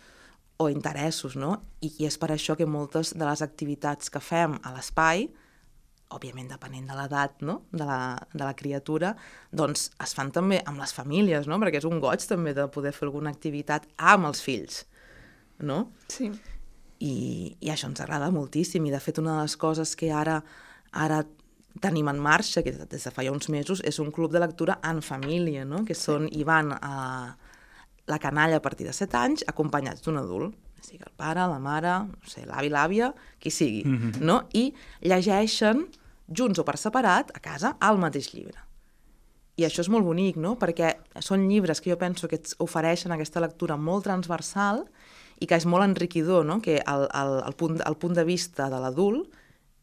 o 0.58 0.70
interessos, 0.72 1.36
no? 1.38 1.58
I, 1.82 1.92
I 2.00 2.08
és 2.10 2.18
per 2.18 2.32
això 2.34 2.56
que 2.58 2.66
moltes 2.66 3.13
de 3.18 3.26
les 3.26 3.44
activitats 3.46 4.10
que 4.13 4.22
fem 4.24 4.58
a 4.63 4.74
l'espai, 4.74 5.28
òbviament 6.15 6.48
depenent 6.52 6.88
de 6.88 6.96
l'edat 6.96 7.41
no? 7.43 7.62
de, 7.72 7.84
la, 7.84 8.17
de 8.34 8.43
la 8.43 8.54
criatura, 8.56 9.13
doncs 9.52 9.89
es 10.04 10.13
fan 10.15 10.32
també 10.36 10.62
amb 10.65 10.80
les 10.82 10.93
famílies, 10.96 11.50
no? 11.50 11.60
Perquè 11.60 11.82
és 11.82 11.88
un 11.89 12.00
goig 12.04 12.24
també 12.28 12.54
de 12.56 12.67
poder 12.72 12.93
fer 12.96 13.08
alguna 13.10 13.34
activitat 13.34 13.89
amb 13.98 14.30
els 14.30 14.43
fills, 14.43 14.86
no? 15.60 15.88
Sí. 16.12 16.32
I, 17.04 17.15
i 17.62 17.70
això 17.70 17.91
ens 17.91 18.00
agrada 18.02 18.32
moltíssim 18.34 18.88
i 18.88 18.93
de 18.93 19.02
fet 19.04 19.20
una 19.22 19.36
de 19.36 19.50
les 19.50 19.58
coses 19.60 19.93
que 20.00 20.10
ara 20.10 20.39
ara 20.98 21.22
tenim 21.82 22.08
en 22.10 22.17
marxa, 22.17 22.63
que 22.63 22.72
des 22.74 23.04
de 23.04 23.12
fa 23.13 23.26
ja 23.26 23.34
uns 23.34 23.50
mesos, 23.54 23.84
és 23.86 24.00
un 24.02 24.10
club 24.12 24.32
de 24.34 24.41
lectura 24.41 24.80
en 24.88 25.04
família, 25.06 25.65
no? 25.65 25.84
que 25.86 25.93
són, 25.93 26.26
hi 26.32 26.43
van 26.48 26.74
a 26.74 27.38
la 28.08 28.20
canalla 28.24 28.58
a 28.58 28.63
partir 28.63 28.88
de 28.88 28.96
7 28.96 29.20
anys 29.20 29.43
acompanyats 29.52 30.02
d'un 30.02 30.17
adult, 30.17 30.56
sigui 30.86 31.04
el 31.06 31.13
pare, 31.16 31.46
la 31.48 31.60
mare, 31.60 31.94
no 32.08 32.30
sé, 32.30 32.46
l'avi, 32.46 32.70
l'àvia, 32.74 33.13
qui 33.42 33.52
sigui, 33.52 33.84
mm 33.86 33.98
-hmm. 33.98 34.22
no? 34.22 34.48
i 34.54 34.74
llegeixen 35.02 35.88
junts 36.28 36.60
o 36.60 36.63
per 36.63 36.78
separat 36.78 37.32
a 37.34 37.40
casa 37.40 37.78
el 37.82 37.98
mateix 37.98 38.34
llibre. 38.34 38.60
I 39.58 39.63
això 39.66 39.80
és 39.80 39.90
molt 39.90 40.06
bonic, 40.06 40.36
no? 40.36 40.56
perquè 40.56 40.98
són 41.20 41.48
llibres 41.48 41.82
que 41.82 41.90
jo 41.90 41.98
penso 41.98 42.28
que 42.28 42.40
ofereixen 42.60 43.12
aquesta 43.12 43.40
lectura 43.40 43.76
molt 43.76 44.04
transversal 44.04 44.86
i 45.40 45.46
que 45.46 45.56
és 45.56 45.66
molt 45.66 45.84
enriquidor, 45.84 46.46
no? 46.46 46.62
que 46.62 46.76
el, 46.86 47.08
el, 47.13 47.44
el, 47.48 47.54
punt, 47.56 47.82
el 47.86 47.96
punt 47.96 48.13
de 48.13 48.24
vista 48.24 48.70
de 48.70 48.80
l'adult 48.80 49.28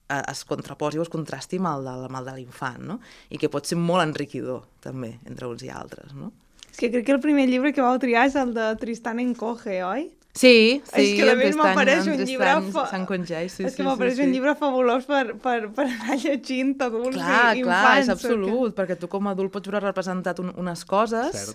Eh, 0.08 0.22
es 0.30 0.44
contraposi 0.44 0.98
o 1.00 1.04
es 1.04 1.08
contrasti 1.08 1.56
amb 1.56 1.70
el 1.70 1.86
de, 1.86 1.92
amb 2.08 2.18
el 2.18 2.26
de 2.28 2.32
l'infant, 2.36 2.82
no? 2.84 2.98
I 3.32 3.38
que 3.40 3.48
pot 3.48 3.64
ser 3.64 3.78
molt 3.80 4.04
enriquidor, 4.04 4.66
també, 4.84 5.14
entre 5.24 5.48
uns 5.48 5.64
i 5.64 5.70
altres, 5.72 6.12
no? 6.12 6.28
És 6.66 6.76
que 6.76 6.90
crec 6.92 7.06
que 7.06 7.14
el 7.14 7.22
primer 7.24 7.46
llibre 7.48 7.72
que 7.72 7.84
vau 7.84 7.96
triar 8.02 8.26
és 8.28 8.36
el 8.36 8.52
de 8.52 8.66
Tristan 8.82 9.22
en 9.22 9.32
Coge, 9.38 9.78
oi? 9.86 10.10
Sí, 10.34 10.82
sí. 10.82 10.98
És 10.98 11.10
que 11.14 11.26
a 11.30 11.34
més 11.38 11.54
m'apareix 11.54 12.08
un 12.10 12.18
llibre... 12.26 12.56
Fa... 12.74 12.88
Sant 12.90 13.04
Conjai, 13.06 13.46
sí, 13.52 13.62
és 13.68 13.76
que 13.78 13.84
m'apareix 13.86 14.16
sí, 14.16 14.24
sí. 14.24 14.26
un 14.26 14.32
llibre 14.34 14.56
fabulós 14.58 15.06
per, 15.06 15.36
per, 15.38 15.68
per 15.76 15.84
anar 15.86 16.16
llegint 16.18 16.72
adults 16.82 17.14
clar, 17.14 17.52
i 17.54 17.62
infants. 17.62 17.84
Clar, 17.84 17.92
és 18.00 18.10
absolut, 18.10 18.72
que... 18.72 18.74
perquè 18.80 18.96
tu 18.98 19.06
com 19.12 19.28
a 19.30 19.34
adult 19.36 19.52
pots 19.54 19.70
veure 19.70 19.84
representat 19.84 20.42
un, 20.42 20.50
unes 20.58 20.82
coses 20.90 21.52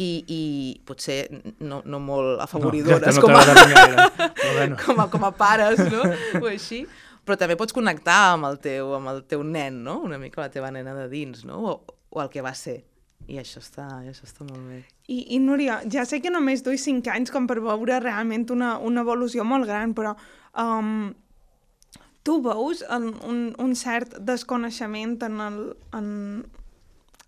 i, 0.00 0.08
i 0.24 0.40
potser 0.88 1.18
no, 1.60 1.82
no 1.84 2.00
molt 2.00 2.40
afavoridores 2.40 3.20
no, 3.20 3.20
no 3.20 3.26
com, 3.26 3.36
a... 3.36 4.30
bueno. 4.56 4.80
com, 4.80 5.02
a, 5.04 5.06
com 5.12 5.28
a 5.28 5.32
pares, 5.36 5.82
no? 5.92 6.06
o 6.40 6.48
així, 6.48 6.86
però 7.28 7.36
també 7.36 7.58
pots 7.60 7.76
connectar 7.76 8.16
amb 8.30 8.48
el 8.48 8.56
teu, 8.64 8.94
amb 8.96 9.12
el 9.12 9.20
teu 9.28 9.44
nen, 9.44 9.82
no? 9.84 9.98
Una 10.08 10.16
mica 10.22 10.40
la 10.40 10.48
teva 10.54 10.72
nena 10.72 10.96
de 10.96 11.04
dins, 11.12 11.44
no? 11.44 11.60
O, 11.68 12.00
o 12.08 12.24
el 12.24 12.32
que 12.32 12.40
va 12.40 12.56
ser. 12.56 12.80
I 13.30 13.38
això 13.40 13.60
està, 13.62 13.86
això 14.02 14.26
està 14.26 14.44
molt 14.46 14.62
bé. 14.68 14.80
I, 15.06 15.18
I 15.36 15.38
Núria, 15.42 15.80
ja 15.90 16.04
sé 16.08 16.20
que 16.22 16.32
només 16.32 16.64
duis 16.66 16.82
cinc 16.84 17.08
anys 17.12 17.30
com 17.32 17.46
per 17.46 17.60
veure 17.62 18.00
realment 18.02 18.48
una, 18.54 18.76
una 18.78 19.04
evolució 19.06 19.44
molt 19.46 19.68
gran, 19.68 19.94
però 19.94 20.16
um, 20.58 21.12
tu 22.22 22.40
veus 22.42 22.82
un, 22.90 23.12
un, 23.28 23.38
un 23.62 23.76
cert 23.78 24.18
desconeixement 24.20 25.16
en, 25.26 25.38
el, 25.46 25.60
en, 25.98 26.10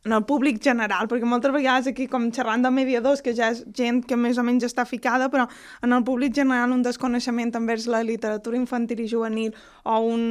en 0.05 0.17
el 0.19 0.27
públic 0.29 0.61
general, 0.63 1.09
perquè 1.11 1.29
moltes 1.29 1.55
vegades 1.55 1.89
aquí 1.91 2.07
com 2.11 2.29
xerrant 2.35 2.67
de 2.67 2.75
mediadors, 2.75 3.23
que 3.25 3.35
ja 3.37 3.51
és 3.55 3.65
gent 3.75 4.03
que 4.07 4.19
més 4.19 4.39
o 4.39 4.45
menys 4.47 4.67
està 4.69 4.87
ficada, 4.89 5.31
però 5.33 5.49
en 5.83 5.97
el 5.97 6.05
públic 6.07 6.35
general 6.37 6.75
un 6.75 6.85
desconeixement 6.85 7.55
envers 7.59 7.89
la 7.91 8.05
literatura 8.07 8.61
infantil 8.61 9.03
i 9.03 9.11
juvenil 9.11 9.55
o, 9.83 9.99
un, 9.99 10.25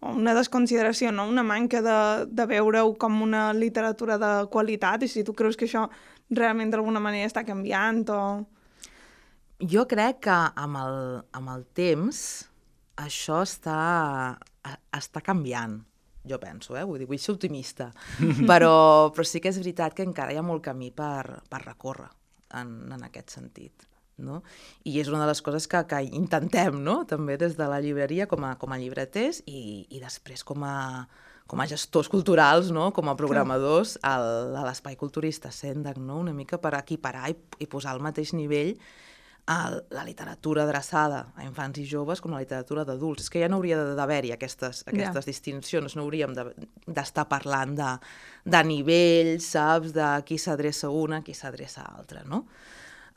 una 0.00 0.34
desconsideració, 0.34 1.12
no? 1.12 1.26
una 1.28 1.44
manca 1.44 1.82
de, 1.84 1.98
de 2.26 2.46
veure-ho 2.48 2.94
com 3.00 3.20
una 3.22 3.50
literatura 3.52 4.16
de 4.20 4.30
qualitat, 4.52 5.04
i 5.04 5.10
si 5.12 5.24
tu 5.24 5.34
creus 5.36 5.58
que 5.60 5.68
això 5.68 5.86
realment 6.30 6.72
d'alguna 6.72 7.02
manera 7.02 7.28
està 7.28 7.44
canviant 7.44 8.06
o... 8.14 8.22
Jo 9.60 9.84
crec 9.84 10.22
que 10.24 10.38
amb 10.56 10.78
el, 10.80 10.94
amb 11.36 11.52
el 11.52 11.66
temps 11.76 12.20
això 13.00 13.42
està, 13.44 13.80
està 14.96 15.20
canviant 15.24 15.82
jo 16.24 16.38
penso, 16.40 16.76
eh? 16.76 16.84
vull 16.84 17.00
dir, 17.00 17.08
vull 17.08 17.20
ser 17.20 17.34
optimista, 17.34 17.90
però, 18.50 19.10
però 19.12 19.24
sí 19.26 19.40
que 19.40 19.52
és 19.52 19.60
veritat 19.60 19.96
que 19.96 20.04
encara 20.04 20.34
hi 20.34 20.40
ha 20.40 20.44
molt 20.44 20.64
camí 20.64 20.90
per, 20.92 21.40
per 21.48 21.62
recórrer 21.64 22.10
en, 22.60 22.74
en 22.92 23.06
aquest 23.08 23.36
sentit. 23.36 23.86
No? 24.22 24.42
I 24.84 24.98
és 25.02 25.10
una 25.10 25.22
de 25.24 25.30
les 25.30 25.42
coses 25.44 25.66
que, 25.70 25.82
que 25.90 26.02
intentem, 26.06 26.78
no? 26.84 27.02
també 27.08 27.38
des 27.40 27.56
de 27.58 27.66
la 27.70 27.80
llibreria 27.82 28.28
com 28.30 28.46
a, 28.46 28.54
com 28.60 28.72
a 28.72 28.78
llibreters 28.80 29.42
i, 29.46 29.86
i 29.90 30.00
després 30.02 30.44
com 30.46 30.64
a, 30.66 30.76
com 31.50 31.60
a 31.60 31.66
gestors 31.66 32.10
culturals, 32.12 32.70
no? 32.70 32.90
com 32.96 33.10
a 33.10 33.16
programadors, 33.18 33.96
al, 34.06 34.54
a 34.54 34.64
l'espai 34.68 34.96
culturista 35.00 35.50
Sendac, 35.50 35.98
no? 35.98 36.20
una 36.22 36.34
mica 36.36 36.60
per 36.62 36.76
equiparar 36.78 37.30
i, 37.32 37.38
i 37.58 37.70
posar 37.70 37.96
al 37.96 38.04
mateix 38.04 38.34
nivell 38.38 38.76
a 39.50 39.82
la 39.90 40.04
literatura 40.04 40.62
adreçada 40.62 41.24
a 41.34 41.42
infants 41.42 41.80
i 41.82 41.84
joves 41.88 42.20
com 42.22 42.30
la 42.30 42.42
literatura 42.42 42.84
d'adults. 42.86 43.24
És 43.24 43.32
que 43.32 43.40
ja 43.42 43.48
no 43.50 43.58
hauria 43.58 43.80
d'haver-hi 43.98 44.30
aquestes, 44.36 44.84
aquestes 44.86 45.24
yeah. 45.24 45.26
distincions, 45.26 45.96
no 45.98 46.04
hauríem 46.04 46.36
d'estar 46.36 47.24
de, 47.24 47.30
parlant 47.32 47.74
de, 47.78 47.88
de 48.46 48.60
nivells, 48.68 49.48
saps, 49.56 49.90
de 49.96 50.10
qui 50.28 50.38
s'adreça 50.38 50.92
una, 50.94 51.24
qui 51.26 51.34
s'adreça 51.34 51.82
a 51.82 51.96
altra, 51.98 52.22
no? 52.30 52.44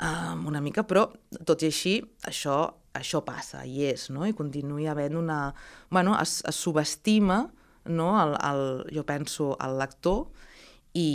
Um, 0.04 0.48
una 0.50 0.60
mica, 0.60 0.84
però 0.84 1.06
tot 1.48 1.64
i 1.64 1.70
així, 1.72 1.94
això, 2.28 2.58
això 2.98 3.22
passa, 3.24 3.62
i 3.64 3.86
és, 3.88 4.10
no? 4.12 4.26
I 4.28 4.36
continuï 4.36 4.90
havent 4.92 5.16
una... 5.16 5.38
Bueno, 5.94 6.18
es, 6.20 6.42
es 6.50 6.60
subestima, 6.60 7.46
no?, 7.88 8.10
el, 8.20 8.34
el, 8.50 8.64
jo 8.98 9.06
penso, 9.08 9.54
el 9.64 9.78
lector, 9.80 10.26
i, 10.94 11.08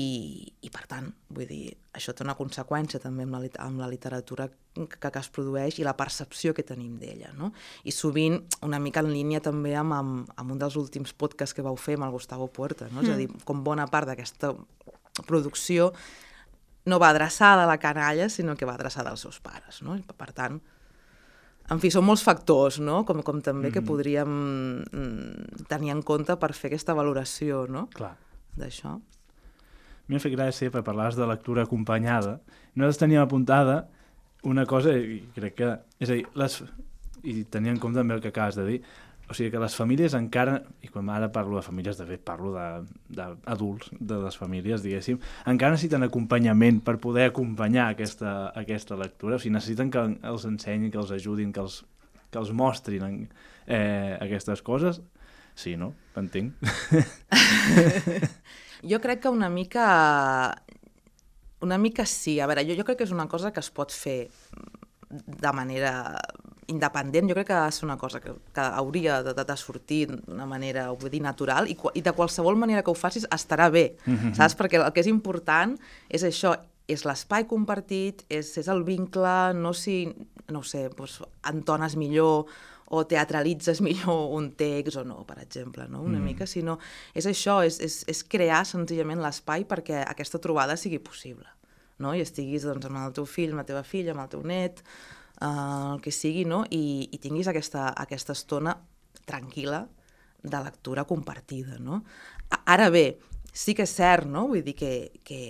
i 0.64 0.70
per 0.74 0.87
tant, 0.90 1.11
vull 1.31 1.46
dir, 1.46 1.68
això 1.94 2.14
té 2.16 2.24
una 2.24 2.35
conseqüència 2.38 2.98
també 3.03 3.27
amb 3.27 3.37
la, 3.37 3.42
amb 3.62 3.83
la 3.83 3.87
literatura 3.90 4.48
que, 4.48 4.98
que 4.98 5.20
es 5.20 5.29
produeix 5.35 5.79
i 5.79 5.87
la 5.87 5.94
percepció 5.98 6.55
que 6.55 6.64
tenim 6.66 6.96
d'ella, 6.98 7.31
no? 7.38 7.53
I 7.87 7.94
sovint, 7.94 8.40
una 8.66 8.81
mica 8.83 9.05
en 9.05 9.12
línia 9.12 9.42
també 9.44 9.77
amb, 9.79 9.94
amb, 9.94 10.33
amb 10.35 10.55
un 10.55 10.59
dels 10.59 10.79
últims 10.81 11.14
podcasts 11.14 11.55
que 11.55 11.66
vau 11.66 11.79
fer 11.79 11.98
amb 11.98 12.09
el 12.09 12.16
Gustavo 12.16 12.48
Puerta, 12.51 12.88
no? 12.90 13.03
Mm. 13.03 13.05
És 13.05 13.12
a 13.12 13.14
mm. 13.14 13.20
dir, 13.20 13.44
com 13.46 13.62
bona 13.66 13.87
part 13.92 14.11
d'aquesta 14.11 14.55
producció 15.29 15.92
no 16.88 16.98
va 17.03 17.12
adreçada 17.12 17.64
a 17.64 17.70
la 17.70 17.79
canalla, 17.83 18.31
sinó 18.33 18.57
que 18.57 18.66
va 18.68 18.74
adreçada 18.79 19.12
als 19.12 19.27
seus 19.27 19.38
pares, 19.44 19.83
no? 19.87 19.96
I, 19.98 20.03
per 20.16 20.33
tant, 20.33 20.59
en 21.68 21.83
fi, 21.83 21.92
són 21.92 22.07
molts 22.09 22.24
factors, 22.24 22.81
no? 22.81 23.03
Com, 23.09 23.20
com 23.27 23.44
també 23.44 23.68
mm. 23.68 23.77
que 23.77 23.85
podríem 23.85 24.33
mm, 24.88 25.68
tenir 25.68 25.92
en 25.94 26.03
compte 26.03 26.38
per 26.40 26.55
fer 26.57 26.72
aquesta 26.72 26.96
valoració, 26.96 27.66
no? 27.70 27.87
D'això 28.59 28.96
m'ha 30.09 30.20
fet 30.22 30.35
gràcia, 30.35 30.72
per 30.72 30.83
parlar 30.85 31.11
de 31.14 31.27
lectura 31.29 31.64
acompanyada. 31.66 32.38
Nosaltres 32.74 33.01
teníem 33.03 33.22
apuntada 33.22 33.83
una 34.48 34.64
cosa, 34.66 34.94
i 34.96 35.20
crec 35.37 35.59
que... 35.59 35.72
És 36.01 36.11
a 36.11 36.16
dir, 36.16 36.24
les, 36.38 36.57
i 37.29 37.42
tenia 37.53 37.74
en 37.74 37.81
compte 37.83 38.01
també 38.01 38.16
el 38.16 38.22
que 38.24 38.33
acabes 38.33 38.57
de 38.59 38.64
dir, 38.68 38.79
o 39.28 39.36
sigui 39.36 39.50
que 39.52 39.60
les 39.60 39.74
famílies 39.76 40.14
encara, 40.16 40.56
i 40.80 40.88
quan 40.88 41.10
ara 41.12 41.28
parlo 41.32 41.58
de 41.58 41.64
famílies, 41.66 41.98
de 42.00 42.06
fet 42.08 42.22
parlo 42.24 42.54
d'adults, 42.56 43.90
de, 43.92 43.98
de, 44.00 44.06
de 44.14 44.20
les 44.22 44.38
famílies, 44.40 44.84
diguéssim, 44.84 45.20
encara 45.52 45.74
necessiten 45.74 46.06
acompanyament 46.06 46.80
per 46.84 46.96
poder 47.02 47.28
acompanyar 47.28 47.90
aquesta, 47.92 48.54
aquesta 48.56 48.96
lectura, 48.96 49.36
o 49.36 49.42
sigui, 49.42 49.52
necessiten 49.58 49.92
que 49.92 50.06
els 50.32 50.48
ensenyin, 50.48 50.90
que 50.94 51.00
els 51.02 51.12
ajudin, 51.18 51.52
que 51.52 51.60
els, 51.60 51.82
que 52.32 52.40
els 52.40 52.54
mostrin 52.56 53.28
eh, 53.66 54.16
aquestes 54.16 54.64
coses. 54.64 55.02
Sí, 55.58 55.74
no? 55.76 55.92
Entenc. 56.16 56.54
jo 58.90 59.00
crec 59.02 59.24
que 59.26 59.34
una 59.34 59.50
mica... 59.50 60.54
Una 61.60 61.74
mica 61.82 62.04
sí. 62.06 62.36
A 62.38 62.46
veure, 62.46 62.62
jo, 62.62 62.76
jo 62.78 62.84
crec 62.86 63.00
que 63.00 63.06
és 63.08 63.12
una 63.12 63.26
cosa 63.26 63.50
que 63.50 63.58
es 63.58 63.72
pot 63.74 63.90
fer 63.90 64.28
de 65.10 65.52
manera 65.56 66.14
independent, 66.68 67.28
jo 67.28 67.35
crec 67.37 67.48
que 67.48 67.57
ha 67.57 67.64
de 67.66 67.72
ser 67.72 67.87
una 67.87 67.96
cosa 67.96 68.20
que, 68.20 68.33
que 68.54 68.61
hauria 68.61 69.22
de, 69.22 69.35
de, 69.35 69.44
de 69.44 69.57
sortir 69.57 70.07
d'una 70.11 70.46
manera, 70.46 70.90
ho 70.92 70.96
vull 71.00 71.11
dir, 71.11 71.22
natural, 71.24 71.68
i, 71.68 71.76
i 71.96 72.02
de 72.04 72.12
qualsevol 72.12 72.59
manera 72.61 72.85
que 72.85 72.92
ho 72.92 72.96
facis 72.96 73.26
estarà 73.33 73.70
bé, 73.72 73.96
mm 74.04 74.16
-hmm. 74.16 74.35
saps? 74.37 74.57
Perquè 74.57 74.85
el 74.85 74.92
que 74.92 75.00
és 75.00 75.07
important 75.07 75.78
és 76.09 76.24
això, 76.24 76.57
és 76.88 77.04
l'espai 77.04 77.44
compartit, 77.46 78.24
és, 78.28 78.57
és 78.57 78.68
el 78.68 78.83
vincle, 78.85 79.54
no 79.54 79.72
si, 79.72 80.14
no 80.48 80.62
sé, 80.62 80.88
doncs, 80.88 81.22
entones 81.44 81.96
millor 81.96 82.46
o 82.88 83.04
teatralitzes 83.07 83.81
millor 83.87 84.33
un 84.37 84.52
text 84.57 84.96
o 84.96 85.04
no, 85.04 85.24
per 85.28 85.38
exemple, 85.42 85.88
no? 85.88 86.02
una 86.02 86.18
mm. 86.18 86.24
mica, 86.24 86.46
sinó 86.46 86.78
és 87.14 87.26
això, 87.26 87.61
és, 87.64 87.78
és, 87.81 88.04
és 88.09 88.24
crear 88.24 88.64
senzillament 88.64 89.20
l'espai 89.20 89.64
perquè 89.68 90.02
aquesta 90.07 90.38
trobada 90.38 90.76
sigui 90.76 90.98
possible, 90.98 91.48
no? 91.98 92.14
i 92.14 92.24
estiguis 92.24 92.64
doncs, 92.64 92.88
amb 92.88 93.04
el 93.04 93.12
teu 93.12 93.28
fill, 93.28 93.52
amb 93.52 93.62
la 93.62 93.68
teva 93.68 93.85
filla, 93.85 94.12
amb 94.12 94.24
el 94.24 94.33
teu 94.33 94.42
net, 94.42 94.83
eh, 95.40 95.94
el 95.94 96.01
que 96.05 96.12
sigui, 96.14 96.44
no? 96.48 96.64
I, 96.70 97.09
i 97.12 97.20
tinguis 97.22 97.48
aquesta, 97.51 97.88
aquesta 97.96 98.37
estona 98.37 98.77
tranquil·la 99.29 99.85
de 100.42 100.62
lectura 100.64 101.05
compartida, 101.05 101.79
no? 101.83 102.03
Ara 102.64 102.88
bé, 102.94 103.18
sí 103.53 103.74
que 103.74 103.85
és 103.88 103.94
cert, 103.98 104.29
no? 104.31 104.46
Vull 104.51 104.64
dir 104.64 104.77
que, 104.79 104.92
que, 105.27 105.42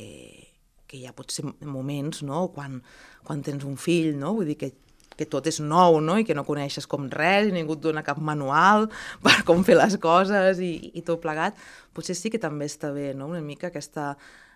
que 0.89 0.99
hi 0.99 1.07
ha 1.07 1.15
potser 1.17 1.47
moments, 1.61 2.23
no?, 2.27 2.49
quan, 2.55 2.81
quan 3.25 3.45
tens 3.45 3.67
un 3.69 3.77
fill, 3.81 4.15
no? 4.19 4.35
Vull 4.39 4.55
dir 4.55 4.61
que 4.61 4.75
que 5.19 5.27
tot 5.27 5.49
és 5.51 5.59
nou, 5.59 5.99
no?, 5.99 6.15
i 6.21 6.25
que 6.27 6.37
no 6.39 6.47
coneixes 6.47 6.87
com 6.87 7.09
res, 7.11 7.49
i 7.49 7.55
ningú 7.55 7.75
et 7.75 7.83
dona 7.83 8.05
cap 8.07 8.21
manual 8.23 8.87
per 9.25 9.41
com 9.49 9.65
fer 9.67 9.75
les 9.81 9.99
coses 10.03 10.63
i, 10.63 10.73
i 10.95 11.03
tot 11.03 11.19
plegat, 11.25 11.59
potser 11.97 12.15
sí 12.15 12.31
que 12.31 12.39
també 12.43 12.69
està 12.71 12.93
bé, 12.95 13.11
no?, 13.19 13.27
una 13.35 13.43
mica 13.43 13.73
aquesta, 13.73 14.13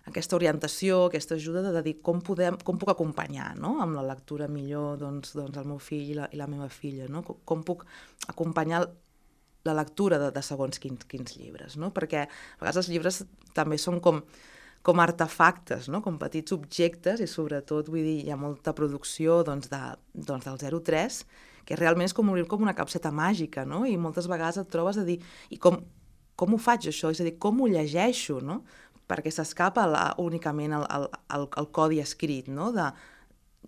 aquesta 0.09 0.35
orientació, 0.35 1.05
aquesta 1.07 1.37
ajuda 1.39 1.61
de, 1.63 1.81
dir 1.85 1.95
com, 2.03 2.19
podem, 2.25 2.57
com 2.67 2.79
puc 2.79 2.91
acompanyar 2.91 3.53
no? 3.55 3.77
amb 3.83 3.95
la 3.95 4.03
lectura 4.03 4.49
millor 4.51 4.97
doncs, 4.99 5.31
doncs 5.37 5.59
el 5.61 5.69
meu 5.69 5.79
fill 5.79 6.09
i 6.11 6.17
la, 6.17 6.27
i 6.33 6.39
la 6.39 6.49
meva 6.51 6.67
filla, 6.71 7.07
no? 7.11 7.23
com, 7.23 7.39
com 7.47 7.63
puc 7.63 7.85
acompanyar 8.27 8.83
la 9.63 9.75
lectura 9.77 10.19
de, 10.19 10.27
de 10.35 10.43
segons 10.43 10.81
quins, 10.83 11.07
quins 11.07 11.37
llibres, 11.39 11.77
no? 11.79 11.93
perquè 11.95 12.25
a 12.25 12.27
vegades 12.59 12.83
els 12.83 12.91
llibres 12.91 13.21
també 13.55 13.79
són 13.79 14.01
com, 14.03 14.19
com 14.83 14.99
artefactes, 14.99 15.87
no? 15.87 16.03
com 16.03 16.19
petits 16.19 16.51
objectes 16.55 17.23
i 17.23 17.29
sobretot 17.31 17.87
vull 17.87 18.03
dir, 18.03 18.19
hi 18.25 18.35
ha 18.35 18.39
molta 18.39 18.75
producció 18.75 19.39
doncs, 19.47 19.71
de, 19.71 19.81
doncs, 20.13 20.51
del 20.51 20.79
03 20.83 21.23
que 21.63 21.79
realment 21.79 22.09
és 22.09 22.15
com 22.15 22.27
obrir 22.27 22.43
com 22.51 22.65
una 22.65 22.75
capseta 22.75 23.07
màgica 23.15 23.63
no? 23.63 23.85
i 23.87 23.95
moltes 23.95 24.27
vegades 24.27 24.59
et 24.59 24.71
trobes 24.71 24.99
a 24.99 25.07
dir 25.07 25.21
i 25.47 25.59
com, 25.63 25.79
com 26.35 26.55
ho 26.55 26.59
faig 26.59 26.89
això? 26.91 27.13
És 27.13 27.21
a 27.23 27.27
dir, 27.27 27.37
com 27.39 27.61
ho 27.61 27.69
llegeixo? 27.71 28.41
No? 28.43 28.63
Perquè 29.09 29.31
s'escapa 29.31 29.85
únicament 30.21 30.77
el, 30.79 30.85
el, 30.95 31.07
el, 31.35 31.47
el 31.59 31.69
codi 31.75 31.99
escrit, 32.03 32.47
no? 32.47 32.71
de, 32.75 32.89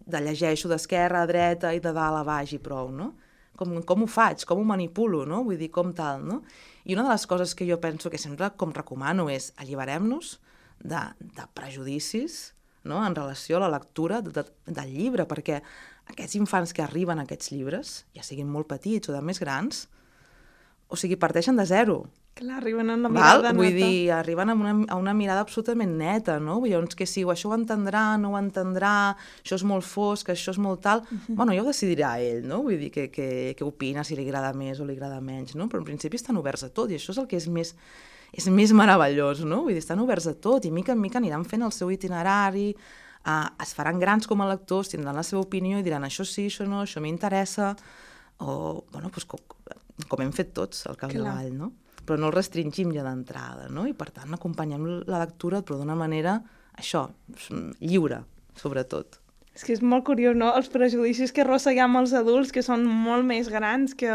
de 0.05 0.21
llegeixo 0.21 0.69
d'esquerra 0.71 1.23
a 1.23 1.29
dreta 1.29 1.73
i 1.75 1.81
de 1.83 1.93
dalt 1.95 2.21
a 2.21 2.25
baix 2.27 2.55
i 2.55 2.61
prou, 2.61 2.91
no? 2.91 3.13
Com, 3.55 3.77
com 3.87 4.03
ho 4.03 4.07
faig, 4.11 4.43
com 4.47 4.59
ho 4.59 4.65
manipulo, 4.67 5.23
no? 5.27 5.43
Vull 5.47 5.59
dir, 5.59 5.69
com 5.71 5.93
tal, 5.95 6.25
no? 6.27 6.41
I 6.83 6.97
una 6.97 7.05
de 7.07 7.13
les 7.13 7.23
coses 7.25 7.55
que 7.55 7.67
jo 7.67 7.79
penso 7.79 8.11
que 8.11 8.19
sempre 8.19 8.49
com 8.59 8.73
recomano 8.75 9.29
és 9.31 9.53
alliberem-nos 9.63 10.35
de, 10.83 11.01
de 11.19 11.45
prejudicis 11.55 12.55
no? 12.83 12.99
en 13.05 13.15
relació 13.15 13.57
a 13.57 13.65
la 13.65 13.71
lectura 13.71 14.21
de, 14.21 14.31
de, 14.35 14.45
del 14.67 14.91
llibre, 14.93 15.25
perquè 15.27 15.61
aquests 16.11 16.37
infants 16.37 16.75
que 16.75 16.83
arriben 16.85 17.19
a 17.19 17.25
aquests 17.25 17.51
llibres, 17.55 17.95
ja 18.15 18.23
siguin 18.23 18.51
molt 18.51 18.69
petits 18.69 19.09
o 19.09 19.15
de 19.15 19.23
més 19.25 19.41
grans, 19.41 19.87
o 20.87 20.99
sigui, 20.99 21.17
parteixen 21.17 21.57
de 21.57 21.65
zero. 21.65 22.03
Clar, 22.35 22.57
arriben 22.57 22.89
amb 22.91 23.05
la 23.05 23.09
mirada? 23.13 23.51
Vull 23.55 23.69
neta. 23.69 23.87
dir, 23.87 23.99
arriben 24.11 24.49
amb 24.51 24.63
una, 24.65 24.71
a 24.91 24.97
una 24.99 25.13
mirada 25.15 25.39
absolutament 25.45 25.93
neta, 25.95 26.33
no? 26.43 26.57
Vull 26.59 26.73
doncs 26.75 26.97
que 26.99 27.05
si 27.07 27.21
això 27.23 27.47
ho 27.47 27.53
entendrà, 27.55 28.01
no 28.19 28.33
ho 28.33 28.35
entendrà, 28.35 28.89
això 29.39 29.55
és 29.55 29.63
molt 29.63 29.85
fosc, 29.87 30.33
això 30.33 30.51
és 30.51 30.59
molt 30.59 30.81
tal... 30.83 31.05
Uh 31.05 31.13
-huh. 31.13 31.35
Bueno, 31.37 31.53
ja 31.55 31.61
ho 31.63 31.65
decidirà 31.65 32.09
ell, 32.19 32.43
no? 32.43 32.61
Vull 32.63 32.77
dir, 32.77 32.91
que, 32.91 33.07
que, 33.09 33.55
que 33.55 33.63
opina, 33.63 34.03
si 34.03 34.17
li 34.17 34.27
agrada 34.27 34.51
més 34.51 34.81
o 34.81 34.85
li 34.85 34.97
agrada 34.97 35.21
menys, 35.21 35.55
no? 35.55 35.69
Però 35.69 35.77
en 35.77 35.85
principi 35.85 36.17
estan 36.17 36.35
oberts 36.35 36.63
a 36.63 36.69
tot 36.69 36.91
i 36.91 36.95
això 36.95 37.11
és 37.11 37.17
el 37.17 37.27
que 37.27 37.37
és 37.37 37.47
més, 37.47 37.73
és 38.33 38.47
més 38.47 38.73
meravellós, 38.73 39.45
no? 39.45 39.61
Vull 39.61 39.71
dir, 39.71 39.77
estan 39.77 39.99
oberts 39.99 40.27
a 40.27 40.33
tot 40.33 40.65
i 40.65 40.71
mica 40.71 40.91
en 40.91 40.99
mica 40.99 41.17
aniran 41.17 41.45
fent 41.45 41.63
el 41.63 41.71
seu 41.71 41.89
itinerari, 41.89 42.75
uh, 43.25 43.47
es 43.63 43.73
faran 43.73 43.97
grans 43.97 44.27
com 44.27 44.41
a 44.41 44.49
lectors, 44.49 44.89
tindran 44.89 45.15
la 45.15 45.23
seva 45.23 45.41
opinió 45.41 45.79
i 45.79 45.83
diran 45.83 46.03
això 46.03 46.25
sí, 46.25 46.47
això 46.47 46.67
no, 46.67 46.81
això 46.81 46.99
m'interessa, 46.99 47.77
o, 48.39 48.83
bueno, 48.91 49.09
doncs, 49.09 49.25
com, 49.25 49.39
com 50.09 50.21
hem 50.21 50.33
fet 50.33 50.53
tots 50.53 50.85
al 50.87 50.97
capdavall, 50.97 51.55
no? 51.55 51.71
Però 52.05 52.19
no 52.21 52.29
el 52.31 52.37
restringim 52.37 52.93
ja 52.95 53.03
d'entrada, 53.05 53.67
no? 53.73 53.87
I 53.89 53.93
per 53.97 54.11
tant 54.15 54.33
acompanyem 54.37 54.85
la 55.09 55.21
lectura, 55.23 55.61
però 55.65 55.79
d'una 55.81 55.97
manera, 55.97 56.39
això, 56.77 57.07
lliure, 57.81 58.23
sobretot. 58.61 59.19
És 59.55 59.63
que 59.63 59.71
és 59.71 59.79
molt 59.79 60.03
curiós, 60.03 60.35
no?, 60.35 60.49
els 60.59 60.67
prejudicis 60.67 61.31
que 61.31 61.45
arrosseguem 61.45 61.93
els 62.01 62.11
adults, 62.17 62.51
que 62.51 62.63
són 62.65 62.83
molt 62.85 63.23
més 63.23 63.47
grans 63.47 63.93
que, 63.95 64.11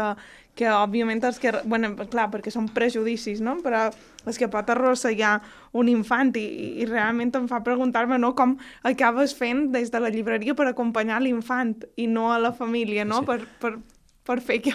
que 0.53 0.67
òbviament 0.69 1.23
els 1.25 1.39
que... 1.41 1.53
bueno, 1.65 1.95
clar, 2.11 2.27
perquè 2.29 2.53
són 2.53 2.67
prejudicis, 2.75 3.41
no?, 3.41 3.55
però 3.65 3.87
els 4.29 4.37
que 4.37 4.49
pot 4.53 4.69
arrossegar 4.69 5.39
un 5.73 5.89
infant 5.89 6.35
i, 6.37 6.45
i 6.83 6.85
realment 6.85 7.33
em 7.39 7.47
fa 7.49 7.63
preguntar-me, 7.65 8.21
no?, 8.21 8.35
com 8.37 8.53
acabes 8.85 9.33
fent 9.33 9.71
des 9.73 9.89
de 9.89 10.03
la 10.03 10.13
llibreria 10.13 10.53
per 10.53 10.69
acompanyar 10.69 11.23
l'infant 11.25 11.73
i 11.97 12.05
no 12.05 12.29
a 12.29 12.37
la 12.37 12.53
família, 12.53 13.07
no?, 13.09 13.23
sí. 13.23 13.31
per, 13.31 13.39
per, 13.63 13.73
per 14.31 14.39
fer 14.43 14.57
que, 14.63 14.73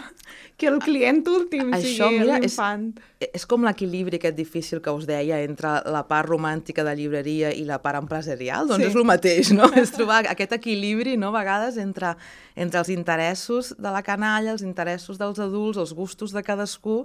que 0.60 0.68
el 0.68 0.78
client 0.84 1.22
últim 1.32 1.72
Això, 1.74 2.10
sigui 2.10 2.26
l'infant. 2.28 2.90
És, 3.18 3.30
és 3.40 3.46
com 3.48 3.64
l'equilibri 3.66 4.20
aquest 4.20 4.36
difícil 4.36 4.82
que 4.84 4.92
us 4.92 5.06
deia 5.08 5.40
entre 5.46 5.78
la 5.92 6.02
part 6.08 6.28
romàntica 6.28 6.84
de 6.86 6.94
llibreria 6.98 7.52
i 7.56 7.64
la 7.68 7.80
part 7.82 8.00
empresarial, 8.02 8.68
doncs 8.68 8.84
sí. 8.84 8.90
és 8.90 8.98
el 9.00 9.08
mateix, 9.08 9.52
no? 9.56 9.70
és 9.82 9.94
trobar 9.96 10.22
aquest 10.30 10.56
equilibri, 10.58 11.16
no?, 11.20 11.32
a 11.32 11.38
vegades 11.38 11.80
entre, 11.82 12.14
entre 12.54 12.82
els 12.84 12.92
interessos 12.92 13.72
de 13.80 13.94
la 13.94 14.04
canalla, 14.06 14.52
els 14.54 14.64
interessos 14.66 15.20
dels 15.20 15.40
adults, 15.42 15.80
els 15.80 15.96
gustos 15.96 16.36
de 16.36 16.44
cadascú, 16.46 17.02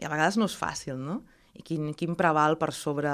i 0.00 0.08
a 0.08 0.12
vegades 0.12 0.40
no 0.40 0.48
és 0.48 0.56
fàcil, 0.56 0.96
no? 0.96 1.20
I 1.56 1.64
quin, 1.66 1.90
quin 1.98 2.16
preval 2.16 2.56
per 2.60 2.72
sobre 2.72 3.12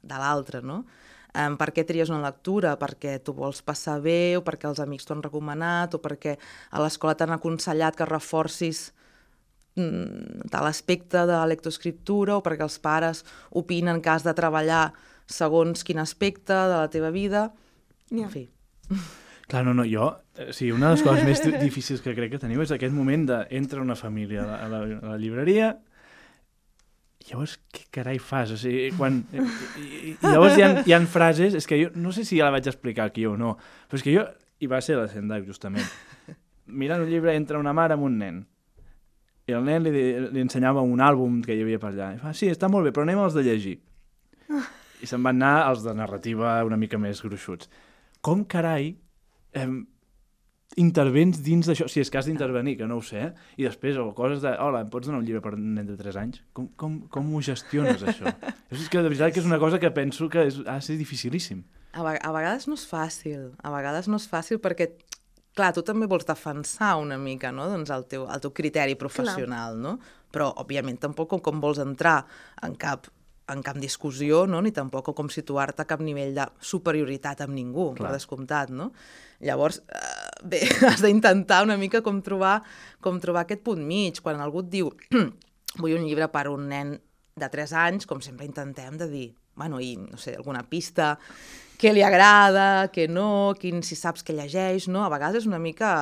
de 0.00 0.18
l'altre, 0.20 0.60
no? 0.64 0.82
Um, 1.30 1.54
per 1.60 1.70
què 1.74 1.84
tries 1.86 2.10
una 2.10 2.24
lectura? 2.24 2.74
Perquè 2.80 3.18
tu 3.22 3.34
vols 3.36 3.60
passar 3.62 4.00
bé 4.02 4.36
o 4.38 4.42
perquè 4.46 4.66
els 4.70 4.80
amics 4.82 5.06
t'ho 5.06 5.14
han 5.14 5.22
recomanat 5.22 5.94
o 5.94 6.00
perquè 6.02 6.36
a 6.36 6.82
l'escola 6.82 7.14
t'han 7.14 7.36
aconsellat 7.36 7.98
que 7.98 8.08
reforcis 8.08 8.88
mm, 9.78 10.50
tal 10.50 10.66
aspecte 10.66 11.22
de 11.22 11.36
la 11.36 11.46
lectoescriptura 11.50 12.38
o 12.38 12.42
perquè 12.42 12.66
els 12.66 12.80
pares 12.82 13.24
opinen 13.50 14.02
que 14.02 14.10
has 14.10 14.26
de 14.26 14.34
treballar 14.34 14.90
segons 15.30 15.86
quin 15.86 16.02
aspecte 16.02 16.54
de 16.54 16.76
la 16.76 16.90
teva 16.90 17.12
vida. 17.14 17.50
Yeah. 18.10 18.26
En 18.26 18.34
fi. 18.34 18.48
Clar, 19.50 19.64
no, 19.66 19.74
no, 19.74 19.84
jo, 19.86 20.06
o 20.14 20.52
sigui, 20.54 20.70
una 20.74 20.90
de 20.90 20.96
les 20.98 21.02
coses 21.02 21.24
més 21.26 21.40
difícils 21.62 22.02
que 22.02 22.14
crec 22.14 22.30
que 22.34 22.38
teniu 22.42 22.62
és 22.62 22.70
aquest 22.74 22.94
moment 22.94 23.24
d'entra 23.26 23.82
una 23.82 23.96
família 23.98 24.44
a 24.46 24.68
la, 24.70 24.82
a 24.82 25.14
la 25.14 25.16
llibreria, 25.18 25.72
llavors 27.28 27.56
què 27.74 27.84
carai 27.92 28.20
fas? 28.22 28.54
O 28.54 28.58
sigui, 28.60 28.90
quan... 28.96 29.20
I, 29.34 30.14
llavors 30.24 30.56
hi 30.56 30.64
ha, 30.64 30.70
hi 30.86 30.94
ha 30.96 31.00
frases, 31.10 31.56
és 31.58 31.68
que 31.68 31.78
jo 31.80 31.90
no 32.00 32.14
sé 32.16 32.24
si 32.24 32.38
ja 32.38 32.48
la 32.48 32.54
vaig 32.56 32.70
explicar 32.70 33.10
aquí 33.10 33.26
o 33.28 33.36
no, 33.40 33.56
però 33.88 34.00
és 34.00 34.06
que 34.06 34.14
jo, 34.14 34.24
i 34.60 34.68
va 34.70 34.80
ser 34.84 34.96
la 34.98 35.08
Sendak 35.10 35.44
justament, 35.48 35.86
mirant 36.80 37.04
un 37.04 37.10
llibre 37.10 37.36
entra 37.36 37.60
una 37.60 37.74
mare 37.76 37.96
amb 37.96 38.08
un 38.08 38.18
nen, 38.20 38.40
i 39.50 39.56
el 39.56 39.64
nen 39.66 39.84
li, 39.84 39.92
li 40.30 40.42
ensenyava 40.44 40.82
un 40.86 41.02
àlbum 41.02 41.40
que 41.44 41.56
hi 41.56 41.64
havia 41.64 41.80
per 41.82 41.92
allà, 41.92 42.12
i 42.16 42.20
fa, 42.22 42.34
sí, 42.36 42.50
està 42.52 42.70
molt 42.70 42.86
bé, 42.86 42.94
però 42.94 43.06
anem 43.06 43.22
als 43.22 43.36
de 43.36 43.44
llegir. 43.46 43.76
I 45.00 45.08
se'n 45.08 45.22
van 45.24 45.38
anar 45.40 45.70
els 45.70 45.84
de 45.84 45.94
narrativa 45.96 46.58
una 46.66 46.78
mica 46.80 46.98
més 47.00 47.22
gruixuts. 47.24 47.70
Com 48.20 48.44
carai 48.44 48.92
eh, 49.56 49.66
intervens 50.78 51.40
dins 51.42 51.66
d'això, 51.66 51.88
si 51.90 52.02
és 52.02 52.10
que 52.10 52.18
has 52.20 52.28
d'intervenir, 52.28 52.76
que 52.78 52.86
no 52.86 53.00
ho 53.00 53.02
sé, 53.02 53.24
eh? 53.26 53.50
i 53.58 53.66
després, 53.66 53.98
o 53.98 54.12
coses 54.14 54.42
de, 54.44 54.52
hola, 54.62 54.84
em 54.84 54.90
pots 54.92 55.08
donar 55.08 55.18
un 55.20 55.26
llibre 55.26 55.42
per 55.42 55.54
un 55.56 55.66
nen 55.74 55.88
de 55.88 55.96
3 55.98 56.18
anys? 56.22 56.42
Com, 56.54 56.68
com, 56.78 57.00
com 57.10 57.34
ho 57.34 57.42
gestiones, 57.42 58.04
això? 58.06 58.30
és 58.70 58.86
que 58.86 59.02
de 59.02 59.08
veritat 59.08 59.34
que 59.34 59.42
és 59.42 59.50
una 59.50 59.58
cosa 59.62 59.80
que 59.82 59.90
penso 59.94 60.30
que 60.30 60.46
és, 60.46 60.60
ha 60.66 60.78
de 60.78 60.86
ser 60.86 60.98
dificilíssim. 61.00 61.64
A, 61.90 62.04
a 62.06 62.34
vegades 62.34 62.68
no 62.70 62.78
és 62.78 62.86
fàcil, 62.86 63.50
a 63.58 63.74
vegades 63.74 64.06
no 64.10 64.20
és 64.22 64.28
fàcil 64.30 64.62
perquè, 64.62 64.92
clar, 65.58 65.72
tu 65.74 65.82
també 65.86 66.06
vols 66.10 66.28
defensar 66.28 66.96
una 67.02 67.18
mica, 67.18 67.50
no?, 67.50 67.66
doncs 67.72 67.90
el 67.90 68.06
teu, 68.10 68.28
el 68.30 68.42
teu 68.44 68.54
criteri 68.54 68.94
professional, 68.98 69.74
clar. 69.74 69.82
no? 69.82 69.96
Però, 70.30 70.52
òbviament, 70.62 71.00
tampoc 71.02 71.32
com, 71.32 71.42
com 71.42 71.62
vols 71.62 71.82
entrar 71.82 72.20
en 72.62 72.78
cap 72.78 73.10
en 73.52 73.62
cap 73.66 73.78
discussió, 73.80 74.44
no? 74.46 74.60
ni 74.64 74.72
tampoc 74.74 75.12
com 75.16 75.28
situar-te 75.32 75.84
a 75.84 75.88
cap 75.88 76.02
nivell 76.04 76.34
de 76.36 76.46
superioritat 76.60 77.44
amb 77.44 77.56
ningú, 77.56 77.90
Clar. 77.94 78.08
per 78.08 78.14
descomptat. 78.16 78.72
No? 78.74 78.90
Llavors, 79.46 79.82
eh, 79.88 80.30
bé, 80.44 80.62
has 80.90 81.04
d'intentar 81.04 81.62
una 81.66 81.78
mica 81.80 82.02
com 82.06 82.22
trobar, 82.22 82.60
com 83.00 83.20
trobar 83.22 83.46
aquest 83.46 83.64
punt 83.66 83.84
mig. 83.86 84.22
Quan 84.24 84.40
algú 84.40 84.64
et 84.64 84.72
diu 84.72 84.92
vull 85.80 85.96
un 85.98 86.06
llibre 86.06 86.30
per 86.32 86.48
un 86.52 86.68
nen 86.70 86.96
de 87.40 87.48
3 87.48 87.76
anys, 87.86 88.06
com 88.06 88.20
sempre 88.24 88.48
intentem 88.48 88.98
de 89.00 89.08
dir, 89.10 89.28
bueno, 89.56 89.80
i 89.80 89.94
no 90.00 90.18
sé, 90.20 90.34
alguna 90.36 90.62
pista, 90.68 91.14
què 91.80 91.92
li 91.94 92.02
agrada, 92.04 92.90
què 92.92 93.06
no, 93.08 93.54
quin, 93.60 93.84
si 93.86 93.96
saps 93.96 94.24
què 94.26 94.36
llegeix, 94.36 94.88
no? 94.92 95.04
A 95.04 95.12
vegades 95.12 95.42
és 95.42 95.48
una 95.48 95.60
mica 95.62 95.92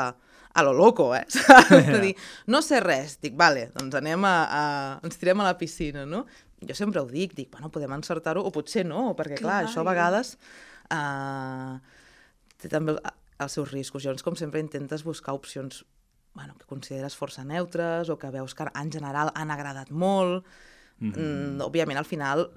a 0.59 0.63
lo 0.63 0.73
loco, 0.73 1.15
eh? 1.15 1.25
de 1.71 2.01
dir, 2.07 2.15
no 2.47 2.63
sé 2.67 2.81
res, 2.83 3.19
dic, 3.23 3.37
vale, 3.39 3.69
doncs 3.77 3.95
anem 4.01 4.25
a, 4.27 4.37
a... 4.51 4.63
ens 5.07 5.21
tirem 5.21 5.39
a 5.39 5.47
la 5.47 5.57
piscina, 5.61 6.07
no? 6.09 6.25
Jo 6.67 6.75
sempre 6.75 7.01
ho 7.01 7.07
dic, 7.07 7.37
dic, 7.39 7.51
bueno, 7.53 7.71
podem 7.71 7.93
encertar-ho, 7.95 8.43
o 8.43 8.51
potser 8.55 8.85
no, 8.87 9.13
perquè 9.19 9.39
clar, 9.39 9.61
clar 9.61 9.69
això 9.69 9.85
a 9.85 9.87
vegades 9.87 10.35
eh, 10.91 11.75
té 12.59 12.71
també 12.73 12.97
els 13.39 13.55
seus 13.55 13.71
riscos. 13.71 14.03
Llavors, 14.03 14.25
com 14.27 14.37
sempre, 14.39 14.63
intentes 14.65 15.05
buscar 15.07 15.37
opcions 15.39 15.85
bueno, 16.35 16.55
que 16.59 16.67
consideres 16.71 17.17
força 17.19 17.45
neutres 17.45 18.11
o 18.11 18.19
que 18.19 18.31
veus 18.31 18.55
que 18.55 18.67
en 18.75 18.91
general 18.93 19.33
han 19.35 19.51
agradat 19.51 19.91
molt. 19.91 20.47
Mm 20.99 21.13
-hmm. 21.13 21.55
mm, 21.55 21.61
òbviament, 21.63 21.99
al 21.99 22.05
final, 22.05 22.51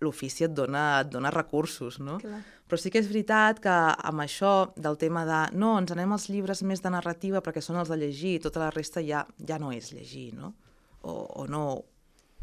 l'ofici 0.00 0.44
et, 0.44 0.54
dona, 0.54 1.00
et 1.02 1.10
dona 1.10 1.30
recursos, 1.30 1.98
no? 1.98 2.18
Clar. 2.22 2.40
Però 2.68 2.78
sí 2.78 2.90
que 2.90 3.00
és 3.00 3.08
veritat 3.08 3.60
que 3.64 3.74
amb 4.10 4.20
això 4.20 4.72
del 4.76 4.98
tema 5.00 5.24
de 5.24 5.56
no, 5.56 5.78
ens 5.78 5.90
anem 5.94 6.12
als 6.12 6.28
llibres 6.28 6.62
més 6.62 6.82
de 6.84 6.90
narrativa 6.90 7.40
perquè 7.40 7.62
són 7.64 7.76
els 7.80 7.88
de 7.88 7.96
llegir 7.96 8.34
i 8.36 8.42
tota 8.44 8.60
la 8.60 8.70
resta 8.70 9.00
ja, 9.00 9.26
ja 9.48 9.58
no 9.58 9.72
és 9.72 9.92
llegir, 9.92 10.34
no? 10.34 10.54
O, 11.00 11.12
o 11.42 11.46
no, 11.46 11.84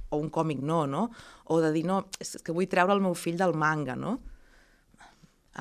o 0.09 0.21
un 0.21 0.29
còmic 0.29 0.61
no, 0.61 0.85
no? 0.87 1.09
O 1.51 1.59
de 1.63 1.71
dir, 1.75 1.85
no, 1.87 2.03
és 2.21 2.37
que 2.43 2.55
vull 2.55 2.69
treure 2.71 2.93
el 2.93 3.03
meu 3.03 3.15
fill 3.17 3.37
del 3.41 3.55
manga, 3.57 3.97
no? 3.99 4.19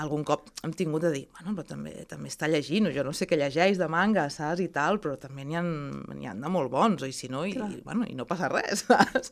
algun 0.02 0.24
cop 0.26 0.48
hem 0.66 0.72
tingut 0.74 1.04
de 1.06 1.10
dir, 1.14 1.22
bueno, 1.36 1.52
però 1.54 1.68
també, 1.68 1.92
també 2.10 2.30
està 2.30 2.48
llegint, 2.50 2.88
jo 2.94 3.04
no 3.06 3.12
sé 3.14 3.28
què 3.30 3.38
llegeix 3.38 3.78
de 3.78 3.86
manga, 3.90 4.26
saps, 4.32 4.62
i 4.64 4.66
tal, 4.74 4.98
però 5.02 5.14
també 5.20 5.44
n'hi 5.46 5.58
ha, 5.58 5.62
ha 5.62 6.34
de 6.34 6.50
molt 6.50 6.72
bons, 6.72 7.04
o 7.04 7.10
i 7.10 7.14
si 7.14 7.30
no, 7.30 7.44
i, 7.46 7.54
i, 7.54 7.78
bueno, 7.84 8.06
i 8.10 8.16
no 8.18 8.26
passa 8.26 8.50
res, 8.50 8.82
saps? 8.88 9.30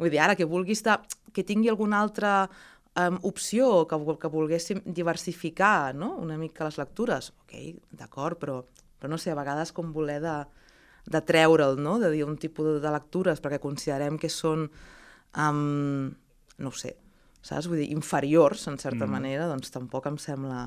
Vull 0.00 0.12
dir, 0.12 0.20
ara 0.20 0.36
que 0.36 0.48
vulguis 0.48 0.82
estar, 0.82 0.98
que 1.32 1.46
tingui 1.48 1.72
alguna 1.72 2.02
altra 2.04 2.34
um, 2.44 3.18
opció, 3.30 3.86
que, 3.88 4.00
que 4.20 4.32
volguéssim 4.32 4.84
diversificar, 4.84 5.94
no?, 5.96 6.12
una 6.20 6.36
mica 6.40 6.68
les 6.68 6.76
lectures, 6.82 7.32
ok, 7.46 7.56
d'acord, 7.96 8.40
però, 8.42 8.60
però 9.00 9.14
no 9.14 9.20
sé, 9.20 9.32
a 9.32 9.38
vegades 9.38 9.72
com 9.72 9.96
voler 9.96 10.20
de, 10.24 10.36
de 11.10 11.20
treure'l, 11.26 11.78
no?, 11.82 11.98
de 12.02 12.10
dir 12.12 12.24
un 12.26 12.38
tipus 12.38 12.68
de, 12.68 12.78
de 12.82 12.94
lectures 12.94 13.42
perquè 13.42 13.58
considerem 13.62 14.18
que 14.20 14.30
són, 14.30 14.68
um, 15.38 16.12
no 16.62 16.70
ho 16.70 16.78
sé, 16.78 16.94
saps? 17.42 17.68
Vull 17.70 17.82
dir, 17.82 17.90
inferiors, 17.94 18.68
en 18.70 18.78
certa 18.78 19.06
mm. 19.06 19.12
manera, 19.16 19.50
doncs 19.50 19.74
tampoc 19.74 20.06
em 20.10 20.18
sembla 20.22 20.62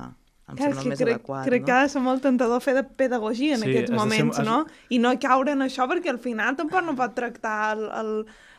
em 0.46 0.54
Clar, 0.54 0.68
sembla 0.70 0.90
més 0.92 1.00
crec, 1.00 1.16
adequat. 1.16 1.46
Crec 1.48 1.62
no? 1.62 1.66
que 1.66 1.74
ha 1.74 1.80
de 1.82 1.88
ser 1.90 2.02
molt 2.04 2.22
tentador 2.22 2.60
fer 2.62 2.76
de 2.76 2.84
pedagogia 3.00 3.56
en 3.56 3.64
sí, 3.64 3.70
aquests 3.72 3.94
moments, 3.94 4.36
ser... 4.38 4.44
no? 4.46 4.60
I 4.94 5.00
no 5.02 5.10
caure 5.22 5.56
en 5.56 5.64
això, 5.66 5.88
perquè 5.90 6.12
al 6.12 6.20
final 6.22 6.58
tampoc 6.58 6.86
no 6.86 6.94
pot 6.98 7.16
tractar 7.16 7.56
el, 7.74 7.82
el, 7.98 8.12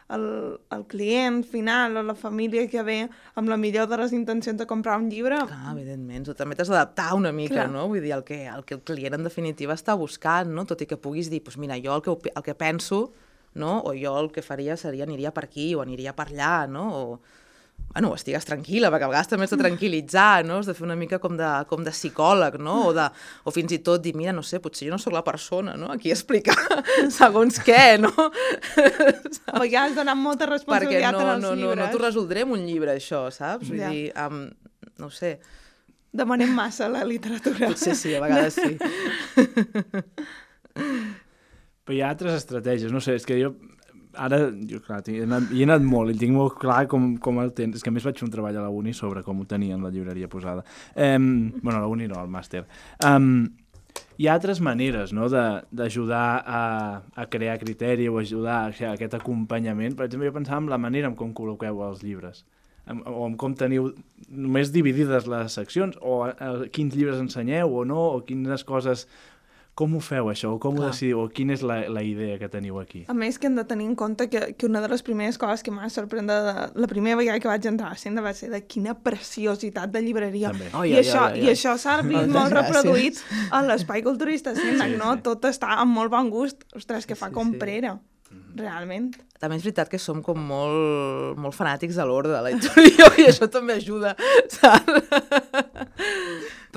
el, 0.10 0.60
el 0.72 0.86
client 0.88 1.44
final 1.44 1.98
o 1.98 2.04
la 2.04 2.16
família 2.16 2.68
que 2.72 2.84
ve 2.84 2.98
amb 3.36 3.52
la 3.52 3.58
millor 3.60 3.90
de 3.92 4.00
les 4.00 4.14
intencions 4.16 4.60
de 4.60 4.68
comprar 4.68 4.98
un 5.02 5.10
llibre. 5.12 5.40
Clar, 5.50 5.74
evidentment. 5.74 6.28
Tu 6.28 6.36
també 6.38 6.56
t'has 6.56 6.72
d'adaptar 6.72 7.12
una 7.18 7.34
mica, 7.36 7.64
Clar. 7.64 7.70
no? 7.74 7.88
Vull 7.92 8.04
dir, 8.04 8.14
el 8.16 8.24
que, 8.28 8.46
el 8.48 8.64
que 8.66 8.78
el 8.80 8.84
client 8.88 9.18
en 9.20 9.28
definitiva 9.28 9.76
està 9.76 9.98
buscant, 10.00 10.54
no? 10.54 10.66
Tot 10.70 10.84
i 10.84 10.90
que 10.90 11.00
puguis 11.02 11.32
dir, 11.34 11.44
pues 11.44 11.60
mira, 11.60 11.80
jo 11.84 11.98
el 11.98 12.06
que, 12.06 12.32
el 12.34 12.46
que 12.46 12.56
penso, 12.56 13.12
no? 13.58 13.82
O 13.84 13.94
jo 13.98 14.16
el 14.22 14.32
que 14.32 14.46
faria 14.46 14.78
seria 14.78 15.08
aniria 15.08 15.34
per 15.36 15.48
aquí 15.50 15.74
o 15.76 15.84
aniria 15.84 16.16
per 16.16 16.30
allà, 16.32 16.68
no? 16.72 16.88
O 16.96 17.20
bueno, 17.94 18.12
estigues 18.14 18.46
tranquil·la, 18.46 18.92
perquè 18.94 19.08
a 19.08 19.10
vegades 19.10 19.30
també 19.32 19.48
has 19.48 19.54
de 19.54 19.60
tranquil·litzar, 19.62 20.46
no? 20.46 20.60
Has 20.62 20.68
de 20.70 20.76
fer 20.78 20.86
una 20.86 20.98
mica 21.00 21.18
com 21.24 21.38
de, 21.40 21.50
com 21.70 21.86
de 21.86 21.94
psicòleg, 21.96 22.60
no? 22.62 22.76
O, 22.90 22.94
de, 22.96 23.08
o 23.48 23.54
fins 23.56 23.74
i 23.74 23.80
tot 23.86 24.04
dir, 24.04 24.14
mira, 24.18 24.34
no 24.36 24.44
sé, 24.46 24.60
potser 24.62 24.90
jo 24.90 24.94
no 24.94 25.00
sóc 25.02 25.16
la 25.16 25.24
persona, 25.26 25.74
no? 25.80 25.90
Aquí 25.94 26.12
explicar 26.14 26.58
segons 27.20 27.62
què, 27.66 27.98
no? 28.02 28.12
A 28.14 29.62
vegades 29.64 29.96
donant 29.98 30.20
molta 30.20 30.50
responsabilitat 30.50 31.16
no, 31.16 31.24
en 31.24 31.32
els 31.38 31.46
no, 31.48 31.54
llibres. 31.56 31.80
No, 31.80 31.86
no 31.86 31.94
t'ho 31.94 32.04
resoldrem 32.04 32.54
un 32.58 32.68
llibre, 32.68 32.98
això, 33.00 33.28
saps? 33.34 33.72
Vull 33.72 33.82
ja. 33.82 33.94
dir, 33.94 34.12
um, 34.26 34.44
no 35.02 35.14
sé... 35.14 35.38
Demanem 36.18 36.50
massa 36.56 36.88
la 36.90 37.04
literatura. 37.06 37.68
Potser 37.70 37.94
sí, 37.98 38.14
a 38.16 38.22
vegades 38.24 38.56
sí. 38.58 38.78
Però 41.86 41.94
hi 41.94 42.00
ha 42.02 42.08
altres 42.10 42.40
estratègies, 42.40 42.94
no 42.96 43.02
sé, 43.04 43.18
és 43.20 43.28
que 43.28 43.38
jo 43.38 43.52
ara, 44.18 44.40
jo 44.70 44.82
clar, 44.84 45.02
he 45.08 45.22
anat, 45.26 45.52
he 45.54 45.64
anat 45.68 45.86
molt 45.86 46.14
i 46.14 46.18
tinc 46.20 46.36
molt 46.36 46.58
clar 46.62 46.82
com, 46.92 47.14
com 47.24 47.40
el 47.44 47.54
tens. 47.58 47.78
És 47.78 47.86
que 47.86 47.94
a 47.94 47.96
més 47.96 48.06
vaig 48.08 48.20
fer 48.20 48.28
un 48.28 48.34
treball 48.34 48.58
a 48.58 48.66
la 48.66 48.74
uni 48.74 48.96
sobre 48.98 49.24
com 49.26 49.40
ho 49.42 49.48
tenien 49.50 49.86
la 49.86 49.94
llibreria 49.94 50.30
posada. 50.32 50.66
Um, 50.96 51.30
bueno, 51.62 51.78
a 51.80 51.86
la 51.86 51.92
uni 51.92 52.10
no, 52.10 52.20
al 52.22 52.30
màster. 52.32 52.66
Um, 53.06 53.48
hi 54.18 54.28
ha 54.28 54.36
altres 54.38 54.62
maneres 54.66 55.14
no, 55.14 55.30
d'ajudar 55.30 56.28
a, 56.42 56.62
a 57.14 57.26
crear 57.32 57.58
criteri 57.62 58.08
o 58.10 58.20
ajudar 58.20 58.60
a, 58.66 58.70
a 58.72 58.94
aquest 58.94 59.18
acompanyament. 59.18 59.98
Per 59.98 60.08
exemple, 60.08 60.30
jo 60.30 60.38
pensava 60.38 60.64
en 60.64 60.72
la 60.74 60.82
manera 60.82 61.10
en 61.12 61.18
com 61.18 61.34
col·loqueu 61.38 61.84
els 61.88 62.06
llibres 62.06 62.46
o 62.88 63.26
en 63.28 63.36
com 63.40 63.56
teniu 63.58 63.90
només 64.30 64.72
dividides 64.72 65.28
les 65.28 65.56
seccions, 65.60 65.98
o 66.02 66.22
a, 66.26 66.32
a, 66.32 66.52
quins 66.74 66.96
llibres 66.96 67.20
ensenyeu 67.20 67.74
o 67.82 67.84
no, 67.88 68.00
o 68.16 68.22
quines 68.28 68.64
coses 68.68 69.06
com 69.78 69.94
ho 69.94 70.00
feu, 70.02 70.32
això? 70.32 70.56
O 70.56 70.60
com 70.62 70.74
Clar. 70.74 70.88
ho 70.88 70.92
decidiu? 70.92 71.20
O 71.22 71.28
quina 71.30 71.54
és 71.54 71.62
la, 71.66 71.78
la 71.94 72.02
idea 72.06 72.40
que 72.42 72.50
teniu 72.50 72.80
aquí? 72.82 73.04
A 73.12 73.16
més, 73.18 73.38
que 73.38 73.50
hem 73.50 73.58
de 73.60 73.66
tenir 73.70 73.86
en 73.92 73.94
compte 74.00 74.26
que, 74.32 74.42
que 74.58 74.66
una 74.66 74.82
de 74.82 74.90
les 74.90 75.06
primeres 75.06 75.38
coses 75.38 75.62
que 75.66 75.74
m'ha 75.74 75.90
sorprès 75.94 76.26
de, 76.26 76.38
la 76.74 76.90
primera 76.90 77.20
vegada 77.20 77.42
que 77.44 77.52
vaig 77.52 77.68
entrar 77.70 77.92
a 77.94 78.00
Senda 78.02 78.26
va 78.26 78.34
ser 78.38 78.50
de 78.54 78.64
quina 78.66 78.98
preciositat 79.06 79.94
de 79.94 80.02
llibreria. 80.02 80.52
Oh, 80.74 80.82
I, 80.82 80.96
ja, 80.96 81.04
això, 81.04 81.24
ja, 81.30 81.38
ja. 81.38 81.46
I 81.46 81.54
això 81.54 81.78
s'ha 81.78 82.00
vist 82.02 82.34
molt 82.34 82.58
reproduït 82.58 83.22
a 83.54 83.62
l'espai 83.70 84.02
culturista 84.06 84.56
Senda, 84.58 84.90
sí, 84.90 84.98
no? 84.98 85.14
Sí. 85.14 85.26
Tot 85.30 85.46
està 85.52 85.78
amb 85.78 85.94
molt 86.02 86.14
bon 86.14 86.34
gust. 86.34 86.66
Ostres, 86.78 87.06
que 87.06 87.20
fa 87.20 87.30
sí, 87.30 87.38
comprera. 87.38 88.00
Sí. 88.02 88.14
Realment. 88.58 89.12
També 89.38 89.60
és 89.60 89.64
veritat 89.64 89.92
que 89.92 90.00
som 90.02 90.24
com 90.26 90.40
molt, 90.50 91.38
molt 91.40 91.56
fanàtics 91.56 92.00
de 92.00 92.06
l'ordre 92.10 92.34
de 92.34 92.42
la 92.44 92.52
editorial 92.56 93.14
i 93.22 93.28
això 93.30 93.48
també 93.54 93.78
ajuda, 93.78 94.16
saps? 94.50 94.90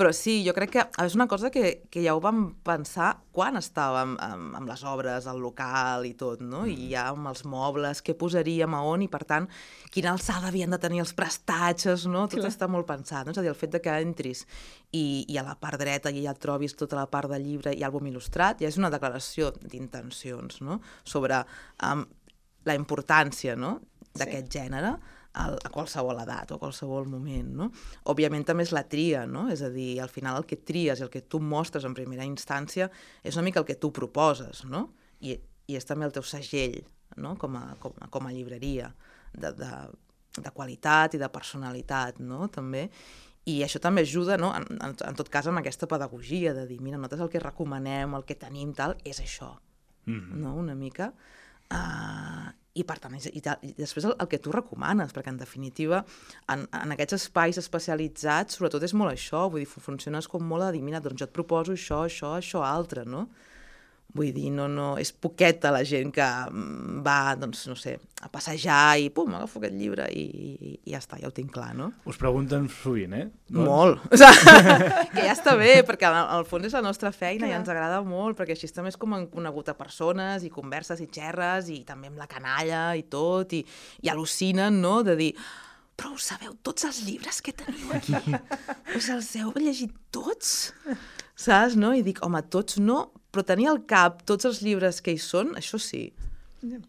Però 0.01 0.09
sí, 0.17 0.39
jo 0.41 0.55
crec 0.57 0.71
que 0.73 0.83
és 1.03 1.13
una 1.13 1.27
cosa 1.29 1.51
que, 1.53 1.83
que 1.93 2.01
ja 2.01 2.15
ho 2.17 2.21
vam 2.23 2.55
pensar 2.65 3.11
quan 3.29 3.59
estàvem 3.59 4.15
amb, 4.17 4.55
amb 4.57 4.71
les 4.71 4.81
obres, 4.89 5.27
al 5.29 5.37
local 5.43 6.07
i 6.09 6.15
tot, 6.17 6.41
no? 6.41 6.63
I 6.65 6.87
ja 6.89 7.03
amb 7.11 7.29
els 7.29 7.43
mobles, 7.45 8.01
què 8.01 8.15
posaríem 8.17 8.73
a 8.73 8.79
on 8.89 9.03
i, 9.05 9.09
per 9.13 9.21
tant, 9.29 9.45
quina 9.93 10.09
alçada 10.15 10.49
havien 10.49 10.73
de 10.73 10.81
tenir 10.81 11.03
els 11.03 11.13
prestatges, 11.13 12.07
no? 12.09 12.25
Tot 12.25 12.41
Clar. 12.41 12.49
està 12.49 12.65
molt 12.65 12.89
pensat, 12.89 13.29
no? 13.29 13.35
És 13.35 13.37
a 13.37 13.45
dir, 13.45 13.53
el 13.53 13.59
fet 13.61 13.75
de 13.77 13.83
que 13.85 13.99
entris 14.01 14.41
i, 14.89 15.05
i 15.29 15.37
a 15.37 15.45
la 15.45 15.53
part 15.61 15.77
dreta 15.77 16.09
i 16.09 16.25
ja 16.25 16.33
trobis 16.33 16.73
tota 16.81 16.97
la 16.97 17.05
part 17.05 17.29
del 17.29 17.45
llibre 17.45 17.77
i 17.77 17.85
àlbum 17.85 18.09
il·lustrat, 18.09 18.65
ja 18.65 18.73
és 18.73 18.81
una 18.81 18.89
declaració 18.89 19.53
d'intencions, 19.61 20.63
no? 20.65 20.81
Sobre 21.05 21.43
um, 21.85 22.07
la 22.65 22.81
importància, 22.81 23.53
no?, 23.53 23.77
d'aquest 24.17 24.49
sí. 24.49 24.57
gènere 24.57 24.95
a, 25.33 25.47
a 25.55 25.69
qualsevol 25.71 26.19
edat 26.23 26.51
o 26.51 26.57
a 26.57 26.61
qualsevol 26.61 27.07
moment, 27.09 27.51
no? 27.61 27.69
Òbviament 28.11 28.45
també 28.47 28.65
és 28.67 28.73
la 28.75 28.83
tria, 28.89 29.25
no? 29.29 29.47
És 29.53 29.63
a 29.63 29.69
dir, 29.71 29.93
al 30.03 30.11
final 30.11 30.41
el 30.41 30.47
que 30.49 30.59
tries 30.59 30.99
i 30.99 31.05
el 31.05 31.11
que 31.13 31.23
tu 31.23 31.39
mostres 31.39 31.87
en 31.87 31.95
primera 31.97 32.27
instància 32.27 32.89
és 33.23 33.37
una 33.37 33.45
mica 33.47 33.61
el 33.61 33.67
que 33.69 33.79
tu 33.79 33.93
proposes, 33.95 34.65
no? 34.67 34.89
I, 35.21 35.37
i 35.67 35.79
és 35.79 35.87
també 35.87 36.07
el 36.07 36.15
teu 36.15 36.25
segell, 36.27 36.81
no? 37.17 37.35
Com 37.39 37.57
a, 37.59 37.65
com, 37.79 37.95
a, 37.99 38.09
com 38.11 38.27
a 38.27 38.35
llibreria 38.35 38.91
de, 39.33 39.53
de, 39.55 39.73
de 40.37 40.53
qualitat 40.55 41.15
i 41.15 41.21
de 41.21 41.29
personalitat, 41.31 42.19
no? 42.19 42.47
També. 42.51 42.89
I 43.49 43.63
això 43.65 43.79
també 43.81 44.03
ajuda, 44.05 44.35
no? 44.37 44.51
en, 44.53 44.67
en, 44.85 44.91
en 44.93 45.15
tot 45.17 45.29
cas, 45.33 45.47
amb 45.49 45.57
aquesta 45.57 45.87
pedagogia 45.89 46.51
de 46.53 46.67
dir, 46.69 46.77
mira, 46.77 46.99
nosaltres 46.99 47.23
el 47.25 47.31
que 47.33 47.39
recomanem, 47.41 48.13
el 48.13 48.25
que 48.27 48.37
tenim, 48.37 48.75
tal, 48.77 48.93
és 49.01 49.17
això, 49.17 49.55
mm 50.05 50.19
-hmm. 50.19 50.41
no? 50.43 50.53
Una 50.55 50.75
mica. 50.75 51.11
Uh, 51.71 52.51
i 52.73 52.85
per 52.87 52.97
tant, 53.03 53.17
i, 53.19 53.41
i 53.41 53.73
després 53.75 54.05
el, 54.07 54.15
el 54.23 54.29
que 54.31 54.39
tu 54.39 54.53
recomanes, 54.55 55.11
perquè 55.15 55.33
en 55.33 55.39
definitiva 55.41 56.01
en, 56.53 56.63
en 56.71 56.95
aquests 56.95 57.17
espais 57.17 57.59
especialitzats 57.59 58.55
sobretot 58.57 58.85
és 58.87 58.95
molt 58.95 59.11
això, 59.11 59.47
vull 59.51 59.65
dir, 59.65 59.69
funciones 59.71 60.29
com 60.31 60.45
molt 60.47 60.69
a 60.69 60.71
dir, 60.75 60.83
mira, 60.85 61.01
doncs 61.03 61.19
jo 61.19 61.27
et 61.27 61.35
proposo 61.35 61.75
això, 61.75 62.05
això, 62.07 62.35
això, 62.39 62.63
altre, 62.67 63.03
no? 63.07 63.27
Vull 64.11 64.33
dir, 64.35 64.49
no, 64.51 64.65
no, 64.67 64.97
és 64.99 65.13
poqueta 65.15 65.69
la 65.71 65.85
gent 65.87 66.09
que 66.11 66.25
mm, 66.25 66.99
va, 67.05 67.33
doncs, 67.39 67.63
no 67.69 67.77
sé, 67.79 67.93
a 68.21 68.27
passejar 68.31 68.99
i 68.99 69.07
pum, 69.15 69.31
agafo 69.37 69.61
aquest 69.61 69.77
llibre 69.79 70.09
i, 70.11 70.25
i, 70.27 70.73
i 70.83 70.91
ja 70.91 70.99
està, 70.99 71.15
ja 71.21 71.29
ho 71.29 71.35
tinc 71.35 71.53
clar, 71.55 71.71
no? 71.77 71.91
Us 72.09 72.19
pregunten 72.19 72.67
sovint, 72.81 73.15
eh? 73.15 73.25
Doncs... 73.47 73.63
Molt. 73.69 74.03
O 74.11 74.19
sigui, 74.19 74.75
que 75.15 75.23
ja 75.25 75.31
està 75.31 75.55
bé, 75.59 75.71
perquè 75.87 76.09
al, 76.09 76.19
al 76.35 76.45
fons 76.49 76.67
és 76.67 76.75
la 76.75 76.83
nostra 76.83 77.13
feina 77.15 77.45
Clar. 77.45 77.53
i 77.53 77.57
ens 77.61 77.71
agrada 77.71 78.01
molt, 78.03 78.35
perquè 78.39 78.57
així 78.57 78.67
també 78.75 78.91
és 78.91 78.99
com 78.99 79.15
han 79.15 79.29
conegut 79.31 79.71
a 79.71 79.77
persones 79.79 80.43
i 80.43 80.51
converses 80.51 80.99
i 80.99 81.07
xerres 81.07 81.71
i 81.71 81.81
també 81.87 82.11
amb 82.11 82.19
la 82.19 82.29
canalla 82.31 82.89
i 82.99 83.07
tot, 83.07 83.55
i, 83.55 83.63
i 84.03 84.11
al·lucinen, 84.11 84.81
no?, 84.83 84.99
de 85.07 85.17
dir 85.19 85.33
però 86.01 86.15
us 86.15 86.31
sabeu 86.31 86.55
tots 86.65 86.87
els 86.87 87.03
llibres 87.05 87.43
que 87.45 87.53
teniu 87.53 87.91
aquí? 87.93 88.17
Us 88.97 89.09
els 89.13 89.27
heu 89.37 89.51
llegit 89.61 89.93
tots? 90.09 90.71
Saps, 91.37 91.75
no? 91.77 91.91
I 91.93 92.01
dic, 92.05 92.23
home, 92.25 92.41
tots 92.49 92.79
no, 92.81 93.03
però 93.31 93.45
tenir 93.47 93.69
al 93.71 93.81
cap 93.87 94.21
tots 94.27 94.47
els 94.49 94.61
llibres 94.65 95.01
que 95.01 95.15
hi 95.15 95.21
són, 95.21 95.55
això 95.59 95.79
sí. 95.81 96.09
Yeah. 96.61 96.83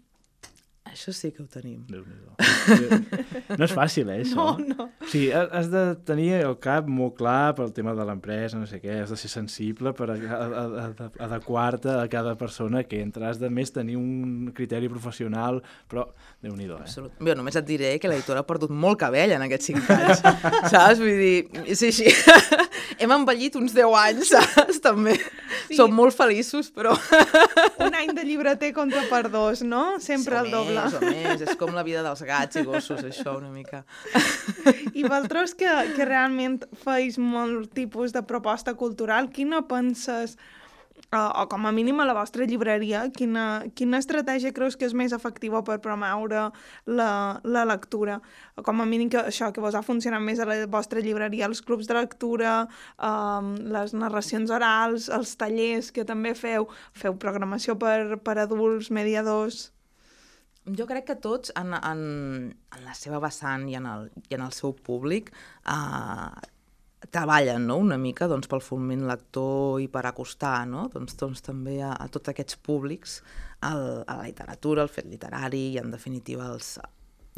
Això 0.93 1.13
sí 1.17 1.31
que 1.33 1.43
ho 1.43 1.47
tenim. 1.49 1.81
déu 1.89 2.03
nhi 2.05 3.57
No 3.57 3.65
és 3.65 3.73
fàcil, 3.73 4.11
eh, 4.13 4.21
això? 4.25 4.45
No, 4.61 4.75
no. 4.77 4.89
Sí, 5.09 5.25
has 5.33 5.71
de 5.73 5.85
tenir 6.07 6.35
el 6.43 6.59
cap 6.61 6.87
molt 6.89 7.17
clar 7.17 7.55
pel 7.57 7.73
tema 7.73 7.95
de 7.97 8.05
l'empresa, 8.09 8.61
no 8.61 8.69
sé 8.69 8.81
què, 8.83 9.01
has 9.03 9.13
de 9.15 9.17
ser 9.17 9.31
sensible 9.33 9.95
per 9.97 10.11
adequar-te 10.13 11.97
a 11.97 12.05
cada 12.13 12.37
persona 12.39 12.85
que 12.85 13.01
entra, 13.01 13.31
has 13.31 13.41
de 13.41 13.49
més 13.49 13.73
tenir 13.73 13.97
un 13.97 14.53
criteri 14.55 14.91
professional, 14.93 15.63
però 15.89 16.07
déu 16.45 16.53
nhi 16.59 16.69
eh? 16.69 16.81
Absolut. 16.83 17.17
Jo 17.25 17.37
només 17.39 17.57
et 17.57 17.67
diré 17.69 17.95
que 17.99 18.11
l'editora 18.13 18.45
ha 18.45 18.49
perdut 18.49 18.71
molt 18.71 19.01
cabell 19.01 19.33
en 19.33 19.47
aquests 19.49 19.73
5 19.73 19.97
anys, 19.97 20.25
saps? 20.75 21.01
Vull 21.01 21.17
dir, 21.25 21.75
sí, 21.79 21.93
sí. 21.95 22.13
Hem 23.01 23.17
envellit 23.17 23.57
uns 23.57 23.73
10 23.75 23.97
anys, 24.05 24.35
saps? 24.37 24.83
També. 24.85 25.17
Sí. 25.17 25.73
Sí. 25.73 25.77
Som 25.79 25.95
molt 25.97 26.17
feliços, 26.17 26.69
però... 26.75 26.93
Un 27.83 27.95
any 27.97 28.13
de 28.17 28.25
llibreter 28.27 28.73
contra 28.77 29.03
per 29.09 29.29
dos, 29.33 29.63
no? 29.65 29.99
Sempre 30.03 30.41
o 30.41 30.45
el 30.45 30.51
doble. 30.53 30.82
Més, 30.85 30.97
o 30.99 31.03
més. 31.05 31.45
És 31.47 31.59
com 31.61 31.75
la 31.77 31.85
vida 31.87 32.03
dels 32.07 32.25
gats 32.29 32.61
i 32.61 32.65
gossos, 32.67 33.03
això, 33.07 33.37
una 33.39 33.53
mica. 33.53 33.85
I 34.93 35.05
vosaltres 35.05 35.55
que, 35.59 35.71
que 35.97 36.09
realment 36.09 36.63
feis 36.85 37.19
molt 37.21 37.73
tipus 37.77 38.15
de 38.17 38.25
proposta 38.27 38.75
cultural, 38.79 39.31
quina 39.35 39.63
penses, 39.69 40.37
uh, 41.13 41.43
o 41.43 41.47
com 41.49 41.67
a 41.67 41.73
mínim 41.73 42.01
a 42.01 42.07
la 42.09 42.15
vostra 42.17 42.47
llibreria, 42.49 43.05
quina, 43.17 43.65
quina 43.77 44.01
estratègia 44.03 44.53
creus 44.57 44.77
que 44.77 44.87
és 44.89 44.95
més 44.97 45.13
efectiva 45.17 45.63
per 45.67 45.79
promoure 45.85 46.49
la, 46.87 47.11
la 47.45 47.65
lectura? 47.69 48.21
Com 48.65 48.81
a 48.81 48.89
mínim 48.89 49.11
que 49.13 49.21
això, 49.21 49.53
que 49.53 49.63
vos 49.65 49.77
ha 49.77 49.85
funcionat 49.87 50.23
més 50.25 50.41
a 50.41 50.49
la 50.49 50.59
vostra 50.71 51.03
llibreria, 51.05 51.49
els 51.51 51.63
clubs 51.65 51.91
de 51.91 51.99
lectura, 51.99 52.63
um, 52.97 53.55
les 53.77 53.95
narracions 53.97 54.51
orals, 54.51 55.11
els 55.13 55.37
tallers 55.37 55.93
que 55.93 56.07
també 56.09 56.35
feu, 56.39 56.69
feu 56.97 57.17
programació 57.17 57.79
per, 57.79 58.19
per 58.25 58.41
adults, 58.47 58.91
mediadors... 58.91 59.71
Jo 60.63 60.87
crec 60.87 61.09
que 61.09 61.19
tots, 61.19 61.51
en, 61.59 61.75
en, 61.75 62.03
en 62.55 62.83
la 62.87 62.95
seva 62.95 63.19
vessant 63.23 63.67
i 63.67 63.75
en 63.75 63.87
el, 63.91 64.11
i 64.31 64.37
en 64.37 64.45
el 64.45 64.53
seu 64.55 64.77
públic, 64.79 65.33
eh, 65.67 66.51
treballen 67.11 67.67
no? 67.67 67.79
una 67.83 67.99
mica 67.99 68.29
doncs, 68.31 68.47
pel 68.51 68.63
foment 68.63 69.03
lector 69.09 69.81
i 69.83 69.89
per 69.91 70.05
acostar 70.07 70.63
no? 70.71 70.87
doncs, 70.93 71.17
doncs, 71.19 71.43
també 71.43 71.81
a, 71.83 71.93
a 71.99 72.07
tots 72.13 72.31
aquests 72.31 72.61
públics 72.63 73.19
el, 73.67 74.05
a 74.07 74.19
la 74.21 74.29
literatura, 74.29 74.85
el 74.87 74.93
fet 74.93 75.09
literari 75.11 75.65
i, 75.73 75.81
en 75.83 75.91
definitiva, 75.91 76.47
els, 76.55 76.77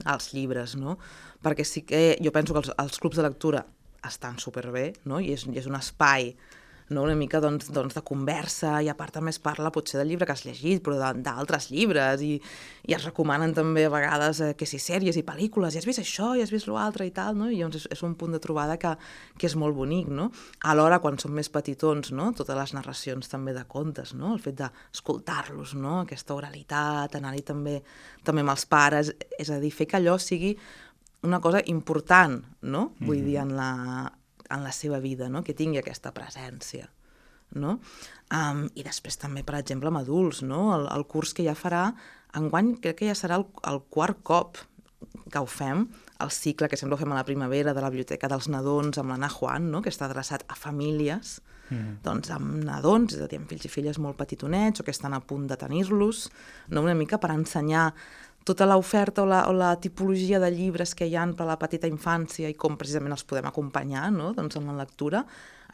els 0.05 0.29
llibres. 0.37 0.77
No? 0.81 0.99
Perquè 1.45 1.65
sí 1.65 1.85
que 1.89 2.19
jo 2.21 2.33
penso 2.35 2.53
que 2.53 2.65
els, 2.65 2.75
els 2.77 3.01
clubs 3.01 3.21
de 3.21 3.25
lectura 3.25 3.65
estan 4.05 4.37
superbé 4.37 4.91
no? 5.09 5.17
I, 5.17 5.33
és, 5.33 5.47
i 5.49 5.57
és 5.61 5.71
un 5.71 5.79
espai 5.79 6.35
no? 6.89 7.03
una 7.03 7.15
mica 7.17 7.41
doncs, 7.41 7.71
doncs, 7.73 7.95
de 7.97 8.03
conversa 8.05 8.77
i 8.85 8.91
a 8.91 8.97
part 8.99 9.15
també 9.17 9.33
es 9.33 9.41
parla 9.43 9.73
potser 9.73 10.01
del 10.01 10.11
llibre 10.13 10.29
que 10.29 10.35
has 10.35 10.45
llegit 10.45 10.83
però 10.85 11.13
d'altres 11.17 11.71
llibres 11.73 12.23
i, 12.25 12.35
i 12.85 12.97
es 12.97 13.07
recomanen 13.07 13.55
també 13.57 13.87
a 13.87 13.93
vegades 13.93 14.41
eh, 14.45 14.51
que 14.59 14.69
si 14.69 14.81
sèries 14.83 15.17
i 15.17 15.25
pel·lícules, 15.27 15.75
i 15.75 15.81
has 15.81 15.89
vist 15.89 16.03
això 16.03 16.35
i 16.37 16.45
has 16.45 16.53
vist 16.53 16.69
l'altre 16.69 17.07
i 17.09 17.13
tal, 17.15 17.39
no? 17.39 17.49
i 17.49 17.59
llavors 17.61 17.83
és, 17.83 17.89
és 17.97 18.05
un 18.07 18.17
punt 18.21 18.37
de 18.37 18.43
trobada 18.43 18.77
que, 18.81 18.95
que 19.39 19.49
és 19.49 19.57
molt 19.61 19.77
bonic, 19.77 20.11
no? 20.13 20.31
Alhora, 20.71 21.01
quan 21.05 21.19
som 21.21 21.33
més 21.35 21.51
petitons, 21.53 22.13
no? 22.13 22.31
totes 22.37 22.59
les 22.59 22.75
narracions 22.77 23.31
també 23.33 23.57
de 23.57 23.65
contes, 23.69 24.15
no? 24.19 24.35
el 24.37 24.43
fet 24.45 24.59
d'escoltar-los, 24.61 25.77
no? 25.81 26.01
aquesta 26.03 26.37
oralitat, 26.37 27.17
anar-hi 27.17 27.45
també, 27.47 27.79
també 28.25 28.45
amb 28.45 28.55
els 28.57 28.67
pares, 28.69 29.15
és 29.39 29.51
a 29.51 29.61
dir, 29.63 29.73
fer 29.75 29.89
que 29.89 30.01
allò 30.01 30.19
sigui 30.21 30.55
una 31.25 31.41
cosa 31.41 31.63
important, 31.73 32.43
no? 32.69 32.91
Vull 33.01 33.23
dir, 33.25 33.39
en 33.41 33.55
la, 33.57 33.71
en 34.55 34.65
la 34.67 34.73
seva 34.73 35.01
vida, 35.03 35.29
no? 35.29 35.45
que 35.45 35.57
tingui 35.57 35.81
aquesta 35.81 36.15
presència. 36.17 36.91
No? 37.55 37.79
Um, 38.35 38.65
I 38.75 38.83
després 38.87 39.19
també, 39.21 39.45
per 39.47 39.59
exemple, 39.61 39.91
amb 39.91 40.01
adults, 40.01 40.43
no? 40.43 40.73
el, 40.75 40.89
el 40.91 41.07
curs 41.11 41.35
que 41.37 41.47
ja 41.47 41.55
farà, 41.59 41.89
enguany 42.35 42.75
crec 42.83 43.03
que 43.03 43.11
ja 43.11 43.19
serà 43.19 43.39
el, 43.39 43.47
el 43.71 43.83
quart 43.95 44.23
cop 44.27 44.59
que 45.31 45.41
ho 45.41 45.47
fem, 45.47 45.85
el 46.25 46.31
cicle 46.31 46.69
que 46.71 46.79
sempre 46.81 46.97
ho 46.97 47.01
fem 47.01 47.13
a 47.13 47.19
la 47.19 47.27
primavera 47.27 47.75
de 47.75 47.83
la 47.83 47.91
Biblioteca 47.93 48.31
dels 48.31 48.49
Nadons 48.51 48.99
amb 49.01 49.13
l'Anna 49.13 49.31
Juan, 49.31 49.71
no? 49.73 49.83
que 49.83 49.93
està 49.93 50.09
adreçat 50.09 50.45
a 50.49 50.57
famílies, 50.59 51.39
mm. 51.71 52.01
doncs 52.05 52.33
amb 52.35 52.63
nadons, 52.65 53.17
és 53.17 53.25
a 53.25 53.29
dir, 53.31 53.41
amb 53.43 53.51
fills 53.51 53.67
i 53.69 53.73
filles 53.73 54.01
molt 54.03 54.19
petitonets 54.21 54.81
o 54.81 54.87
que 54.87 54.95
estan 54.95 55.17
a 55.17 55.23
punt 55.25 55.49
de 55.51 55.59
tenir-los, 55.61 56.29
no? 56.71 56.85
una 56.87 56.97
mica 56.99 57.21
per 57.23 57.33
ensenyar 57.35 57.91
tota 58.45 58.69
l'oferta 58.69 59.25
o, 59.25 59.27
la, 59.29 59.45
o 59.49 59.53
la 59.57 59.75
tipologia 59.81 60.39
de 60.41 60.51
llibres 60.53 60.95
que 60.95 61.09
hi 61.09 61.17
han 61.17 61.33
per 61.35 61.47
a 61.47 61.53
la 61.55 61.59
petita 61.61 61.89
infància 61.91 62.51
i 62.51 62.57
com 62.61 62.77
precisament 62.81 63.17
els 63.17 63.25
podem 63.25 63.49
acompanyar 63.49 64.11
no? 64.13 64.33
doncs 64.37 64.61
en 64.61 64.69
la 64.69 64.77
lectura, 64.85 65.25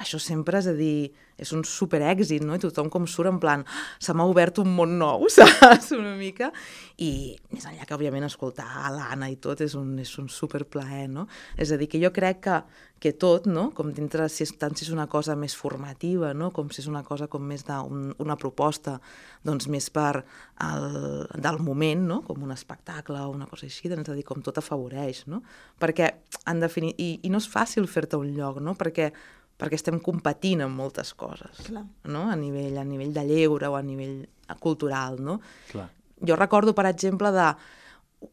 això 0.00 0.18
sempre 0.22 0.58
és 0.58 0.68
a 0.70 0.72
dir, 0.76 1.10
és 1.40 1.50
un 1.56 1.62
superèxit, 1.64 2.44
no? 2.44 2.56
I 2.56 2.62
tothom 2.62 2.90
com 2.92 3.06
surt 3.08 3.28
en 3.30 3.38
plan, 3.40 3.64
"Ah, 3.66 3.84
se 3.98 4.12
m'ha 4.12 4.24
obert 4.24 4.58
un 4.58 4.74
món 4.76 4.98
nou, 4.98 5.26
saps? 5.36 5.92
Una 5.92 6.14
mica. 6.16 6.50
I 6.98 7.36
més 7.52 7.64
enllà 7.64 7.86
que, 7.86 7.94
òbviament, 7.94 8.24
escoltar 8.24 8.66
l'Anna 8.92 9.30
i 9.30 9.36
tot 9.36 9.60
és 9.60 9.74
un, 9.74 9.98
és 9.98 10.12
un 10.18 10.28
superplaer, 10.28 11.08
no? 11.08 11.26
És 11.56 11.72
a 11.72 11.76
dir, 11.76 11.88
que 11.88 12.00
jo 12.00 12.10
crec 12.12 12.40
que, 12.40 12.62
que 13.00 13.12
tot, 13.12 13.46
no? 13.46 13.70
Com 13.76 13.92
dintre, 13.92 14.28
si 14.28 14.44
és, 14.44 14.52
tant 14.60 14.76
si 14.76 14.84
és 14.84 14.92
una 14.92 15.06
cosa 15.06 15.36
més 15.36 15.56
formativa, 15.56 16.34
no? 16.34 16.50
Com 16.50 16.70
si 16.70 16.80
és 16.82 16.88
una 16.88 17.02
cosa 17.02 17.26
com 17.26 17.42
més 17.42 17.64
d'una 17.64 18.14
un, 18.18 18.36
proposta, 18.36 19.00
doncs 19.44 19.68
més 19.68 19.88
per 19.90 20.24
el, 20.60 21.26
del 21.36 21.58
moment, 21.58 22.06
no? 22.06 22.22
Com 22.22 22.42
un 22.44 22.52
espectacle 22.52 23.20
o 23.20 23.32
una 23.32 23.48
cosa 23.48 23.66
així, 23.66 23.88
doncs 23.88 24.08
és 24.08 24.12
a 24.12 24.16
dir, 24.16 24.24
com 24.24 24.40
tot 24.44 24.60
afavoreix, 24.60 25.26
no? 25.26 25.42
Perquè, 25.80 26.12
en 26.46 26.60
defini... 26.60 26.94
I, 27.00 27.20
i 27.24 27.30
no 27.30 27.38
és 27.40 27.48
fàcil 27.48 27.86
fer-te 27.88 28.18
un 28.20 28.34
lloc, 28.36 28.60
no? 28.60 28.74
Perquè 28.76 29.12
perquè 29.60 29.76
estem 29.76 29.98
competint 30.00 30.62
en 30.64 30.72
moltes 30.72 31.12
coses, 31.14 31.60
Clar. 31.68 31.84
no? 32.08 32.22
a, 32.32 32.36
nivell, 32.40 32.78
a 32.80 32.84
nivell 32.88 33.12
de 33.14 33.24
lleure 33.28 33.68
o 33.68 33.76
a 33.76 33.82
nivell 33.84 34.22
cultural. 34.58 35.20
No? 35.20 35.38
Clar. 35.70 35.90
Jo 36.26 36.36
recordo, 36.36 36.74
per 36.76 36.86
exemple, 36.88 37.30
de 37.32 37.46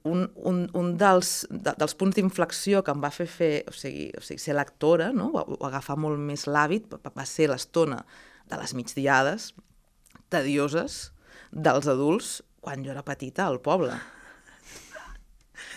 un, 0.07 0.25
un, 0.47 0.63
un 0.75 0.89
dels, 0.99 1.45
de, 1.51 1.71
dels 1.79 1.93
punts 1.95 2.15
d'inflexió 2.17 2.81
que 2.83 2.91
em 2.95 3.03
va 3.03 3.11
fer 3.13 3.27
fer, 3.31 3.51
o 3.69 3.75
sigui, 3.75 4.09
o 4.17 4.23
sigui 4.23 4.41
ser 4.43 4.55
lectora, 4.57 5.11
no? 5.15 5.29
o, 5.35 5.43
o 5.59 5.67
agafar 5.67 5.95
molt 5.99 6.19
més 6.19 6.47
l'hàbit, 6.47 6.89
va, 7.03 7.25
ser 7.27 7.47
l'estona 7.51 8.01
de 8.47 8.59
les 8.59 8.73
migdiades 8.75 9.51
tedioses 10.31 11.11
dels 11.51 11.87
adults 11.87 12.41
quan 12.63 12.83
jo 12.83 12.91
era 12.91 13.03
petita 13.07 13.45
al 13.47 13.61
poble. 13.63 13.95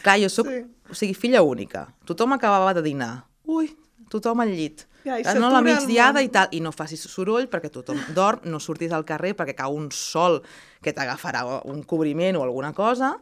Clar, 0.02 0.18
jo 0.20 0.28
Sí. 0.28 0.42
sí. 0.42 0.60
o 0.90 0.94
sigui, 0.94 1.14
filla 1.14 1.42
única. 1.42 1.86
Tothom 2.04 2.32
acabava 2.34 2.72
de 2.74 2.82
dinar. 2.82 3.26
Ui, 3.46 3.70
tothom 4.10 4.40
al 4.42 4.50
llit. 4.50 4.86
Ja, 5.04 5.16
i 5.18 5.24
no, 5.38 5.48
la 5.52 5.62
migdiada 5.64 6.22
i 6.24 6.28
tal. 6.32 6.50
I 6.56 6.60
no 6.64 6.72
facis 6.74 7.06
soroll 7.08 7.48
perquè 7.50 7.70
tothom 7.72 8.00
dorm, 8.16 8.44
no 8.50 8.60
surtis 8.60 8.92
al 8.92 9.06
carrer 9.08 9.32
perquè 9.38 9.56
cau 9.58 9.76
un 9.76 9.88
sol 9.94 10.40
que 10.84 10.94
t'agafarà 10.96 11.44
un 11.70 11.82
cobriment 11.88 12.38
o 12.40 12.44
alguna 12.44 12.72
cosa. 12.76 13.14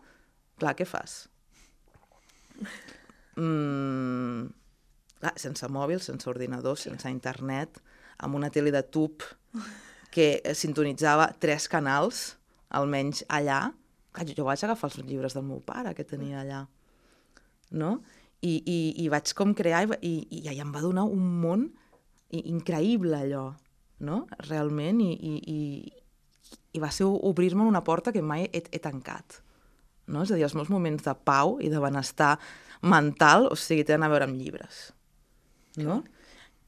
Clar, 0.58 0.74
què 0.78 0.86
fas? 0.88 1.20
Mm, 3.38 4.48
clar, 5.20 5.34
sense 5.38 5.68
mòbil, 5.70 6.02
sense 6.02 6.26
ordinador, 6.30 6.78
sense 6.80 7.10
internet, 7.10 7.78
amb 8.18 8.34
una 8.38 8.50
tele 8.50 8.74
de 8.74 8.82
tub 8.82 9.22
que 10.14 10.40
sintonitzava 10.58 11.30
tres 11.38 11.68
canals, 11.70 12.32
almenys 12.74 13.22
allà. 13.28 13.68
Clar, 14.16 14.26
jo 14.34 14.48
vaig 14.48 14.64
agafar 14.66 14.90
els 14.90 14.98
llibres 15.04 15.38
del 15.38 15.46
meu 15.46 15.62
pare 15.62 15.94
que 15.94 16.06
tenia 16.06 16.42
allà, 16.42 16.64
no? 17.70 17.98
I, 18.40 18.54
i, 18.54 18.78
i 19.02 19.08
vaig 19.10 19.32
com 19.34 19.54
crear 19.58 19.82
i, 19.98 20.12
i, 20.30 20.42
i, 20.44 20.58
em 20.62 20.70
va 20.74 20.82
donar 20.84 21.08
un 21.10 21.24
món 21.42 21.64
increïble 22.30 23.16
allò, 23.18 23.48
no? 24.04 24.20
Realment, 24.46 25.00
i, 25.02 25.14
i, 25.16 25.32
i, 25.50 26.58
i 26.76 26.82
va 26.82 26.90
ser 26.94 27.08
obrir-me 27.08 27.66
una 27.66 27.82
porta 27.84 28.12
que 28.14 28.22
mai 28.22 28.46
he, 28.52 28.62
he 28.70 28.80
tancat. 28.82 29.40
No? 30.08 30.22
És 30.22 30.30
a 30.30 30.38
dir, 30.38 30.46
els 30.46 30.54
meus 30.56 30.70
moments 30.72 31.04
de 31.04 31.14
pau 31.26 31.56
i 31.60 31.72
de 31.72 31.80
benestar 31.82 32.36
mental, 32.86 33.48
o 33.50 33.58
sigui, 33.58 33.84
tenen 33.88 34.06
a 34.06 34.12
veure 34.12 34.28
amb 34.28 34.38
llibres. 34.38 34.88
No? 35.82 36.02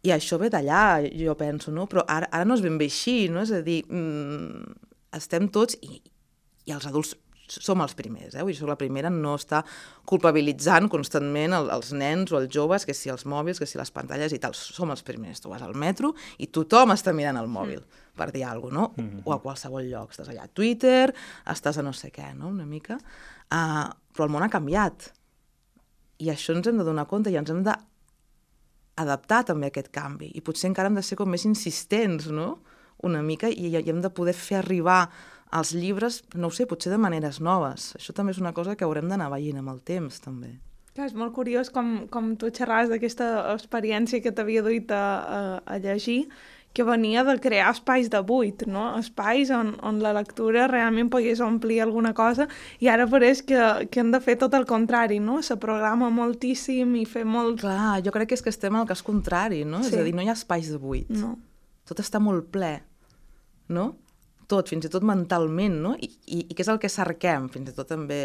I 0.03 0.15
això 0.15 0.39
ve 0.41 0.49
d'allà, 0.53 1.05
jo 1.13 1.37
penso, 1.39 1.73
no? 1.73 1.87
Però 1.91 2.05
ara, 2.09 2.29
ara 2.33 2.47
no 2.49 2.57
és 2.57 2.65
ben 2.65 2.79
bé 2.81 2.89
així, 2.89 3.29
no? 3.33 3.45
És 3.45 3.53
a 3.53 3.61
dir, 3.65 3.83
mm, 3.87 4.77
estem 5.17 5.49
tots, 5.53 5.77
i, 5.85 6.01
i 6.67 6.73
els 6.75 6.87
adults 6.89 7.15
som 7.51 7.83
els 7.83 7.97
primers, 7.99 8.37
eh? 8.37 8.45
Vull 8.47 8.55
dir, 8.55 8.69
la 8.69 8.79
primera 8.79 9.11
no 9.11 9.35
estar 9.39 9.65
culpabilitzant 10.09 10.89
constantment 10.93 11.57
el, 11.57 11.71
els 11.75 11.93
nens 11.97 12.33
o 12.33 12.39
els 12.41 12.51
joves, 12.53 12.87
que 12.87 12.95
si 12.97 13.11
els 13.13 13.27
mòbils, 13.29 13.59
que 13.61 13.69
si 13.69 13.81
les 13.81 13.91
pantalles 13.95 14.35
i 14.37 14.41
tal, 14.43 14.55
som 14.55 14.93
els 14.95 15.03
primers. 15.07 15.43
Tu 15.43 15.51
vas 15.51 15.65
al 15.67 15.75
metro 15.75 16.15
i 16.39 16.51
tothom 16.53 16.95
està 16.95 17.15
mirant 17.17 17.41
el 17.41 17.51
mòbil, 17.51 17.83
mm. 17.83 18.15
per 18.21 18.31
dir 18.35 18.47
alguna 18.47 18.87
cosa, 18.91 19.03
no? 19.07 19.23
O 19.27 19.35
a 19.35 19.41
qualsevol 19.43 19.89
lloc. 19.91 20.15
Estàs 20.15 20.31
allà 20.31 20.47
a 20.47 20.53
Twitter, 20.53 21.11
estàs 21.51 21.81
a 21.81 21.87
no 21.87 21.95
sé 21.97 22.13
què, 22.15 22.33
no? 22.39 22.53
Una 22.55 22.69
mica. 22.69 23.01
Uh, 23.51 23.89
però 24.15 24.29
el 24.29 24.35
món 24.35 24.47
ha 24.47 24.53
canviat. 24.53 25.11
I 26.21 26.31
això 26.31 26.55
ens 26.55 26.69
hem 26.69 26.79
de 26.79 26.87
donar 26.87 27.09
compte 27.11 27.33
i 27.33 27.39
ens 27.41 27.51
hem 27.51 27.65
de 27.67 27.75
adaptar 29.01 29.45
també 29.49 29.71
a 29.71 29.73
aquest 29.73 29.91
canvi. 29.95 30.31
I 30.37 30.43
potser 30.45 30.71
encara 30.71 30.91
hem 30.91 30.99
de 30.99 31.05
ser 31.07 31.19
com 31.19 31.31
més 31.31 31.47
insistents, 31.49 32.29
no? 32.35 32.59
Una 33.07 33.23
mica, 33.25 33.49
i, 33.49 33.73
i 33.73 33.81
hem 33.81 34.03
de 34.05 34.13
poder 34.13 34.37
fer 34.37 34.61
arribar 34.61 35.07
els 35.57 35.73
llibres, 35.75 36.21
no 36.35 36.51
ho 36.51 36.55
sé, 36.55 36.67
potser 36.71 36.93
de 36.93 36.99
maneres 37.03 37.41
noves. 37.43 37.91
Això 37.99 38.15
també 38.17 38.35
és 38.35 38.41
una 38.43 38.55
cosa 38.55 38.77
que 38.77 38.87
haurem 38.87 39.11
d'anar 39.11 39.31
veient 39.33 39.59
amb 39.61 39.73
el 39.73 39.81
temps, 39.83 40.21
també. 40.23 40.55
Clar, 40.95 41.07
és 41.07 41.15
molt 41.15 41.35
curiós 41.35 41.71
com, 41.75 42.07
com 42.11 42.35
tu 42.39 42.51
xerraves 42.55 42.91
d'aquesta 42.91 43.55
experiència 43.55 44.23
que 44.23 44.33
t'havia 44.35 44.63
duit 44.67 44.91
a, 44.95 45.05
a, 45.21 45.43
a 45.65 45.79
llegir 45.83 46.25
que 46.73 46.85
venia 46.87 47.25
de 47.27 47.35
crear 47.43 47.71
espais 47.73 48.09
de 48.11 48.21
buit, 48.23 48.63
no? 48.67 48.85
espais 48.99 49.51
on, 49.51 49.73
on 49.83 49.99
la 50.03 50.13
lectura 50.15 50.69
realment 50.71 51.11
pogués 51.11 51.41
omplir 51.43 51.81
alguna 51.83 52.13
cosa 52.15 52.47
i 52.79 52.87
ara 52.91 53.09
pareix 53.11 53.43
que, 53.47 53.59
que 53.91 54.03
hem 54.03 54.13
de 54.15 54.21
fer 54.23 54.37
tot 54.39 54.55
el 54.55 54.67
contrari, 54.71 55.19
no? 55.19 55.41
Se 55.43 55.59
programa 55.59 56.13
moltíssim 56.15 56.95
i 57.01 57.07
fer 57.11 57.25
molt... 57.27 57.65
Clar, 57.65 57.99
jo 58.07 58.15
crec 58.15 58.31
que 58.31 58.39
és 58.39 58.45
que 58.47 58.55
estem 58.55 58.79
al 58.79 58.87
cas 58.87 59.03
contrari, 59.03 59.65
no? 59.67 59.83
Sí. 59.83 59.91
És 59.91 59.99
a 59.99 60.07
dir, 60.07 60.15
no 60.15 60.23
hi 60.23 60.31
ha 60.31 60.39
espais 60.39 60.71
de 60.71 60.79
buit. 60.79 61.11
No. 61.11 61.35
Tot 61.91 62.03
està 62.03 62.23
molt 62.23 62.47
ple, 62.55 62.77
no? 63.75 63.91
Tot, 64.51 64.71
fins 64.73 64.87
i 64.87 64.93
tot 64.93 65.07
mentalment, 65.07 65.77
no? 65.85 65.95
I, 65.95 66.11
i, 66.27 66.41
i 66.51 66.55
què 66.55 66.65
és 66.65 66.73
el 66.73 66.81
que 66.83 66.91
cerquem, 66.91 67.49
fins 67.55 67.71
i 67.71 67.77
tot 67.77 67.89
també 67.91 68.25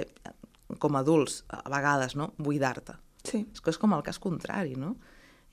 com 0.81 0.95
a 0.97 1.03
adults, 1.05 1.43
a 1.53 1.61
vegades, 1.69 2.15
no? 2.17 2.31
Buidar-te. 2.41 2.97
Sí. 3.25 3.43
És 3.53 3.61
que 3.61 3.73
és 3.73 3.77
com 3.81 3.93
el 3.95 4.03
cas 4.05 4.19
contrari, 4.21 4.75
no? 4.79 4.95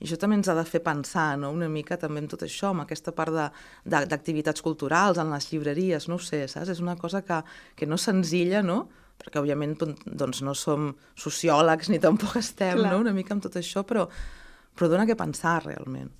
I 0.01 0.07
això 0.07 0.17
també 0.19 0.35
ens 0.35 0.49
ha 0.51 0.55
de 0.57 0.65
fer 0.67 0.81
pensar 0.83 1.37
no? 1.39 1.53
una 1.55 1.69
mica 1.71 1.95
també 2.01 2.19
en 2.19 2.25
tot 2.27 2.41
això, 2.43 2.73
amb 2.73 2.83
aquesta 2.83 3.13
part 3.15 3.31
d'activitats 3.87 4.63
culturals, 4.65 5.19
en 5.21 5.29
les 5.31 5.47
llibreries, 5.51 6.09
no 6.11 6.17
ho 6.17 6.23
sé, 6.23 6.41
saps? 6.51 6.73
És 6.73 6.81
una 6.83 6.97
cosa 6.99 7.21
que, 7.23 7.39
que 7.77 7.87
no 7.87 7.95
és 7.95 8.09
senzilla, 8.09 8.63
no? 8.65 8.81
perquè 9.23 9.39
òbviament 9.39 9.77
doncs, 9.79 10.41
no 10.43 10.55
som 10.57 10.89
sociòlegs 11.21 11.91
ni 11.93 12.01
tampoc 12.03 12.35
estem 12.41 12.81
no? 12.81 12.97
una 12.99 13.13
mica 13.15 13.35
amb 13.35 13.45
tot 13.45 13.55
això, 13.61 13.85
però, 13.87 14.07
però 14.75 14.89
dona 14.91 15.05
que 15.07 15.15
pensar 15.15 15.59
realment. 15.63 16.11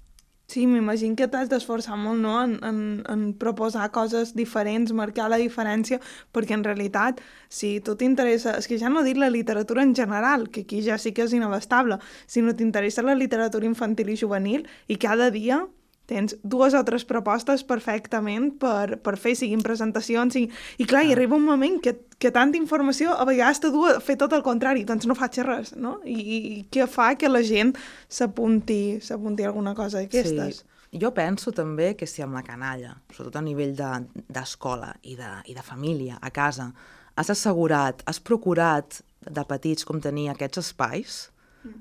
Sí, 0.54 0.68
m'imagino 0.70 1.16
que 1.18 1.26
t'has 1.34 1.47
d'esforçar 1.49 1.95
molt 1.97 2.22
no? 2.22 2.34
en, 2.43 2.51
en, 2.68 2.82
en 3.10 3.22
proposar 3.41 3.88
coses 3.95 4.36
diferents, 4.38 4.91
marcar 4.93 5.26
la 5.34 5.39
diferència, 5.41 5.97
perquè 6.36 6.54
en 6.54 6.66
realitat, 6.68 7.24
si 7.49 7.80
tu 7.82 7.95
t'interessa... 7.97 8.54
És 8.62 8.70
que 8.70 8.78
ja 8.78 8.91
no 8.93 9.01
dic 9.01 9.18
la 9.18 9.32
literatura 9.34 9.82
en 9.82 9.95
general, 9.97 10.45
que 10.54 10.62
aquí 10.68 10.84
ja 10.86 10.99
sí 11.01 11.10
que 11.18 11.26
és 11.26 11.34
inabastable, 11.34 11.97
sinó 12.30 12.54
t'interessa 12.54 13.01
la 13.01 13.18
literatura 13.18 13.66
infantil 13.66 14.14
i 14.14 14.20
juvenil 14.22 14.68
i 14.86 14.99
cada 15.01 15.32
dia 15.34 15.64
tens 16.10 16.36
dues 16.43 16.76
o 16.76 16.82
tres 16.84 17.06
propostes 17.08 17.64
perfectament 17.68 18.51
per, 18.60 18.97
per 19.04 19.16
fer, 19.20 19.36
siguin 19.39 19.64
presentacions, 19.64 20.36
i, 20.39 20.47
i 20.78 20.88
clar, 20.89 21.04
ah. 21.04 21.08
hi 21.08 21.16
arriba 21.16 21.38
un 21.39 21.45
moment 21.47 21.80
que, 21.84 21.95
que 22.20 22.34
tanta 22.36 22.60
informació 22.60 23.16
a 23.16 23.26
vegades 23.30 23.64
te 23.64 23.72
du 23.74 23.86
a 23.88 23.97
fer 24.04 24.18
tot 24.20 24.36
el 24.36 24.43
contrari, 24.45 24.84
doncs 24.88 25.08
no 25.10 25.16
faig 25.18 25.39
res, 25.47 25.74
no? 25.80 25.97
I, 26.04 26.20
i 26.20 26.62
què 26.74 26.88
fa 26.91 27.14
que 27.20 27.32
la 27.32 27.43
gent 27.45 27.74
s'apunti 28.12 28.99
s'apunti 29.04 29.47
alguna 29.47 29.76
cosa 29.78 30.01
d'aquestes? 30.01 30.64
Sí. 30.64 30.70
Jo 31.01 31.10
penso 31.10 31.49
també 31.56 31.95
que 31.97 32.06
si 32.06 32.22
amb 32.22 32.36
la 32.38 32.43
canalla, 32.45 32.93
sobretot 33.10 33.39
a 33.39 33.41
nivell 33.41 33.74
d'escola 33.74 34.91
de, 34.93 35.14
i, 35.14 35.16
de, 35.18 35.32
i 35.49 35.56
de 35.58 35.64
família, 35.66 36.20
a 36.22 36.30
casa, 36.30 36.70
has 37.18 37.32
assegurat, 37.34 38.04
has 38.06 38.20
procurat 38.22 38.99
de 39.24 39.45
petits 39.49 39.88
com 39.88 40.01
tenir 40.01 40.28
aquests 40.30 40.62
espais, 40.62 41.16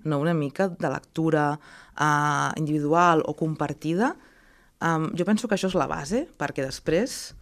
no? 0.04 0.18
una 0.18 0.34
mica 0.34 0.68
de 0.68 0.90
lectura 0.90 1.52
uh, 1.56 2.50
individual 2.60 3.22
o 3.26 3.34
compartida, 3.38 4.14
um, 4.80 5.10
jo 5.16 5.26
penso 5.28 5.48
que 5.48 5.58
això 5.58 5.70
és 5.70 5.78
la 5.78 5.88
base, 5.90 6.26
perquè 6.38 6.64
després 6.66 7.34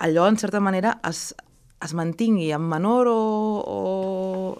allò, 0.00 0.26
en 0.28 0.38
certa 0.40 0.60
manera, 0.60 0.96
es, 1.06 1.30
es 1.84 1.94
mantingui 1.96 2.50
amb 2.56 2.72
menor 2.72 3.10
o, 3.12 3.20
o 3.60 3.78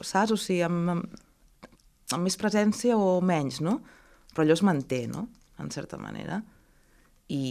saps? 0.04 0.34
O 0.36 0.38
sigui, 0.38 0.62
amb, 0.66 0.94
amb, 0.94 1.20
amb 2.14 2.26
més 2.26 2.38
presència 2.40 2.96
o 2.96 3.18
menys, 3.24 3.60
no? 3.64 3.80
Però 4.30 4.44
allò 4.44 4.56
es 4.56 4.64
manté, 4.66 5.06
no? 5.10 5.26
En 5.60 5.72
certa 5.74 5.98
manera. 6.00 6.40
I, 7.30 7.42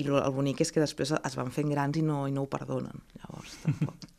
i 0.00 0.02
el 0.04 0.34
bonic 0.34 0.60
és 0.60 0.72
que 0.72 0.82
després 0.82 1.14
es 1.16 1.38
van 1.38 1.52
fent 1.54 1.70
grans 1.72 1.96
i 1.96 2.02
no, 2.04 2.26
i 2.28 2.34
no 2.34 2.44
ho 2.44 2.50
perdonen, 2.52 3.04
llavors, 3.20 3.56
tampoc. 3.64 4.10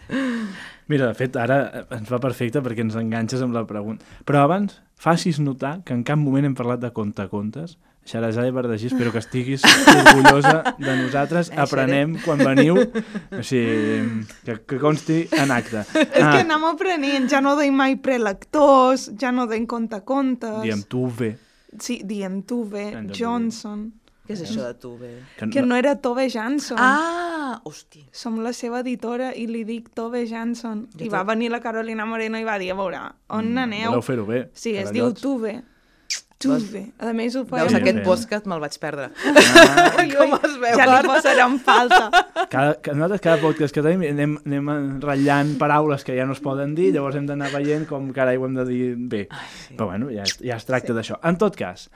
Mira, 0.91 1.07
de 1.07 1.15
fet, 1.15 1.37
ara 1.39 1.87
ens 1.95 2.09
va 2.11 2.19
perfecte 2.23 2.63
perquè 2.65 2.83
ens 2.83 2.97
enganxes 2.99 3.45
amb 3.45 3.55
la 3.55 3.63
pregunta. 3.69 4.07
Però 4.27 4.43
abans, 4.43 4.81
facis 4.99 5.39
notar 5.39 5.79
que 5.87 5.95
en 5.95 6.03
cap 6.07 6.19
moment 6.19 6.49
hem 6.49 6.57
parlat 6.59 6.83
de 6.83 6.91
contacontes. 6.97 7.77
Xarazade 8.11 8.51
Bardagí, 8.51 8.89
espero 8.89 9.13
que 9.13 9.21
estiguis 9.21 9.63
orgullosa 9.87 10.75
de 10.79 10.97
nosaltres. 10.99 11.53
Aprenem 11.55 12.17
quan 12.25 12.41
veniu. 12.43 12.81
O 12.81 13.43
sigui, 13.47 14.25
que, 14.43 14.57
que 14.67 14.81
consti 14.83 15.21
en 15.37 15.53
acte. 15.55 15.85
És 16.01 16.25
ah. 16.25 16.33
que 16.33 16.41
anem 16.43 16.67
aprenent. 16.73 17.29
Ja 17.31 17.43
no 17.45 17.55
deim 17.61 17.77
mai 17.77 17.95
prelectors, 18.03 19.11
ja 19.21 19.31
no 19.37 19.47
deim 19.51 19.69
contacontes. 19.71 20.63
Diem 20.65 20.83
tu 20.91 21.07
bé. 21.07 21.37
Sí, 21.79 22.01
diem 22.03 22.41
tu 22.43 22.65
bé, 22.67 22.89
Johnson. 23.15 23.93
Què 24.31 24.37
és 24.39 24.45
això 24.47 24.63
de 24.63 24.75
Tove? 24.79 25.09
Que, 25.35 25.49
que 25.51 25.63
no 25.67 25.75
era 25.75 25.97
Tove 25.99 26.29
Jansson. 26.31 26.79
Ah, 26.79 27.59
hosti. 27.67 28.05
Som 28.15 28.39
la 28.45 28.53
seva 28.55 28.85
editora 28.85 29.33
i 29.35 29.49
li 29.51 29.65
dic 29.67 29.91
Tove 29.99 30.23
Jansson. 30.31 30.85
I 31.03 31.11
va 31.11 31.25
venir 31.27 31.51
la 31.51 31.59
Carolina 31.65 32.07
Moreno 32.07 32.39
i 32.39 32.47
va 32.47 32.55
dir, 32.63 32.71
a 32.71 32.79
veure, 32.79 33.03
on 33.35 33.51
mm, 33.51 33.65
aneu? 33.65 33.91
Voleu 33.91 34.07
fer-ho 34.07 34.29
bé. 34.29 34.45
Sí, 34.55 34.77
es 34.79 34.95
diu 34.95 35.11
Tove. 35.19 35.59
Tuve. 36.41 36.87
A 37.05 37.11
més 37.13 37.35
ho 37.37 37.43
fa... 37.45 37.59
Veus, 37.59 37.75
aquest 37.77 37.99
podcast 38.01 38.47
me'l 38.49 38.63
vaig 38.63 38.77
perdre. 38.81 39.11
Ah. 39.29 39.99
Com 40.15 40.31
es 40.39 40.55
veu? 40.63 40.79
Ja 40.79 40.87
li 40.89 41.01
posarà 41.05 41.45
en 41.45 41.59
falta. 41.61 42.23
Cada, 42.49 42.79
nosaltres 42.97 43.21
cada 43.27 43.37
podcast 43.43 43.77
que 43.77 43.85
tenim 43.85 44.07
anem, 44.09 44.39
anem 44.49 44.71
ratllant 45.05 45.51
paraules 45.61 46.07
que 46.07 46.17
ja 46.17 46.25
no 46.25 46.33
es 46.33 46.41
poden 46.41 46.73
dir, 46.79 46.95
llavors 46.95 47.19
hem 47.21 47.29
d'anar 47.29 47.51
veient 47.53 47.85
com 47.91 48.09
carai 48.17 48.41
ho 48.41 48.49
hem 48.49 48.57
de 48.57 48.65
dir 48.71 48.81
bé. 49.13 49.27
Ai, 49.29 49.51
sí. 49.67 49.75
Però 49.75 49.91
bueno, 49.91 50.09
ja, 50.15 50.25
ja 50.41 50.57
es 50.57 50.65
tracta 50.65 50.95
sí. 50.95 50.97
d'això. 50.97 51.21
En 51.29 51.37
tot 51.45 51.61
cas, 51.61 51.91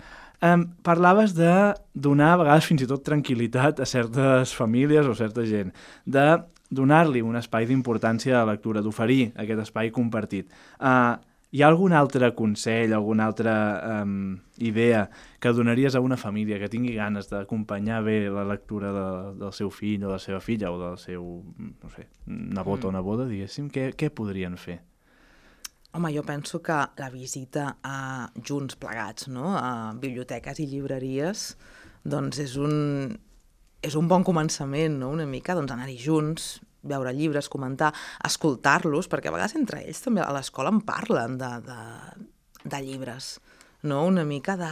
Um, 0.44 0.66
parlaves 0.84 1.32
de 1.32 1.72
donar 1.94 2.34
a 2.34 2.40
vegades 2.42 2.66
fins 2.68 2.82
i 2.84 2.88
tot 2.90 3.04
tranquil·litat 3.06 3.78
a 3.80 3.86
certes 3.88 4.52
famílies 4.52 5.06
o 5.08 5.14
certa 5.16 5.46
gent, 5.48 5.70
de 6.04 6.24
donar-li 6.68 7.22
un 7.24 7.38
espai 7.40 7.64
d'importància 7.70 8.34
a 8.36 8.42
la 8.42 8.52
lectura, 8.52 8.82
d'oferir 8.84 9.30
aquest 9.40 9.62
espai 9.64 9.88
compartit. 9.94 10.50
Uh, 10.76 11.16
hi 11.54 11.62
ha 11.62 11.68
algun 11.70 11.94
altre 11.94 12.32
consell, 12.34 12.92
alguna 12.92 13.28
altra 13.30 13.54
um, 14.02 14.34
idea 14.58 15.06
que 15.40 15.52
donaries 15.54 15.94
a 15.94 16.02
una 16.02 16.18
família 16.18 16.58
que 16.58 16.68
tingui 16.68 16.96
ganes 16.98 17.30
d'acompanyar 17.30 18.02
bé 18.02 18.16
la 18.28 18.44
lectura 18.44 18.90
de, 18.92 19.04
del 19.38 19.52
seu 19.54 19.70
fill 19.70 20.02
o 20.02 20.08
de 20.08 20.16
la 20.16 20.18
seva 20.18 20.40
filla 20.42 20.72
o 20.74 20.80
del 20.80 20.98
seu, 20.98 21.28
no 21.56 21.92
sé, 21.94 22.08
nebot 22.26 22.82
mm. 22.82 22.88
o 22.90 22.92
neboda, 22.98 23.28
diguéssim? 23.30 23.70
Què, 23.70 23.92
què 23.94 24.10
podrien 24.10 24.58
fer? 24.58 24.82
Home, 25.94 26.10
jo 26.10 26.24
penso 26.26 26.58
que 26.58 26.74
la 26.98 27.08
visita 27.10 27.76
a 27.86 28.26
junts 28.42 28.74
plegats, 28.74 29.28
no? 29.30 29.52
a 29.54 29.92
biblioteques 29.94 30.58
i 30.58 30.66
llibreries, 30.66 31.44
doncs 32.02 32.40
és 32.42 32.56
un, 32.58 33.12
és 33.78 33.94
un 33.94 34.08
bon 34.10 34.26
començament, 34.26 34.96
no? 34.98 35.12
una 35.14 35.28
mica, 35.30 35.54
doncs 35.54 35.70
anar-hi 35.70 35.94
junts, 36.02 36.48
veure 36.82 37.14
llibres, 37.14 37.46
comentar, 37.48 37.92
escoltar-los, 38.26 39.06
perquè 39.06 39.30
a 39.30 39.36
vegades 39.36 39.54
entre 39.60 39.84
ells 39.84 40.02
també 40.02 40.24
a 40.24 40.32
l'escola 40.34 40.74
en 40.74 40.82
parlen 40.82 41.38
de, 41.38 41.52
de, 41.70 41.78
de 42.66 42.82
llibres 42.82 43.36
no? 43.84 44.04
una 44.08 44.24
mica 44.24 44.56
de 44.60 44.70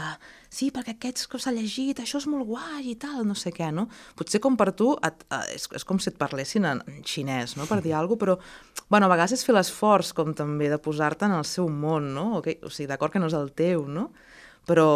sí, 0.52 0.68
perquè 0.74 0.96
aquests 0.96 1.28
que 1.30 1.40
s'ha 1.40 1.52
llegit, 1.54 2.02
això 2.02 2.20
és 2.20 2.26
molt 2.28 2.44
guai 2.48 2.90
i 2.92 2.96
tal, 3.00 3.22
no 3.28 3.36
sé 3.38 3.52
què, 3.54 3.70
no? 3.72 3.86
Potser 4.18 4.40
com 4.44 4.56
per 4.60 4.70
tu 4.76 4.90
et, 5.00 5.24
et, 5.24 5.52
és, 5.56 5.66
és 5.78 5.86
com 5.88 6.00
si 6.02 6.10
et 6.12 6.18
parlessin 6.20 6.68
en 6.68 6.82
xinès, 7.08 7.56
no?, 7.56 7.66
per 7.70 7.80
dir 7.84 7.94
alguna 7.96 8.18
cosa, 8.18 8.22
però, 8.24 8.86
bueno, 8.92 9.08
a 9.08 9.12
vegades 9.14 9.38
és 9.38 9.44
fer 9.46 9.56
l'esforç 9.56 10.12
com 10.16 10.34
també 10.36 10.68
de 10.72 10.80
posar-te 10.82 11.28
en 11.28 11.36
el 11.38 11.46
seu 11.48 11.70
món, 11.72 12.12
no? 12.16 12.26
Okay? 12.42 12.58
O 12.60 12.72
sigui, 12.72 12.90
d'acord 12.90 13.14
que 13.14 13.22
no 13.22 13.30
és 13.32 13.36
el 13.38 13.52
teu, 13.56 13.86
no? 13.88 14.10
Però, 14.68 14.88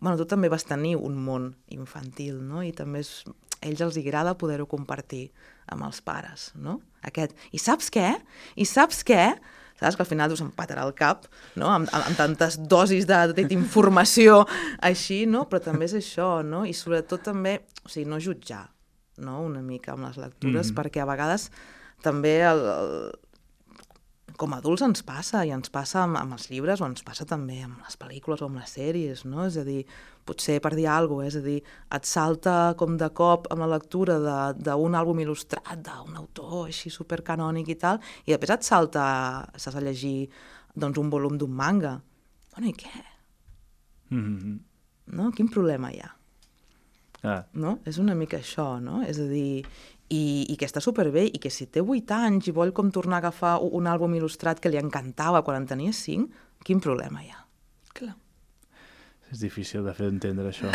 bueno, 0.00 0.16
tu 0.18 0.26
també 0.28 0.50
vas 0.52 0.66
tenir 0.66 0.96
un 0.98 1.14
món 1.22 1.52
infantil, 1.74 2.40
no? 2.42 2.64
I 2.66 2.74
també 2.74 3.04
és, 3.06 3.20
a 3.60 3.68
ells 3.70 3.84
els 3.86 4.00
agrada 4.02 4.36
poder-ho 4.38 4.66
compartir 4.70 5.28
amb 5.72 5.86
els 5.86 6.02
pares, 6.04 6.50
no? 6.58 6.80
Aquest, 7.06 7.38
i 7.54 7.62
saps 7.62 7.90
què? 7.94 8.10
I 8.58 8.66
saps 8.66 9.04
què? 9.06 9.36
Saps? 9.80 9.96
Que 9.96 10.04
al 10.04 10.08
final 10.08 10.34
em 10.36 10.50
patarà 10.56 10.86
el 10.86 10.94
cap, 10.96 11.26
no? 11.56 11.70
Amb, 11.72 11.90
amb, 11.92 12.10
amb 12.10 12.16
tantes 12.18 12.58
dosis 12.68 13.06
d'informació 13.06 14.44
així, 14.80 15.24
no? 15.26 15.46
Però 15.50 15.62
també 15.62 15.88
és 15.88 15.96
això, 15.98 16.42
no? 16.42 16.64
I 16.66 16.74
sobretot 16.76 17.22
també, 17.22 17.60
o 17.84 17.88
sigui, 17.92 18.08
no 18.10 18.20
jutjar, 18.20 18.66
no? 19.18 19.40
Una 19.44 19.62
mica 19.62 19.94
amb 19.94 20.08
les 20.08 20.16
lectures, 20.16 20.70
mm 20.70 20.72
-hmm. 20.72 20.78
perquè 20.80 21.02
a 21.02 21.10
vegades 21.12 21.50
també 22.02 22.40
el, 22.44 22.60
el, 22.60 23.12
com 24.40 24.52
a 24.54 24.58
adults 24.60 24.84
ens 24.84 25.02
passa, 25.06 25.42
i 25.46 25.52
ens 25.54 25.70
passa 25.72 26.02
amb, 26.04 26.18
amb 26.20 26.36
els 26.36 26.48
llibres, 26.50 26.80
o 26.80 26.88
ens 26.88 27.04
passa 27.06 27.26
també 27.28 27.60
amb 27.64 27.80
les 27.84 27.96
pel·lícules 28.00 28.42
o 28.42 28.48
amb 28.50 28.60
les 28.60 28.74
sèries, 28.76 29.24
no? 29.28 29.46
És 29.46 29.56
a 29.60 29.64
dir, 29.66 29.82
potser 30.28 30.58
per 30.64 30.74
dir 30.76 30.86
alguna 30.90 31.26
cosa, 31.26 31.32
és 31.32 31.38
a 31.40 31.44
dir, 31.46 31.56
et 31.98 32.08
salta 32.08 32.56
com 32.80 32.98
de 33.00 33.08
cop 33.16 33.48
amb 33.52 33.64
la 33.64 33.70
lectura 33.76 34.18
d'un 34.58 34.98
àlbum 34.98 35.22
il·lustrat 35.24 35.82
d'un 35.86 36.18
autor 36.20 36.66
així 36.66 36.92
supercanònic 36.92 37.72
i 37.72 37.78
tal, 37.80 38.02
i 38.26 38.34
després 38.34 38.56
et 38.56 38.68
salta, 38.68 39.06
s'has 39.56 39.78
de 39.78 39.84
llegir 39.86 40.18
doncs, 40.74 40.98
un 40.98 41.10
volum 41.10 41.38
d'un 41.38 41.52
manga. 41.52 41.96
Bueno, 42.54 42.70
i 42.70 42.74
què? 42.74 42.94
Mm 44.10 44.22
-hmm. 44.22 44.58
No? 45.16 45.30
Quin 45.32 45.48
problema 45.48 45.92
hi 45.92 46.00
ha? 46.00 46.16
Ah. 47.22 47.44
No? 47.52 47.78
És 47.84 47.98
una 47.98 48.14
mica 48.14 48.38
això, 48.38 48.80
no? 48.80 49.02
És 49.02 49.18
a 49.18 49.26
dir, 49.26 49.64
i, 50.08 50.46
i 50.52 50.56
que 50.58 50.68
està 50.68 50.82
superbé 50.82 51.26
i 51.26 51.40
que 51.42 51.50
si 51.50 51.66
té 51.72 51.82
8 51.82 52.14
anys 52.16 52.50
i 52.50 52.54
vol 52.54 52.72
com 52.76 52.92
tornar 52.94 53.18
a 53.18 53.24
agafar 53.24 53.56
un 53.64 53.88
àlbum 53.90 54.14
il·lustrat 54.18 54.60
que 54.62 54.70
li 54.70 54.78
encantava 54.80 55.42
quan 55.46 55.62
en 55.62 55.66
tenia 55.66 55.94
5, 55.96 56.46
quin 56.66 56.82
problema 56.82 57.24
hi 57.24 57.32
ha? 57.32 57.42
Clar. 57.96 58.14
És 59.32 59.42
difícil 59.42 59.82
de 59.82 59.94
fer 59.96 60.06
entendre 60.12 60.52
això. 60.52 60.70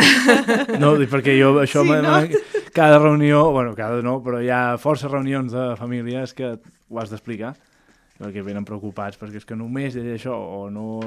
No, 0.82 0.94
perquè 1.08 1.38
jo 1.40 1.54
això... 1.62 1.86
Sí, 1.88 2.00
no? 2.04 2.18
Cada 2.76 3.00
reunió, 3.00 3.50
bueno, 3.52 3.76
cada 3.76 4.02
no, 4.04 4.20
però 4.24 4.42
hi 4.44 4.50
ha 4.52 4.78
força 4.80 5.12
reunions 5.12 5.52
de 5.56 5.72
famílies 5.80 6.36
que 6.36 6.56
ho 6.56 7.00
has 7.00 7.12
d'explicar 7.12 7.56
perquè 8.22 8.44
venen 8.46 8.66
preocupats 8.68 9.18
perquè 9.18 9.40
és 9.42 9.48
que 9.50 9.58
només 9.58 9.96
ell 9.98 10.12
això 10.14 10.36
o 10.36 10.68
no... 10.70 11.00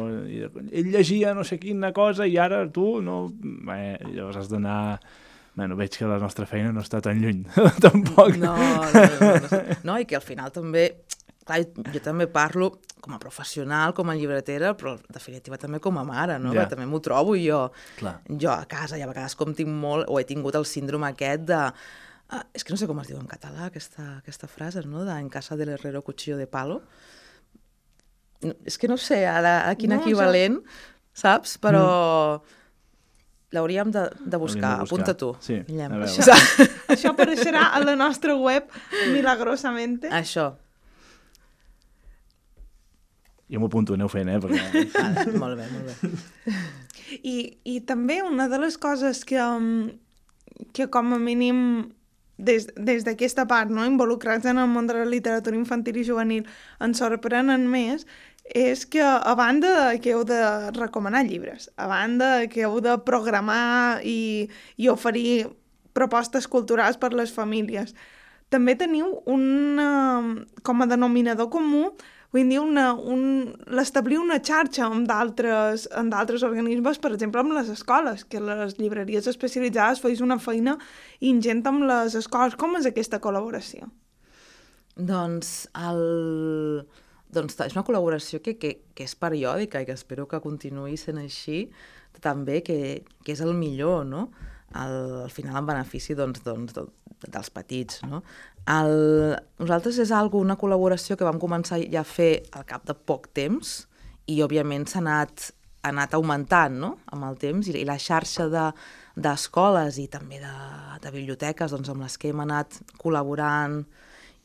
Ell 0.75 0.91
llegia 0.91 1.35
no 1.37 1.45
sé 1.47 1.61
quina 1.62 1.93
cosa 1.95 2.27
i 2.27 2.35
ara 2.41 2.64
tu 2.75 2.99
no... 3.05 3.29
Bé, 3.39 3.97
llavors 4.11 4.41
has 4.43 4.51
d'anar... 4.51 4.99
Bueno, 5.55 5.77
veig 5.79 5.95
que 5.95 6.07
la 6.11 6.19
nostra 6.19 6.47
feina 6.51 6.73
no 6.75 6.83
està 6.83 6.99
tan 7.03 7.21
lluny, 7.23 7.45
tampoc. 7.85 8.35
No, 8.43 8.57
no, 8.59 9.05
no, 9.21 9.35
no, 9.45 9.61
no, 9.87 9.99
i 10.03 10.07
que 10.11 10.19
al 10.19 10.25
final 10.25 10.51
també, 10.55 10.89
clar, 11.47 11.61
jo 11.95 12.03
també 12.03 12.27
parlo 12.31 12.73
com 13.05 13.15
a 13.15 13.21
professional, 13.23 13.93
com 13.95 14.11
a 14.11 14.17
llibretera, 14.19 14.73
però 14.79 14.97
en 14.97 15.13
definitiva 15.15 15.59
també 15.61 15.79
com 15.85 16.01
a 16.01 16.05
mare, 16.09 16.41
no? 16.41 16.55
Ja. 16.55 16.63
Yeah. 16.63 16.71
també 16.73 16.89
m'ho 16.91 16.99
trobo 17.05 17.37
jo. 17.39 17.69
Clar. 18.01 18.17
Jo 18.31 18.51
a 18.55 18.65
casa, 18.71 18.99
i 18.99 19.05
a 19.05 19.11
vegades 19.11 19.37
com 19.39 19.55
tinc 19.55 19.71
molt, 19.71 20.09
o 20.09 20.19
he 20.19 20.27
tingut 20.29 20.59
el 20.59 20.67
síndrome 20.69 21.11
aquest 21.13 21.47
de... 21.53 21.61
Ah, 22.35 22.41
és 22.57 22.65
que 22.65 22.73
no 22.73 22.81
sé 22.81 22.89
com 22.89 22.99
es 23.03 23.11
diu 23.11 23.19
en 23.21 23.29
català 23.29 23.69
aquesta, 23.69 24.17
aquesta 24.17 24.49
frase, 24.49 24.83
no? 24.89 25.05
De 25.05 25.13
en 25.21 25.29
casa 25.31 25.59
del 25.61 25.75
herrero 25.77 26.01
cuchillo 26.03 26.41
de 26.41 26.49
palo. 26.51 26.81
No, 28.43 28.57
és 28.67 28.81
que 28.81 28.89
no 28.91 28.97
sé 28.99 29.23
ara 29.29 29.59
a 29.69 29.75
quin 29.79 29.93
No, 29.93 30.01
equivalent, 30.01 30.59
saps? 31.15 31.59
Però 31.63 31.85
l'hauríem 33.55 33.91
de, 33.95 34.05
de 34.19 34.41
buscar. 34.41 34.75
De 34.81 34.83
buscar. 34.83 34.83
Apunta 34.83 35.15
tu. 35.19 35.31
Sí, 35.45 35.61
Guillem. 35.69 35.93
a 35.93 36.03
veure. 36.03 36.11
Això. 36.11 36.69
Això 36.95 37.13
apareixerà 37.15 37.69
a 37.75 37.81
la 37.85 37.97
nostra 37.99 38.37
web 38.37 38.69
milagrosamente. 39.15 40.11
Això. 40.13 40.53
Jo 43.51 43.61
m'ho 43.61 43.69
apunto, 43.69 43.95
aneu 43.95 44.09
fent, 44.11 44.31
eh? 44.33 44.39
Perquè... 44.43 44.87
Ah, 45.05 45.27
molt 45.39 45.59
bé, 45.61 45.67
molt 45.71 45.91
bé. 45.91 46.55
I, 47.21 47.37
I 47.69 47.81
també 47.87 48.23
una 48.25 48.49
de 48.51 48.59
les 48.63 48.79
coses 48.81 49.21
que, 49.29 49.39
um, 49.39 49.93
que 50.75 50.89
com 50.91 51.13
a 51.15 51.21
mínim 51.21 51.61
des, 52.37 52.67
des 52.75 53.05
d'aquesta 53.07 53.45
part, 53.51 53.71
no, 53.71 53.85
involucrats 53.87 54.49
en 54.51 54.59
el 54.59 54.71
món 54.71 54.89
de 54.89 54.97
la 54.99 55.07
literatura 55.07 55.59
infantil 55.59 56.01
i 56.01 56.07
juvenil, 56.07 56.49
ens 56.83 57.03
sorprenen 57.03 57.69
més, 57.71 58.09
és 58.45 58.84
que 58.86 59.01
a 59.01 59.34
banda 59.38 59.97
que 60.03 60.12
heu 60.12 60.24
de 60.28 60.40
recomanar 60.76 61.24
llibres, 61.24 61.70
a 61.76 61.88
banda 61.88 62.47
que 62.53 62.66
heu 62.66 62.80
de 62.84 62.99
programar 63.07 64.03
i, 64.05 64.49
i 64.76 64.90
oferir 64.92 65.47
propostes 65.97 66.47
culturals 66.51 66.99
per 67.01 67.14
les 67.14 67.32
famílies, 67.32 67.95
també 68.53 68.74
teniu 68.76 69.22
un, 69.30 69.47
eh, 69.80 70.61
com 70.62 70.82
a 70.82 70.90
denominador 70.90 71.49
comú 71.51 71.88
vull 72.34 72.51
dir, 72.51 72.59
una, 72.59 72.88
un, 72.99 73.55
l'establir 73.70 74.18
una 74.18 74.40
xarxa 74.42 74.88
amb 74.88 75.07
d'altres 75.07 75.86
amb 75.95 76.11
d'altres 76.11 76.42
organismes, 76.42 76.99
per 76.99 77.12
exemple, 77.14 77.45
amb 77.45 77.55
les 77.55 77.70
escoles, 77.70 78.24
que 78.26 78.42
les 78.42 78.74
llibreries 78.80 79.28
especialitzades 79.30 80.03
feis 80.03 80.22
una 80.24 80.40
feina 80.42 80.74
ingent 81.22 81.62
amb 81.70 81.86
les 81.86 82.18
escoles. 82.18 82.59
Com 82.59 82.74
és 82.80 82.90
aquesta 82.90 83.22
col·laboració? 83.22 83.86
Doncs, 84.99 85.55
el... 85.78 86.03
doncs 87.35 87.59
és 87.66 87.76
una 87.76 87.85
col·laboració 87.87 88.41
que, 88.45 88.57
que, 88.61 88.74
que 88.95 89.07
és 89.07 89.14
periòdica 89.18 89.82
i 89.82 89.89
que 89.89 89.97
espero 89.97 90.26
que 90.30 90.43
continuï 90.43 90.97
sent 91.01 91.20
així 91.22 91.66
també, 92.22 92.61
que, 92.62 93.05
que 93.24 93.35
és 93.35 93.43
el 93.45 93.55
millor, 93.59 94.05
no? 94.07 94.28
El, 94.74 95.24
al 95.24 95.32
final 95.35 95.59
en 95.61 95.66
benefici 95.68 96.16
doncs, 96.18 96.43
doncs, 96.47 96.74
de, 96.74 96.87
dels 97.26 97.51
petits. 97.55 98.01
No? 98.09 98.22
El, 98.70 99.35
nosaltres 99.61 99.99
és 100.03 100.12
algo, 100.14 100.41
una 100.43 100.57
col·laboració 100.61 101.18
que 101.18 101.26
vam 101.26 101.41
començar 101.43 101.80
ja 101.82 102.03
a 102.03 102.09
fer 102.09 102.47
al 102.57 102.64
cap 102.68 102.87
de 102.89 102.97
poc 102.97 103.28
temps 103.37 103.85
i 104.30 104.41
òbviament 104.45 104.87
s'ha 104.89 105.03
anat, 105.03 105.51
ha 105.85 105.93
anat 105.93 106.16
augmentant 106.16 106.78
no? 106.80 106.95
amb 107.12 107.28
el 107.28 107.39
temps 107.41 107.68
i, 107.68 107.76
i 107.82 107.89
la 107.89 107.99
xarxa 108.01 108.49
de 108.53 108.68
d'escoles 109.14 110.01
i 110.03 110.09
també 110.11 110.41
de, 110.43 110.55
de 111.05 111.11
biblioteques 111.14 111.70
doncs, 111.70 111.93
amb 111.93 112.03
les 112.03 112.16
que 112.18 112.32
hem 112.32 112.41
anat 112.43 112.80
col·laborant 112.99 113.85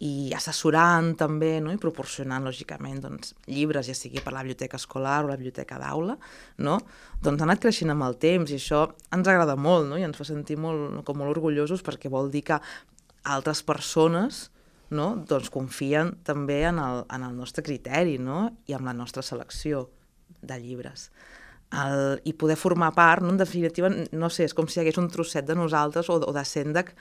i 0.05 0.31
assessorant 0.35 1.11
també 1.19 1.57
no? 1.63 1.73
i 1.75 1.79
proporcionant, 1.81 2.45
lògicament, 2.47 3.01
doncs, 3.03 3.33
llibres, 3.51 3.89
ja 3.89 3.95
sigui 3.97 4.21
per 4.23 4.31
la 4.31 4.43
biblioteca 4.45 4.79
escolar 4.79 5.17
o 5.25 5.31
la 5.31 5.35
biblioteca 5.39 5.79
d'aula, 5.81 6.15
no? 6.63 6.77
doncs 7.23 7.43
ha 7.43 7.47
anat 7.47 7.63
creixent 7.65 7.91
amb 7.91 8.07
el 8.07 8.15
temps 8.21 8.51
i 8.51 8.59
això 8.59 8.85
ens 9.15 9.27
agrada 9.27 9.57
molt 9.59 9.89
no? 9.89 9.99
i 9.99 10.07
ens 10.07 10.15
fa 10.15 10.27
sentir 10.27 10.55
molt, 10.61 11.01
com 11.07 11.19
molt 11.19 11.35
orgullosos 11.35 11.83
perquè 11.83 12.11
vol 12.11 12.31
dir 12.31 12.45
que 12.47 12.61
altres 13.27 13.61
persones 13.67 14.47
no? 14.95 15.11
doncs 15.27 15.51
confien 15.51 16.15
també 16.23 16.61
en 16.69 16.79
el, 16.79 17.03
en 17.11 17.27
el 17.27 17.35
nostre 17.35 17.65
criteri 17.65 18.17
no? 18.23 18.45
i 18.67 18.77
en 18.77 18.87
la 18.87 18.95
nostra 18.95 19.25
selecció 19.25 19.89
de 20.41 20.59
llibres. 20.61 21.09
El, 21.69 22.17
I 22.25 22.33
poder 22.33 22.55
formar 22.57 22.93
part, 22.95 23.21
no? 23.21 23.29
en 23.29 23.37
definitiva, 23.37 23.91
no 23.91 24.29
sé, 24.33 24.47
és 24.47 24.55
com 24.57 24.65
si 24.65 24.79
hi 24.79 24.83
hagués 24.83 24.97
un 24.97 25.09
trosset 25.13 25.45
de 25.45 25.57
nosaltres 25.57 26.09
o, 26.09 26.17
o 26.17 26.33
de 26.33 26.45
Sendac 26.47 26.95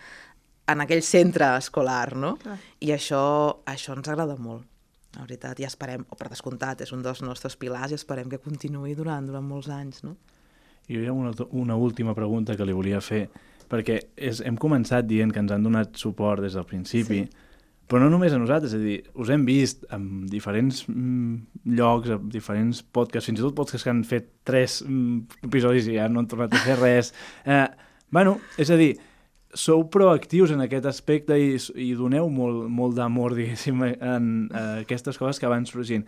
en 0.69 0.85
aquell 0.85 1.03
centre 1.03 1.49
escolar, 1.59 2.14
no? 2.16 2.37
Clar. 2.43 2.59
I 2.85 2.93
això, 2.95 3.23
això 3.69 3.97
ens 3.97 4.09
agrada 4.09 4.37
molt, 4.41 4.66
la 5.16 5.25
veritat, 5.25 5.61
i 5.61 5.66
esperem, 5.66 6.05
o 6.09 6.19
per 6.19 6.29
descomptat, 6.31 6.85
és 6.85 6.93
un 6.95 7.03
dels 7.05 7.23
nostres 7.25 7.57
pilars 7.59 7.95
i 7.95 7.99
esperem 7.99 8.29
que 8.31 8.41
continuï 8.43 8.95
durant, 8.99 9.27
durant 9.27 9.45
molts 9.45 9.71
anys, 9.73 10.05
no? 10.05 10.16
Jo 10.89 11.03
hi 11.03 11.09
ha 11.09 11.12
una, 11.12 11.33
una 11.53 11.77
última 11.77 12.14
pregunta 12.16 12.57
que 12.57 12.64
li 12.64 12.77
volia 12.77 13.01
fer, 13.05 13.27
perquè 13.69 13.99
és, 14.16 14.41
hem 14.45 14.57
començat 14.61 15.09
dient 15.09 15.33
que 15.33 15.43
ens 15.43 15.53
han 15.53 15.64
donat 15.64 15.97
suport 16.01 16.45
des 16.45 16.57
del 16.57 16.64
principi, 16.69 17.25
sí. 17.25 17.49
però 17.89 18.01
no 18.05 18.12
només 18.12 18.33
a 18.33 18.41
nosaltres, 18.41 18.73
és 18.73 18.81
a 18.81 18.85
dir, 18.85 18.99
us 19.21 19.33
hem 19.33 19.45
vist 19.49 19.85
en 19.93 20.07
diferents 20.29 20.85
mm, 20.89 21.75
llocs, 21.77 22.14
en 22.16 22.31
diferents 22.33 22.81
podcasts, 22.85 23.29
fins 23.29 23.41
i 23.41 23.45
tot 23.45 23.57
podcasts 23.57 23.85
que 23.85 23.93
han 23.93 24.05
fet 24.09 24.33
tres 24.49 24.81
mm, 24.87 25.45
episodis 25.51 25.89
i 25.89 25.99
ja 25.99 26.09
no 26.09 26.23
han 26.23 26.31
tornat 26.31 26.57
a 26.57 26.64
fer 26.64 26.79
res. 26.81 27.12
Eh, 27.45 27.66
bueno, 28.12 28.39
és 28.57 28.73
a 28.73 28.81
dir, 28.81 28.95
sou 29.55 29.86
proactius 29.90 30.53
en 30.53 30.61
aquest 30.64 30.86
aspecte 30.88 31.36
i, 31.40 31.55
i 31.80 31.92
doneu 31.96 32.28
molt, 32.32 32.66
molt 32.68 32.96
d'amor, 32.99 33.34
diguéssim, 33.38 33.84
en 33.84 34.32
eh, 34.49 34.66
aquestes 34.84 35.20
coses 35.20 35.40
que 35.40 35.51
van 35.51 35.66
sorgint. 35.68 36.07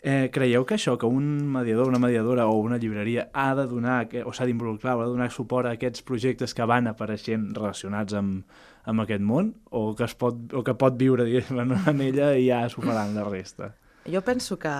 Eh, 0.00 0.30
creieu 0.32 0.64
que 0.64 0.78
això, 0.78 0.94
que 0.96 1.04
un 1.04 1.26
mediador, 1.52 1.90
una 1.90 2.00
mediadora 2.00 2.46
o 2.48 2.56
una 2.56 2.78
llibreria 2.80 3.28
ha 3.36 3.50
de 3.54 3.66
donar, 3.68 4.06
o 4.24 4.32
s'ha 4.32 4.46
d'involucrar, 4.48 4.94
ha 4.96 5.04
de 5.04 5.10
donar 5.12 5.28
suport 5.30 5.68
a 5.68 5.74
aquests 5.76 6.06
projectes 6.08 6.56
que 6.56 6.64
van 6.64 6.88
apareixent 6.88 7.50
relacionats 7.56 8.16
amb, 8.16 8.46
amb 8.88 9.04
aquest 9.04 9.20
món, 9.20 9.52
o 9.68 9.90
que, 9.94 10.08
es 10.08 10.16
pot, 10.16 10.38
o 10.56 10.64
que 10.64 10.74
pot 10.80 10.96
viure 10.96 11.28
en, 11.28 11.76
en 11.76 12.00
ella 12.00 12.32
i 12.32 12.48
ja 12.48 12.62
superant 12.72 13.12
la 13.12 13.26
resta? 13.28 13.74
Jo 14.08 14.24
penso 14.24 14.56
que, 14.58 14.72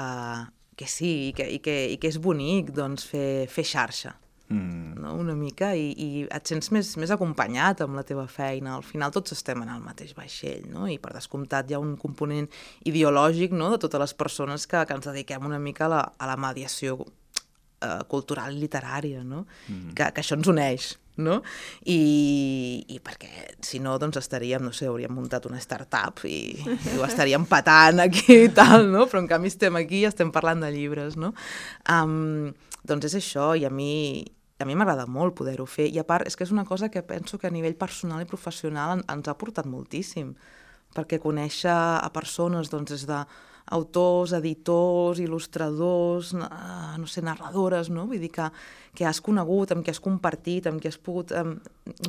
que 0.81 0.89
sí, 0.89 1.13
i 1.29 1.33
que, 1.37 1.45
i, 1.53 1.61
que, 1.61 1.77
i 1.93 2.01
que 2.01 2.09
és 2.09 2.17
bonic 2.17 2.73
doncs, 2.73 3.05
fer, 3.13 3.45
fer 3.53 3.67
xarxa, 3.69 4.17
Mm. 4.51 4.99
no? 4.99 5.15
una 5.15 5.37
mica, 5.39 5.71
i, 5.79 5.93
i 5.95 6.25
et 6.27 6.51
sents 6.51 6.73
més, 6.75 6.91
més 6.99 7.13
acompanyat 7.15 7.85
amb 7.85 7.95
la 7.99 8.05
teva 8.07 8.27
feina. 8.31 8.75
Al 8.75 8.87
final 8.87 9.15
tots 9.15 9.37
estem 9.37 9.63
en 9.63 9.71
el 9.71 9.85
mateix 9.85 10.13
vaixell, 10.17 10.67
no? 10.73 10.89
i 10.91 10.99
per 10.99 11.15
descomptat 11.15 11.71
hi 11.71 11.79
ha 11.79 11.83
un 11.83 11.95
component 12.01 12.51
ideològic 12.91 13.55
no? 13.55 13.71
de 13.75 13.79
totes 13.83 14.03
les 14.03 14.17
persones 14.19 14.67
que, 14.67 14.83
que 14.87 14.99
ens 14.99 15.07
dediquem 15.07 15.47
una 15.47 15.63
mica 15.63 15.87
a 15.87 15.93
la, 15.95 16.03
a 16.19 16.31
la 16.33 16.39
mediació 16.41 16.99
eh, 17.81 18.01
cultural 18.09 18.57
i 18.57 18.61
literària, 18.65 19.23
no? 19.25 19.45
Mm. 19.69 19.95
que, 19.95 20.11
que 20.15 20.25
això 20.25 20.37
ens 20.39 20.51
uneix, 20.51 20.89
no? 21.21 21.41
I, 21.87 22.01
i 22.89 22.99
perquè 23.05 23.55
si 23.67 23.81
no, 23.83 23.97
doncs 24.03 24.21
estaríem, 24.21 24.65
no 24.67 24.73
sé, 24.77 24.89
hauríem 24.91 25.15
muntat 25.15 25.47
una 25.49 25.61
startup 25.63 26.25
i, 26.29 26.41
i 26.65 26.97
ho 26.99 27.07
estaríem 27.07 27.47
patant 27.51 28.03
aquí 28.07 28.43
i 28.47 28.51
tal, 28.57 28.89
no? 28.91 29.07
Però 29.11 29.23
en 29.23 29.31
canvi 29.31 29.53
estem 29.53 29.79
aquí 29.81 30.03
i 30.03 30.11
estem 30.11 30.35
parlant 30.35 30.65
de 30.65 30.73
llibres, 30.75 31.17
no? 31.21 31.33
Um, 31.87 32.51
doncs 32.87 33.11
és 33.11 33.19
això, 33.21 33.53
i 33.59 33.67
a 33.69 33.73
mi, 33.73 34.25
a 34.61 34.67
mi 34.69 34.75
m'agrada 34.77 35.07
molt 35.07 35.35
poder-ho 35.39 35.67
fer, 35.67 35.89
i 35.89 35.99
a 35.99 36.05
part 36.05 36.27
és 36.29 36.37
que 36.37 36.45
és 36.45 36.53
una 36.53 36.65
cosa 36.69 36.89
que 36.91 37.03
penso 37.03 37.39
que 37.39 37.47
a 37.49 37.51
nivell 37.55 37.77
personal 37.77 38.21
i 38.23 38.29
professional 38.29 38.99
en, 38.99 39.05
ens 39.09 39.29
ha 39.29 39.35
portat 39.39 39.67
moltíssim, 39.67 40.35
perquè 40.95 41.19
conèixer 41.23 41.71
a 41.73 42.11
persones 42.13 42.71
doncs, 42.71 42.91
des 42.91 43.07
de 43.07 43.25
autors, 43.71 44.33
editors, 44.35 45.21
il·lustradors, 45.23 46.33
na- 46.35 46.97
no 46.99 47.07
sé, 47.07 47.23
narradores, 47.23 47.89
no? 47.89 48.07
Vull 48.11 48.19
dir 48.19 48.31
que, 48.35 48.49
que 48.99 49.07
has 49.07 49.21
conegut, 49.23 49.71
amb 49.71 49.85
qui 49.87 49.93
has 49.93 50.01
compartit, 50.03 50.67
amb 50.67 50.81
qui 50.83 50.89
has 50.91 50.99
pogut 50.99 51.31
um, 51.39 51.53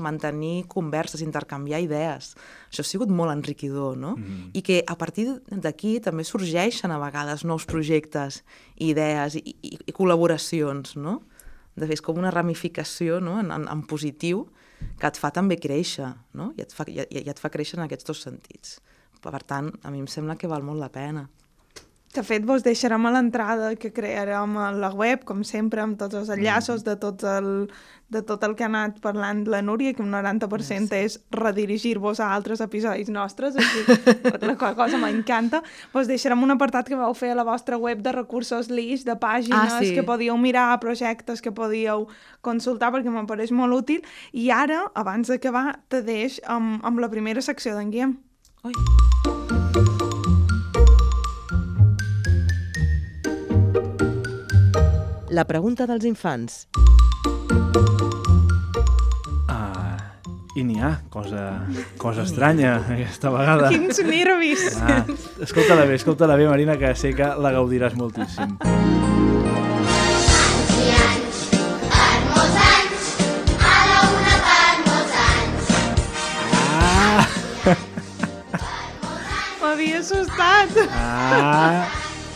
mantenir 0.02 0.66
converses, 0.72 1.22
intercanviar 1.22 1.82
idees. 1.84 2.32
Això 2.72 2.82
ha 2.82 2.88
sigut 2.90 3.10
molt 3.14 3.32
enriquidor, 3.36 3.98
no? 3.98 4.16
Mhm. 4.18 4.50
I 4.58 4.62
que 4.66 4.84
a 4.88 4.96
partir 4.98 5.28
d'aquí 5.52 6.00
també 6.02 6.24
sorgeixen 6.26 6.90
a 6.92 6.98
vegades 6.98 7.46
nous 7.46 7.66
projectes, 7.70 8.44
idees 8.80 9.36
i, 9.36 9.56
i, 9.62 9.78
i 9.86 9.92
col·laboracions, 9.94 10.96
no? 10.98 11.22
De 11.76 11.86
fet, 11.86 11.98
és 11.98 12.04
com 12.04 12.20
una 12.20 12.34
ramificació 12.34 13.20
no? 13.24 13.38
en, 13.40 13.52
en, 13.54 13.68
en 13.72 13.84
positiu 13.88 14.46
que 15.00 15.08
et 15.08 15.20
fa 15.20 15.32
també 15.34 15.58
créixer, 15.62 16.10
no? 16.38 16.52
I 16.58 16.66
et 16.66 16.74
fa, 16.74 16.86
i, 16.90 17.04
i 17.06 17.30
et 17.30 17.40
fa 17.40 17.52
créixer 17.54 17.78
en 17.80 17.86
aquests 17.86 18.08
dos 18.08 18.24
sentits. 18.26 18.80
Per 19.22 19.44
tant, 19.46 19.70
a 19.86 19.92
mi 19.94 20.02
em 20.02 20.10
sembla 20.10 20.36
que 20.36 20.50
val 20.50 20.66
molt 20.66 20.82
la 20.82 20.90
pena. 20.94 21.28
De 22.12 22.24
fet, 22.28 22.44
vos 22.44 22.60
deixarem 22.66 23.06
a 23.08 23.12
l'entrada 23.16 23.70
que 23.80 23.94
crearem 23.96 24.58
a 24.60 24.72
la 24.76 24.90
web, 24.92 25.22
com 25.24 25.46
sempre, 25.48 25.80
amb 25.80 25.96
tots 25.98 26.18
els 26.20 26.28
enllaços 26.34 26.84
de 26.84 26.98
tot 27.00 27.24
el, 27.24 27.70
de 28.12 28.20
tot 28.28 28.44
el 28.44 28.52
que 28.60 28.66
ha 28.66 28.68
anat 28.68 28.98
parlant 29.00 29.46
la 29.48 29.62
Núria, 29.64 29.94
que 29.96 30.04
un 30.04 30.12
90% 30.12 30.92
és 30.98 31.16
redirigir-vos 31.32 32.20
a 32.20 32.28
altres 32.36 32.60
episodis 32.60 33.08
nostres, 33.08 33.56
així, 33.56 33.86
la 34.44 34.58
qual 34.60 34.76
cosa 34.76 35.00
m'encanta. 35.00 35.62
Vos 35.94 36.12
deixarem 36.12 36.44
un 36.44 36.52
apartat 36.52 36.92
que 36.92 37.00
vau 37.00 37.16
fer 37.16 37.32
a 37.32 37.38
la 37.40 37.48
vostra 37.48 37.80
web 37.80 38.04
de 38.04 38.12
recursos 38.12 38.68
LIS, 38.68 39.06
de 39.08 39.16
pàgines 39.16 39.72
Ah, 39.72 39.80
sí. 39.80 39.94
que 39.96 40.04
podíeu 40.04 40.36
mirar, 40.36 40.82
projectes 40.84 41.40
que 41.40 41.56
podíeu 41.56 42.10
consultar, 42.44 42.92
perquè 42.92 43.08
m'apareix 43.08 43.56
molt 43.56 43.72
útil. 43.86 44.04
I 44.36 44.50
ara, 44.52 44.84
abans 45.00 45.32
d'acabar, 45.32 45.80
te 45.88 46.04
deix 46.04 46.42
amb, 46.44 46.84
amb 46.84 47.00
la 47.00 47.08
primera 47.08 47.40
secció 47.40 47.80
d'en 47.80 47.88
Guillem. 47.96 48.18
Ui. 48.68 48.76
La 55.32 55.46
pregunta 55.48 55.86
dels 55.88 56.04
infants. 56.10 56.66
Ah, 59.48 59.96
I 60.60 60.64
n'hi 60.68 60.80
ha, 60.84 60.92
cosa, 61.14 61.46
cosa 62.02 62.26
estranya 62.28 62.74
aquesta 62.98 63.32
vegada. 63.34 63.72
Quins 63.72 64.02
nervis! 64.08 64.68
Ah, 64.82 65.06
escolta-la 65.48 65.88
bé, 65.88 65.96
escolta-la 66.02 66.36
bé, 66.42 66.50
Marina, 66.52 66.76
que 66.82 66.92
sé 67.00 67.14
que 67.16 67.32
la 67.46 67.54
gaudiràs 67.56 67.96
moltíssim. 68.00 68.58
Ah, 76.84 77.26
M'havia 79.62 80.00
assustat. 80.00 80.78
ah, 80.90 81.88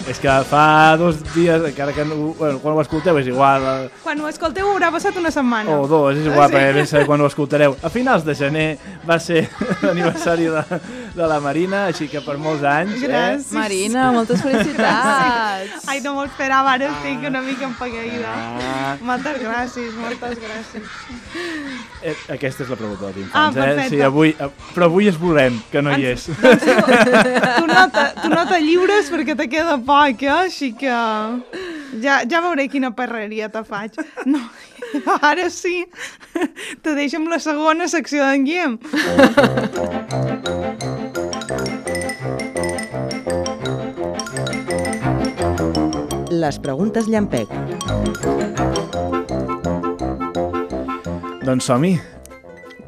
és 0.07 0.19
que 0.21 0.29
fa 0.49 0.95
dos 1.01 1.17
dies, 1.33 1.63
encara 1.65 1.93
que 1.95 2.05
no, 2.05 2.33
bueno, 2.37 2.59
quan 2.61 2.75
ho 2.77 2.81
escolteu 2.83 3.17
és 3.17 3.27
igual, 3.31 3.63
eh, 3.65 3.89
Quan 4.03 4.19
ho 4.21 4.27
escolteu 4.29 4.67
haurà 4.69 4.91
passat 4.93 5.17
una 5.17 5.31
setmana. 5.33 5.79
o 5.79 5.87
dos, 5.89 6.17
és 6.17 6.25
igual, 6.27 6.51
perquè 6.51 6.73
bé 6.75 6.85
saber 6.85 7.07
quan 7.09 7.21
ho 7.21 7.25
escoltareu. 7.25 7.75
A 7.81 7.89
finals 7.89 8.23
de 8.25 8.35
gener 8.37 8.67
va 9.07 9.17
ser 9.19 9.47
l'aniversari 9.81 10.45
de, 10.45 10.63
de 11.15 11.27
la 11.27 11.39
Marina, 11.39 11.85
així 11.87 12.07
que 12.11 12.19
per 12.21 12.35
molts 12.37 12.63
anys, 12.67 12.97
Gràcies. 13.01 13.45
eh? 13.51 13.55
Marina, 13.55 14.11
moltes 14.11 14.41
felicitats. 14.43 15.85
Ai, 15.87 16.01
no 16.03 16.13
m'ho 16.17 16.25
esperava, 16.27 16.73
ara 16.75 16.89
estic 16.91 17.23
una 17.29 17.41
mica 17.41 17.65
empegueïda. 17.69 18.33
Ah, 18.35 18.97
Moltes 19.01 19.39
gràcies, 19.39 19.93
moltes 19.95 20.37
gràcies. 20.43 20.83
eh, 22.03 22.15
aquesta 22.35 22.63
és 22.63 22.69
la 22.69 22.75
pregunta 22.75 23.11
dels 23.15 23.31
Ah, 23.33 23.49
eh? 23.55 23.87
Sí, 23.89 24.01
avui, 24.01 24.35
eh, 24.37 24.49
però 24.75 24.85
avui 24.91 25.07
és 25.07 25.17
volem, 25.17 25.61
que 25.71 25.81
no 25.81 25.95
hi 25.95 26.05
és. 26.11 26.25
Tu 26.25 27.65
no 27.71 27.89
te, 27.91 28.05
tu 28.21 28.29
no 28.29 28.45
te 28.47 28.59
lliures 28.61 29.09
perquè 29.11 29.35
te 29.37 29.47
queda 29.49 29.77
poc, 29.77 30.21
eh? 30.23 30.29
Així 30.45 30.73
que 30.75 30.91
ja, 32.03 32.21
ja 32.29 32.41
veuré 32.43 32.67
quina 32.69 32.91
perreria 32.91 33.47
te 33.49 33.63
faig. 33.63 33.95
No, 34.25 34.39
ara 35.21 35.49
sí, 35.49 35.85
te 36.83 36.93
deixo 36.95 37.17
amb 37.17 37.29
la 37.31 37.39
segona 37.39 37.87
secció 37.87 38.25
d'en 38.27 38.43
Guillem. 38.45 38.79
Les 46.41 46.57
preguntes 46.59 47.07
llampec. 47.07 47.47
doncs 51.45 51.65
som-hi. 51.69 51.95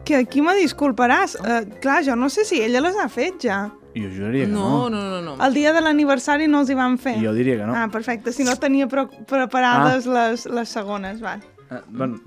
Que 0.07 0.15
aquí 0.23 0.41
me 0.41 0.55
disculparàs. 0.57 1.35
Uh, 1.41 1.59
clar, 1.83 1.99
jo 2.05 2.15
no 2.15 2.29
sé 2.33 2.45
si 2.47 2.61
ella 2.63 2.81
les 2.81 2.95
ha 2.97 3.07
fet 3.11 3.43
ja. 3.43 3.59
Jo 3.97 4.09
juraria 4.13 4.45
que 4.45 4.51
No, 4.51 4.89
no. 4.89 5.01
no, 5.01 5.09
no, 5.09 5.21
no. 5.21 5.45
El 5.45 5.53
dia 5.53 5.73
de 5.73 5.81
l'aniversari 5.81 6.47
no 6.47 6.61
els 6.63 6.69
hi 6.69 6.77
van 6.77 6.97
fer. 7.01 7.17
Jo 7.23 7.33
diria 7.33 7.57
que 7.57 7.65
no. 7.67 7.75
Ah, 7.75 7.87
perfecte. 7.91 8.31
Si 8.33 8.43
no 8.47 8.55
tenia 8.55 8.87
pre 8.87 9.07
preparades 9.29 10.05
les, 10.05 10.45
les 10.45 10.69
segones, 10.69 11.21
va. 11.23 11.37
Ah, 11.69 11.81
bueno, 11.89 12.19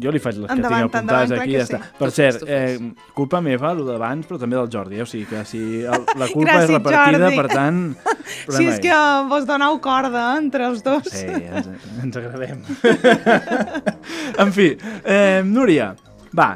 jo 0.00 0.10
li 0.10 0.18
faig 0.18 0.38
les 0.40 0.48
que 0.48 0.56
Endavant, 0.56 0.88
tinc 0.88 0.94
apuntades 0.94 1.30
endavant, 1.30 1.42
aquí 1.44 1.52
i 1.52 1.54
ja 1.54 1.58
que 1.58 1.66
està. 1.68 1.78
sí. 1.84 1.98
Per 1.98 2.08
Tu 2.08 2.14
cert, 2.16 2.42
eh, 2.48 2.78
culpa 3.14 3.40
meva, 3.44 3.70
el 3.72 3.84
d'abans, 3.86 4.26
però 4.26 4.38
també 4.40 4.56
del 4.58 4.70
Jordi, 4.72 4.98
eh? 4.98 5.02
o 5.02 5.06
sigui 5.06 5.26
que 5.30 5.44
si 5.46 5.60
el, 5.84 6.06
la 6.18 6.28
culpa 6.32 6.50
Gràcies, 6.50 6.64
és 6.64 6.74
repartida, 6.74 7.28
Jordi. 7.28 7.36
per 7.36 7.48
tant... 7.52 7.80
Si 8.24 8.46
problema 8.48 8.72
és 8.72 8.80
que 8.80 8.98
vos 9.30 9.46
donau 9.46 9.78
corda 9.84 10.22
entre 10.38 10.64
els 10.66 10.82
dos. 10.82 11.06
Sí, 11.12 11.26
ens, 11.28 11.68
ens 12.02 12.16
agradem. 12.16 12.62
en 14.42 14.52
fi, 14.56 14.70
eh, 15.04 15.42
Núria, 15.44 15.90
va, 16.36 16.54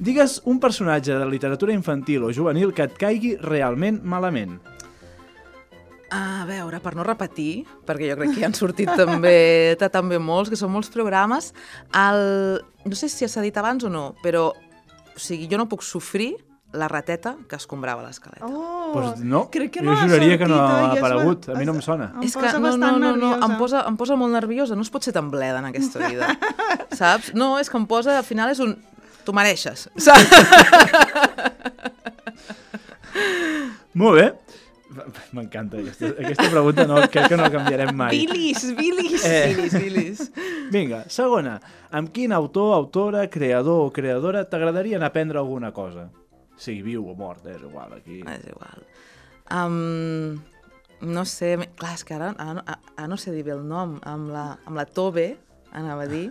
digues 0.00 0.40
un 0.48 0.58
personatge 0.60 1.14
de 1.20 1.28
literatura 1.28 1.72
infantil 1.76 2.24
o 2.24 2.32
juvenil 2.32 2.72
que 2.72 2.88
et 2.88 2.96
caigui 2.98 3.36
realment 3.36 4.00
malament. 4.02 4.56
A 6.10 6.42
veure, 6.48 6.80
per 6.82 6.96
no 6.98 7.04
repetir, 7.06 7.62
perquè 7.86 8.08
jo 8.10 8.16
crec 8.18 8.32
que 8.34 8.40
hi 8.42 8.46
han 8.48 8.54
sortit 8.58 8.90
també, 8.98 9.76
ta- 9.78 9.92
també 9.94 10.18
molts, 10.18 10.50
que 10.50 10.58
són 10.58 10.72
molts 10.74 10.90
programes, 10.90 11.52
el... 11.94 12.58
no 12.84 12.96
sé 12.98 13.06
si 13.08 13.28
s'ha 13.30 13.42
dit 13.44 13.56
abans 13.60 13.84
o 13.86 13.90
no, 13.92 14.08
però 14.24 14.48
o 14.50 15.18
sigui, 15.20 15.46
jo 15.50 15.58
no 15.60 15.68
puc 15.70 15.82
sofrir 15.86 16.32
la 16.72 16.86
rateta 16.90 17.36
que 17.50 17.56
escombrava 17.58 18.02
l'escaleta. 18.06 18.46
Oh, 18.46 18.90
Pues 18.94 19.20
no, 19.22 19.44
crec 19.50 19.70
que 19.76 19.80
jo 19.82 19.86
no 19.86 19.92
ha 19.94 20.02
juraria 20.02 20.36
que 20.38 20.46
no 20.50 20.56
ha 20.58 20.82
va- 20.88 20.92
aparegut, 20.98 21.48
a 21.50 21.54
mi 21.58 21.64
no 21.66 21.74
em 21.76 21.82
sona. 21.82 22.10
Em 22.16 22.22
és 22.26 22.34
que 22.34 22.50
no, 22.58 22.72
no, 22.76 22.76
no, 22.76 22.90
no, 22.98 23.10
nerviosa. 23.14 23.46
em 23.46 23.54
posa, 23.58 23.84
em 23.86 23.96
posa 23.98 24.16
molt 24.18 24.32
nerviosa, 24.34 24.74
no 24.78 24.82
es 24.82 24.90
pot 24.90 25.02
ser 25.06 25.14
tan 25.14 25.30
bleda 25.30 25.58
en 25.62 25.66
aquesta 25.70 25.98
vida, 26.10 26.26
saps? 26.90 27.30
No, 27.38 27.52
és 27.62 27.70
que 27.70 27.78
em 27.78 27.86
posa, 27.90 28.18
al 28.18 28.26
final 28.26 28.50
és 28.50 28.58
un... 28.62 28.74
Tu 29.22 29.32
mereixes, 29.36 29.86
saps? 30.00 30.30
Molt 33.94 34.20
bé. 34.20 34.26
M'encanta 35.36 35.78
aquesta, 35.78 36.08
aquesta 36.18 36.48
pregunta, 36.50 36.86
no, 36.88 36.96
crec 37.08 37.28
que 37.30 37.36
no 37.38 37.44
la 37.46 37.50
canviarem 37.54 37.92
mai. 37.96 38.16
Bilis, 38.18 38.64
bilis. 38.76 39.24
Eh. 39.24 39.54
Bilis, 39.54 39.76
bilis. 39.78 40.22
Vinga, 40.72 41.04
segona. 41.08 41.58
Amb 41.94 42.10
quin 42.14 42.32
autor, 42.34 42.72
autora, 42.74 43.26
creador 43.30 43.86
o 43.86 43.92
creadora 43.94 44.44
t'agradaria 44.50 44.98
aprendre 45.06 45.38
alguna 45.38 45.70
cosa? 45.72 46.08
Sigui 46.60 46.82
viu 46.90 47.06
o 47.08 47.14
mort, 47.16 47.46
és 47.46 47.62
igual, 47.62 47.94
aquí. 47.96 48.20
És 48.26 48.46
igual. 48.50 48.82
Um, 49.50 50.40
no 51.00 51.24
sé, 51.24 51.54
clar, 51.78 51.94
és 51.96 52.04
que 52.04 52.14
ara, 52.14 52.34
ara, 52.36 52.54
no- 52.58 52.64
ara 52.96 53.08
no 53.08 53.16
sé 53.16 53.32
dir 53.32 53.44
bé 53.46 53.54
el 53.56 53.64
nom, 53.66 53.96
amb 54.04 54.28
la, 54.34 54.58
amb 54.66 54.76
la 54.76 54.84
Tobe, 54.86 55.30
anava 55.72 56.04
a 56.04 56.10
dir, 56.10 56.26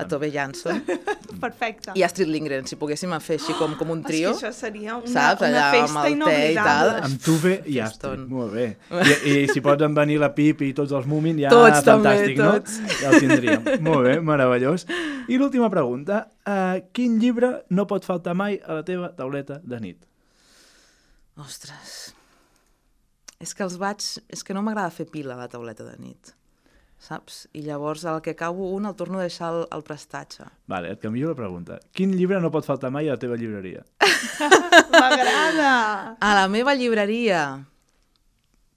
la 0.00 0.08
Tobe 0.08 0.30
Jansson, 0.34 0.80
Perfecte. 1.44 1.92
i 1.96 2.02
Astrid 2.06 2.28
Lindgren, 2.32 2.66
si 2.68 2.76
poguéssim 2.80 3.12
fer 3.22 3.36
així 3.38 3.54
com, 3.58 3.74
com 3.80 3.92
un 3.94 4.02
trio, 4.08 4.32
És 4.34 4.40
que 4.42 4.48
això 4.50 4.56
seria 4.56 4.96
una, 4.98 5.06
saps? 5.12 5.44
una 5.44 5.50
Allà 5.50 5.70
festa 5.76 6.02
amb 6.04 6.08
el 6.08 6.26
té 6.26 6.38
i 6.50 6.58
tal. 6.58 6.92
Amb 7.08 7.22
Tuve 7.24 7.54
i. 7.66 7.78
Astrid, 7.84 8.26
molt 8.32 8.52
bé. 8.56 8.66
I, 8.90 9.34
I 9.44 9.48
si 9.52 9.62
pots 9.64 9.86
en 9.86 9.94
venir 9.96 10.18
la 10.22 10.32
Pip 10.36 10.62
i 10.66 10.72
tots 10.76 10.92
els 10.96 11.06
Moomin, 11.10 11.38
ja 11.44 11.50
Tots 11.54 11.84
també, 11.86 12.12
fantàstic, 12.16 12.40
tots. 12.42 12.78
no? 12.80 12.98
Ja 13.00 13.10
ho 13.14 13.20
tindríem. 13.22 13.70
molt 13.86 14.06
bé, 14.08 14.16
meravellós. 14.20 14.86
I 15.30 15.38
l'última 15.38 15.68
pregunta. 15.70 16.24
Uh, 16.50 16.80
quin 16.96 17.18
llibre 17.22 17.52
no 17.70 17.84
pot 17.86 18.04
faltar 18.08 18.32
mai 18.34 18.56
a 18.64 18.80
la 18.80 18.84
teva 18.86 19.12
tauleta 19.14 19.60
de 19.62 19.78
nit? 19.80 20.06
Ostres, 21.40 22.12
és 23.40 23.54
que 23.56 23.62
els 23.64 23.76
vaig... 23.80 24.02
És 24.28 24.42
que 24.44 24.52
no 24.56 24.60
m'agrada 24.66 24.90
fer 24.92 25.06
pila 25.08 25.32
a 25.36 25.40
la 25.40 25.48
tauleta 25.48 25.86
de 25.86 25.94
nit, 26.02 26.32
saps? 27.00 27.46
I 27.56 27.62
llavors, 27.64 28.04
al 28.04 28.20
que 28.22 28.30
acabo 28.36 28.68
un, 28.76 28.84
el 28.86 28.94
torno 28.94 29.18
a 29.18 29.22
deixar 29.24 29.48
al, 29.54 29.62
al 29.72 29.82
prestatge. 29.86 30.44
Vale, 30.68 30.90
et 30.92 31.00
canvio 31.00 31.28
la 31.32 31.36
pregunta. 31.38 31.78
Quin 31.96 32.12
llibre 32.16 32.40
no 32.44 32.50
pot 32.52 32.64
faltar 32.68 32.90
mai 32.92 33.08
a 33.08 33.12
la 33.16 33.20
teva 33.22 33.36
llibreria? 33.40 33.80
M'agrada. 34.92 35.72
A 36.20 36.34
la 36.42 36.46
meva 36.52 36.74
llibreria... 36.76 37.42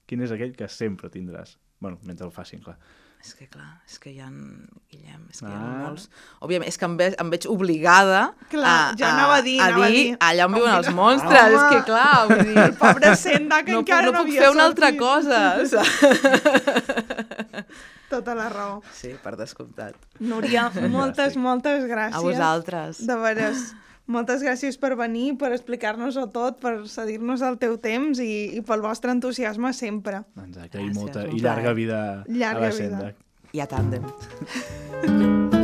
Quin 0.08 0.20
és 0.20 0.30
aquell 0.34 0.52
que 0.56 0.66
sempre 0.68 1.08
tindràs? 1.08 1.56
bueno, 1.80 1.96
mentre 2.04 2.26
el 2.26 2.32
facin, 2.32 2.60
clar. 2.64 2.76
És 3.24 3.32
que 3.36 3.46
clar, 3.48 3.80
és 3.88 3.96
que 4.00 4.10
hi 4.12 4.18
ha... 4.20 4.26
Guillem, 4.28 5.22
és 5.32 5.40
que 5.40 5.48
hi 5.48 5.52
Ah. 5.52 5.60
ha 5.60 5.78
molts... 5.86 6.08
Òbviament, 6.44 6.68
és 6.68 6.76
que 6.80 6.84
em, 6.88 6.96
ve, 7.00 7.06
em 7.20 7.30
veig 7.32 7.46
obligada 7.48 8.20
Clar, 8.52 8.92
jo 9.00 9.06
anava 9.08 9.34
a 9.40 9.42
dir, 9.44 9.56
a 9.60 9.62
anava 9.70 9.86
a 9.86 9.88
dir, 9.92 10.02
dir. 10.10 10.16
allà 10.28 10.44
on 10.48 10.54
viuen 10.58 10.74
els 10.78 10.88
Home. 10.92 10.96
monstres, 10.98 11.48
és 11.56 11.64
que 11.72 11.80
clar, 11.88 12.26
vull 12.28 12.44
dir... 12.50 12.66
Pobre 12.80 13.08
Senda, 13.20 13.56
que 13.64 13.72
no 13.72 13.78
puc, 13.80 13.88
encara 13.88 14.06
no 14.08 14.12
no, 14.12 14.18
puc 14.22 14.28
havia 14.28 14.40
fer 14.44 14.50
una 14.52 14.64
altra 14.68 14.90
cosa. 14.96 15.40
Tota 18.14 18.34
la 18.38 18.48
raó. 18.52 18.80
Sí, 18.94 19.14
per 19.22 19.34
descomptat. 19.40 19.96
Núria, 20.22 20.68
moltes, 20.96 21.36
moltes 21.40 21.86
gràcies. 21.90 22.18
A 22.20 22.22
vosaltres. 22.24 23.02
De 23.06 23.16
veres. 23.22 23.72
Moltes 24.06 24.42
gràcies 24.44 24.76
per 24.76 24.90
venir, 25.00 25.30
per 25.40 25.48
explicar-nos-ho 25.56 26.26
tot, 26.34 26.58
per 26.60 26.74
cedir-nos 26.92 27.40
el 27.46 27.56
teu 27.62 27.78
temps 27.80 28.20
i, 28.20 28.58
i 28.58 28.60
pel 28.60 28.84
vostre 28.84 29.14
entusiasme 29.16 29.72
sempre. 29.72 30.20
Exacte, 30.44 30.76
i, 30.76 30.90
Gràcies, 30.90 30.98
molta, 31.00 31.24
un 31.24 31.38
i 31.38 31.40
llarga 31.40 31.72
vida 31.72 32.00
Llarga 32.28 32.68
a 32.68 32.68
la 32.68 32.72
vida. 32.76 32.76
senda. 32.76 33.12
I 33.54 33.64
a 33.64 33.68
tàndem. 33.70 35.54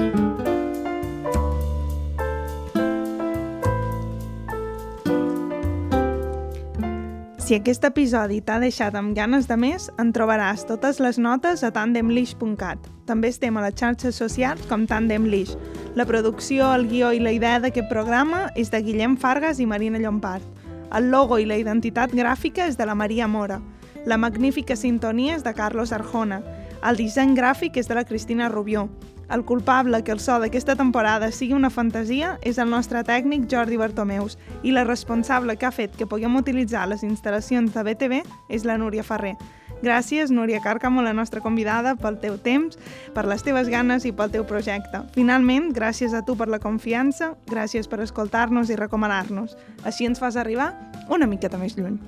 Si 7.51 7.57
aquest 7.59 7.83
episodi 7.83 8.37
t'ha 8.47 8.61
deixat 8.63 8.95
amb 8.95 9.11
ganes 9.11 9.49
de 9.51 9.57
més, 9.59 9.89
en 9.99 10.13
trobaràs 10.15 10.61
totes 10.69 11.01
les 11.03 11.17
notes 11.19 11.65
a 11.67 11.73
tandemlish.cat. 11.75 12.85
També 13.09 13.33
estem 13.35 13.57
a 13.59 13.65
les 13.65 13.75
xarxes 13.75 14.21
socials 14.23 14.69
com 14.71 14.85
Tandemlish. 14.87 15.57
La 15.99 16.07
producció, 16.07 16.69
el 16.77 16.87
guió 16.87 17.11
i 17.11 17.19
la 17.19 17.33
idea 17.35 17.59
d'aquest 17.59 17.91
programa 17.91 18.45
és 18.55 18.71
de 18.71 18.79
Guillem 18.87 19.17
Fargas 19.19 19.59
i 19.59 19.67
Marina 19.67 19.99
Llompart. 19.99 20.47
El 20.95 21.11
logo 21.11 21.41
i 21.43 21.49
la 21.51 21.59
identitat 21.59 22.15
gràfica 22.15 22.69
és 22.71 22.79
de 22.79 22.87
la 22.87 22.95
Maria 22.95 23.27
Mora. 23.27 23.59
La 24.07 24.15
magnífica 24.15 24.79
sintonia 24.79 25.35
és 25.35 25.43
de 25.43 25.51
Carlos 25.51 25.91
Arjona. 25.91 26.45
El 26.87 27.03
disseny 27.03 27.35
gràfic 27.35 27.83
és 27.83 27.91
de 27.91 27.99
la 27.99 28.07
Cristina 28.07 28.47
Rubió. 28.47 28.87
El 29.31 29.45
culpable 29.45 30.03
que 30.03 30.11
el 30.11 30.19
so 30.19 30.41
d'aquesta 30.43 30.75
temporada 30.75 31.31
sigui 31.31 31.55
una 31.55 31.71
fantasia 31.71 32.33
és 32.43 32.59
el 32.59 32.71
nostre 32.71 33.05
tècnic 33.07 33.47
Jordi 33.53 33.79
Bartomeus 33.79 34.37
i 34.67 34.75
la 34.75 34.83
responsable 34.83 35.55
que 35.57 35.69
ha 35.69 35.71
fet 35.71 35.95
que 35.95 36.09
puguem 36.11 36.35
utilitzar 36.41 36.89
les 36.91 37.05
instal·lacions 37.07 37.71
de 37.71 37.85
BTV 37.87 38.21
és 38.51 38.67
la 38.67 38.77
Núria 38.77 39.07
Ferrer. 39.07 39.37
Gràcies, 39.81 40.35
Núria 40.35 40.59
Càrcamo, 40.61 41.01
la 41.01 41.15
nostra 41.15 41.41
convidada, 41.41 41.95
pel 41.97 42.19
teu 42.21 42.37
temps, 42.43 42.77
per 43.15 43.25
les 43.31 43.47
teves 43.47 43.71
ganes 43.73 44.05
i 44.05 44.13
pel 44.13 44.35
teu 44.35 44.45
projecte. 44.45 45.07
Finalment, 45.15 45.71
gràcies 45.73 46.13
a 46.13 46.25
tu 46.27 46.37
per 46.37 46.51
la 46.51 46.61
confiança, 46.61 47.37
gràcies 47.49 47.89
per 47.89 48.03
escoltar-nos 48.05 48.69
i 48.69 48.77
recomanar-nos. 48.77 49.57
Així 49.87 50.11
ens 50.11 50.21
fas 50.21 50.37
arribar 50.37 50.75
una 51.09 51.31
miqueta 51.31 51.57
més 51.57 51.79
lluny. 51.79 52.03